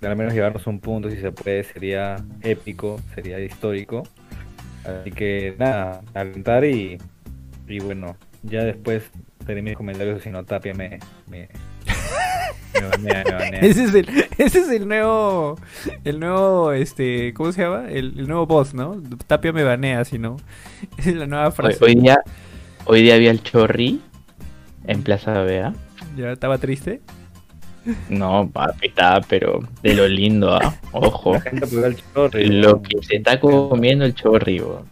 de, 0.00 0.08
al 0.08 0.16
menos 0.16 0.32
llevarnos 0.32 0.66
un 0.66 0.80
punto, 0.80 1.10
si 1.10 1.18
se 1.18 1.30
puede, 1.30 1.62
sería 1.64 2.16
épico, 2.42 3.00
sería 3.14 3.38
histórico. 3.40 4.02
Así 4.84 5.10
que 5.10 5.54
nada, 5.58 6.00
alentar 6.14 6.64
y, 6.64 6.98
y 7.68 7.80
bueno, 7.80 8.16
ya 8.42 8.64
después 8.64 9.10
daré 9.46 9.60
mis 9.60 9.76
comentarios, 9.76 10.22
si 10.22 10.30
no 10.30 10.44
Tapia 10.44 10.72
me, 10.72 10.98
me, 11.28 11.48
Ese 13.60 13.84
es 13.84 13.94
el, 13.94 14.08
ese 14.38 14.60
es 14.60 14.68
el 14.70 14.88
nuevo, 14.88 15.58
el 16.04 16.20
nuevo, 16.20 16.72
este, 16.72 17.34
¿cómo 17.34 17.52
se 17.52 17.62
llama? 17.62 17.88
El, 17.88 18.18
el 18.18 18.28
nuevo 18.28 18.46
boss, 18.46 18.74
¿no? 18.74 19.02
Tapia 19.26 19.52
me 19.52 19.64
banea, 19.64 20.04
si 20.04 20.18
no. 20.18 20.36
Esa 20.98 21.10
es 21.10 21.16
la 21.16 21.26
nueva 21.26 21.50
frase. 21.50 21.78
Hoy, 21.84 21.94
hoy, 21.94 22.00
día, 22.00 22.20
hoy 22.86 23.02
día 23.02 23.14
había 23.14 23.30
el 23.30 23.42
chorri 23.42 24.00
en 24.86 25.02
Plaza 25.02 25.42
Vea. 25.42 25.74
¿Ya 26.16 26.32
estaba 26.32 26.58
triste? 26.58 27.00
No, 28.08 28.50
papi, 28.52 28.88
estaba, 28.88 29.20
pero 29.22 29.60
de 29.82 29.94
lo 29.94 30.06
lindo, 30.06 30.54
¿ah? 30.54 30.74
Ojo. 30.92 31.36
Chorri, 32.14 32.46
lo 32.46 32.82
que 32.82 33.02
se 33.02 33.16
está 33.16 33.40
comiendo 33.40 34.04
el 34.04 34.14
chorri, 34.14 34.58
bo. 34.58 34.84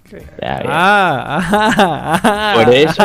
Ah, 0.43 0.63
ah, 0.71 2.21
ah, 2.25 2.53
Por 2.55 2.75
eso, 2.75 3.05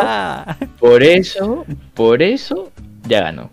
por 0.80 1.04
eso, 1.04 1.66
por 1.94 2.22
eso, 2.22 2.72
ya 3.08 3.22
ganó. 3.22 3.50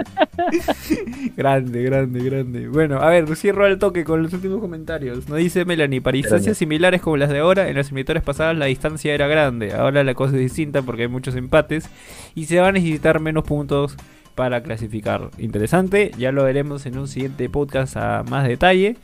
grande, 1.36 1.82
grande, 1.82 2.24
grande. 2.24 2.68
Bueno, 2.68 3.00
a 3.00 3.08
ver, 3.08 3.36
cierro 3.36 3.64
al 3.66 3.78
toque 3.78 4.04
con 4.04 4.22
los 4.22 4.32
últimos 4.32 4.60
comentarios. 4.60 5.28
Nos 5.28 5.38
dice 5.38 5.64
Melanie, 5.64 6.00
para 6.00 6.16
distancias 6.16 6.58
similares 6.58 7.00
como 7.00 7.16
las 7.16 7.30
de 7.30 7.38
ahora, 7.38 7.68
en 7.68 7.76
las 7.76 7.88
eliminatorias 7.88 8.24
pasadas 8.24 8.56
la 8.56 8.66
distancia 8.66 9.14
era 9.14 9.26
grande. 9.26 9.72
Ahora 9.72 10.04
la 10.04 10.14
cosa 10.14 10.34
es 10.34 10.40
distinta 10.40 10.82
porque 10.82 11.02
hay 11.02 11.08
muchos 11.08 11.36
empates 11.36 11.88
y 12.34 12.46
se 12.46 12.60
va 12.60 12.68
a 12.68 12.72
necesitar 12.72 13.20
menos 13.20 13.44
puntos 13.44 13.96
para 14.34 14.62
clasificar. 14.62 15.30
Interesante, 15.38 16.12
ya 16.16 16.32
lo 16.32 16.44
veremos 16.44 16.86
en 16.86 16.98
un 16.98 17.08
siguiente 17.08 17.48
podcast 17.48 17.96
a 17.96 18.24
más 18.28 18.46
detalle. 18.46 18.96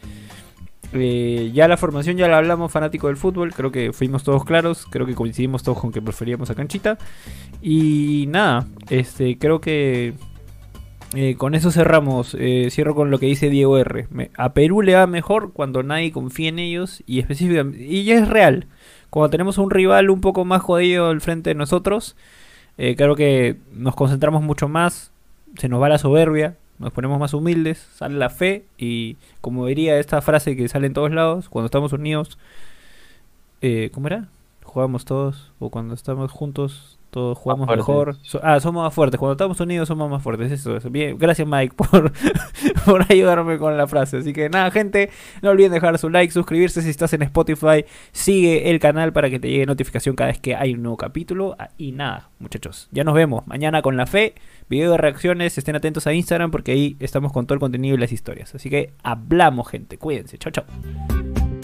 Eh, 0.92 1.50
ya 1.52 1.68
la 1.68 1.76
formación 1.76 2.16
ya 2.16 2.28
la 2.28 2.38
hablamos 2.38 2.70
fanático 2.70 3.08
del 3.08 3.16
fútbol, 3.16 3.52
creo 3.52 3.72
que 3.72 3.92
fuimos 3.92 4.22
todos 4.22 4.44
claros, 4.44 4.86
creo 4.90 5.04
que 5.04 5.14
coincidimos 5.14 5.62
todos 5.62 5.80
con 5.80 5.92
que 5.92 6.00
preferíamos 6.00 6.50
a 6.50 6.54
Canchita. 6.54 6.98
Y 7.60 8.26
nada, 8.28 8.66
este 8.88 9.38
creo 9.38 9.60
que 9.60 10.14
eh, 11.14 11.36
con 11.36 11.54
eso 11.54 11.70
cerramos. 11.70 12.36
Eh, 12.38 12.68
cierro 12.70 12.94
con 12.94 13.10
lo 13.10 13.18
que 13.18 13.26
dice 13.26 13.50
Diego 13.50 13.78
R. 13.78 14.08
A 14.36 14.52
Perú 14.52 14.82
le 14.82 14.94
va 14.94 15.06
mejor 15.06 15.52
cuando 15.52 15.82
nadie 15.82 16.12
confía 16.12 16.48
en 16.48 16.58
ellos 16.58 17.02
y 17.06 17.20
específicamente 17.20 17.82
y 17.82 18.04
ya 18.04 18.16
es 18.16 18.28
real. 18.28 18.66
Cuando 19.10 19.30
tenemos 19.30 19.58
un 19.58 19.70
rival 19.70 20.10
un 20.10 20.20
poco 20.20 20.44
más 20.44 20.62
jodido 20.62 21.08
al 21.08 21.20
frente 21.20 21.50
de 21.50 21.54
nosotros, 21.54 22.16
eh, 22.78 22.96
que 22.96 23.56
nos 23.72 23.94
concentramos 23.94 24.42
mucho 24.42 24.68
más, 24.68 25.12
se 25.56 25.68
nos 25.68 25.80
va 25.80 25.88
la 25.88 25.98
soberbia, 25.98 26.56
nos 26.78 26.92
ponemos 26.92 27.18
más 27.18 27.32
humildes, 27.32 27.88
sale 27.94 28.16
la 28.18 28.28
fe 28.28 28.66
y 28.76 29.16
como 29.40 29.66
diría 29.66 29.98
esta 29.98 30.20
frase 30.20 30.56
que 30.56 30.68
sale 30.68 30.88
en 30.88 30.92
todos 30.92 31.10
lados, 31.10 31.48
cuando 31.48 31.66
estamos 31.66 31.92
unidos, 31.92 32.38
eh, 33.62 33.90
¿cómo 33.92 34.08
era? 34.08 34.28
Jugamos 34.76 35.06
todos 35.06 35.54
o 35.58 35.70
cuando 35.70 35.94
estamos 35.94 36.30
juntos 36.30 36.98
todos 37.08 37.38
jugamos 37.38 37.66
mejor. 37.66 38.16
So, 38.20 38.40
ah, 38.42 38.60
somos 38.60 38.84
más 38.84 38.92
fuertes. 38.92 39.18
Cuando 39.18 39.32
estamos 39.32 39.58
unidos 39.58 39.88
somos 39.88 40.10
más 40.10 40.22
fuertes. 40.22 40.52
Eso, 40.52 40.76
eso. 40.76 40.90
Bien, 40.90 41.16
gracias 41.16 41.48
Mike 41.48 41.74
por, 41.76 42.12
por 42.84 43.10
ayudarme 43.10 43.56
con 43.56 43.78
la 43.78 43.86
frase. 43.86 44.18
Así 44.18 44.34
que 44.34 44.50
nada, 44.50 44.70
gente, 44.70 45.08
no 45.40 45.48
olviden 45.48 45.72
dejar 45.72 45.96
su 45.96 46.10
like, 46.10 46.30
suscribirse 46.30 46.82
si 46.82 46.90
estás 46.90 47.14
en 47.14 47.22
Spotify, 47.22 47.86
sigue 48.12 48.68
el 48.68 48.78
canal 48.78 49.14
para 49.14 49.30
que 49.30 49.40
te 49.40 49.48
llegue 49.48 49.64
notificación 49.64 50.14
cada 50.14 50.28
vez 50.28 50.40
que 50.40 50.54
hay 50.54 50.74
un 50.74 50.82
nuevo 50.82 50.98
capítulo. 50.98 51.56
Y 51.78 51.92
nada, 51.92 52.28
muchachos, 52.38 52.90
ya 52.92 53.02
nos 53.02 53.14
vemos 53.14 53.46
mañana 53.46 53.80
con 53.80 53.96
la 53.96 54.04
fe, 54.06 54.34
video 54.68 54.90
de 54.90 54.98
reacciones, 54.98 55.56
estén 55.56 55.76
atentos 55.76 56.06
a 56.06 56.12
Instagram 56.12 56.50
porque 56.50 56.72
ahí 56.72 56.98
estamos 57.00 57.32
con 57.32 57.46
todo 57.46 57.54
el 57.54 57.60
contenido 57.60 57.94
y 57.94 57.98
las 57.98 58.12
historias. 58.12 58.54
Así 58.54 58.68
que 58.68 58.92
hablamos, 59.02 59.68
gente. 59.68 59.96
Cuídense. 59.96 60.36
Chao, 60.36 60.52
chao. 60.52 61.55